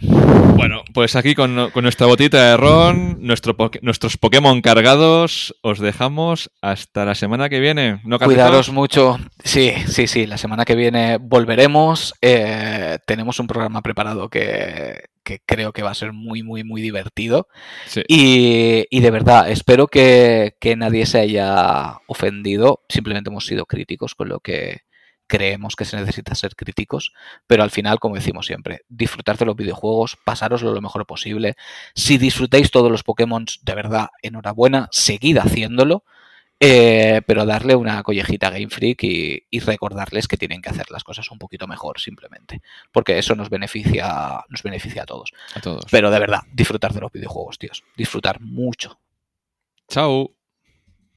Bueno, 0.57 0.83
pues 0.95 1.15
aquí 1.17 1.35
con, 1.35 1.55
nuestra 1.55 2.07
botita 2.07 2.51
de 2.51 2.57
ron, 2.57 3.19
nuestros 3.21 4.17
Pokémon 4.17 4.61
cargados, 4.63 5.55
os 5.61 5.79
dejamos 5.79 6.51
hasta 6.63 7.05
la 7.05 7.15
semana 7.15 7.49
que 7.49 7.61
viene. 7.61 8.01
¿No, 8.05 8.19
Cuidaros 8.19 8.71
mucho. 8.71 9.19
Sí, 9.45 9.73
sí, 9.87 10.07
sí. 10.07 10.27
La 10.27 10.39
semana 10.39 10.65
que 10.65 10.75
viene 10.75 11.19
volveremos. 11.19 12.15
Eh, 12.23 12.99
tenemos 13.07 13.39
un 13.39 13.47
programa 13.47 13.83
preparado 13.83 14.31
que, 14.31 15.05
creo 15.45 15.73
que 15.73 15.83
va 15.83 15.91
a 15.91 15.95
ser 15.95 16.13
muy, 16.13 16.43
muy, 16.43 16.65
muy 16.65 16.81
divertido. 16.81 17.49
Y, 18.09 19.01
de 19.01 19.11
verdad, 19.11 19.51
espero 19.51 19.89
que, 19.89 20.57
que 20.59 20.75
nadie 20.75 21.07
se 21.07 21.21
haya 21.21 21.99
ofendido. 22.07 22.81
Simplemente 22.89 23.31
hemos 23.31 23.47
sido 23.47 23.67
críticos 23.67 24.15
con 24.15 24.31
lo 24.31 24.41
que 24.41 24.86
creemos 25.27 25.77
que 25.77 25.85
se 25.85 25.97
necesita 25.97 26.35
ser 26.35 26.55
críticos, 26.57 27.13
pero 27.47 27.63
al 27.63 27.71
final, 27.71 27.99
como 27.99 28.15
decimos 28.15 28.47
siempre, 28.47 28.83
disfrutar 28.89 29.37
de 29.37 29.47
los 29.47 29.57
videojuegos, 29.57 30.17
pasároslo 30.25 30.73
lo 30.73 30.81
mejor 30.81 31.07
posible. 31.07 31.57
Si 31.95 32.19
disfrutáis 32.19 32.71
todos 32.71 32.91
los 32.91 33.03
Pokémon, 33.03 33.47
de 33.63 33.75
verdad, 33.75 34.09
enhorabuena, 34.23 34.89
seguid 34.93 35.39
haciéndolo, 35.39 36.05
eh, 36.59 37.21
pero 37.27 37.45
darle 37.45 37.77
una 37.77 38.03
collejita 38.03 38.47
a 38.47 38.51
Game 38.51 38.69
Freak 38.69 39.03
y, 39.03 39.61
recordarles 39.61 40.29
que 40.29 40.37
tienen 40.37 40.63
que 40.63 40.71
hacer 40.71 40.91
las 40.91 41.05
cosas 41.05 41.31
un 41.31 41.39
poquito 41.39 41.67
mejor, 41.67 42.01
simplemente, 42.01 42.63
porque 42.93 43.19
eso 43.19 43.35
nos 43.35 43.51
beneficia, 43.51 44.45
nos 44.49 44.63
beneficia 44.63 45.03
a 45.03 45.07
todos. 45.07 45.33
A 45.55 45.61
todos. 45.61 45.85
Pero 45.91 46.11
de 46.11 46.19
verdad, 46.19 46.41
disfrutar 46.53 46.93
de 46.93 47.01
los 47.01 47.13
videojuegos, 47.13 47.59
tíos, 47.59 47.85
disfrutar 47.97 48.41
mucho. 48.41 48.99
Chao. 49.89 50.36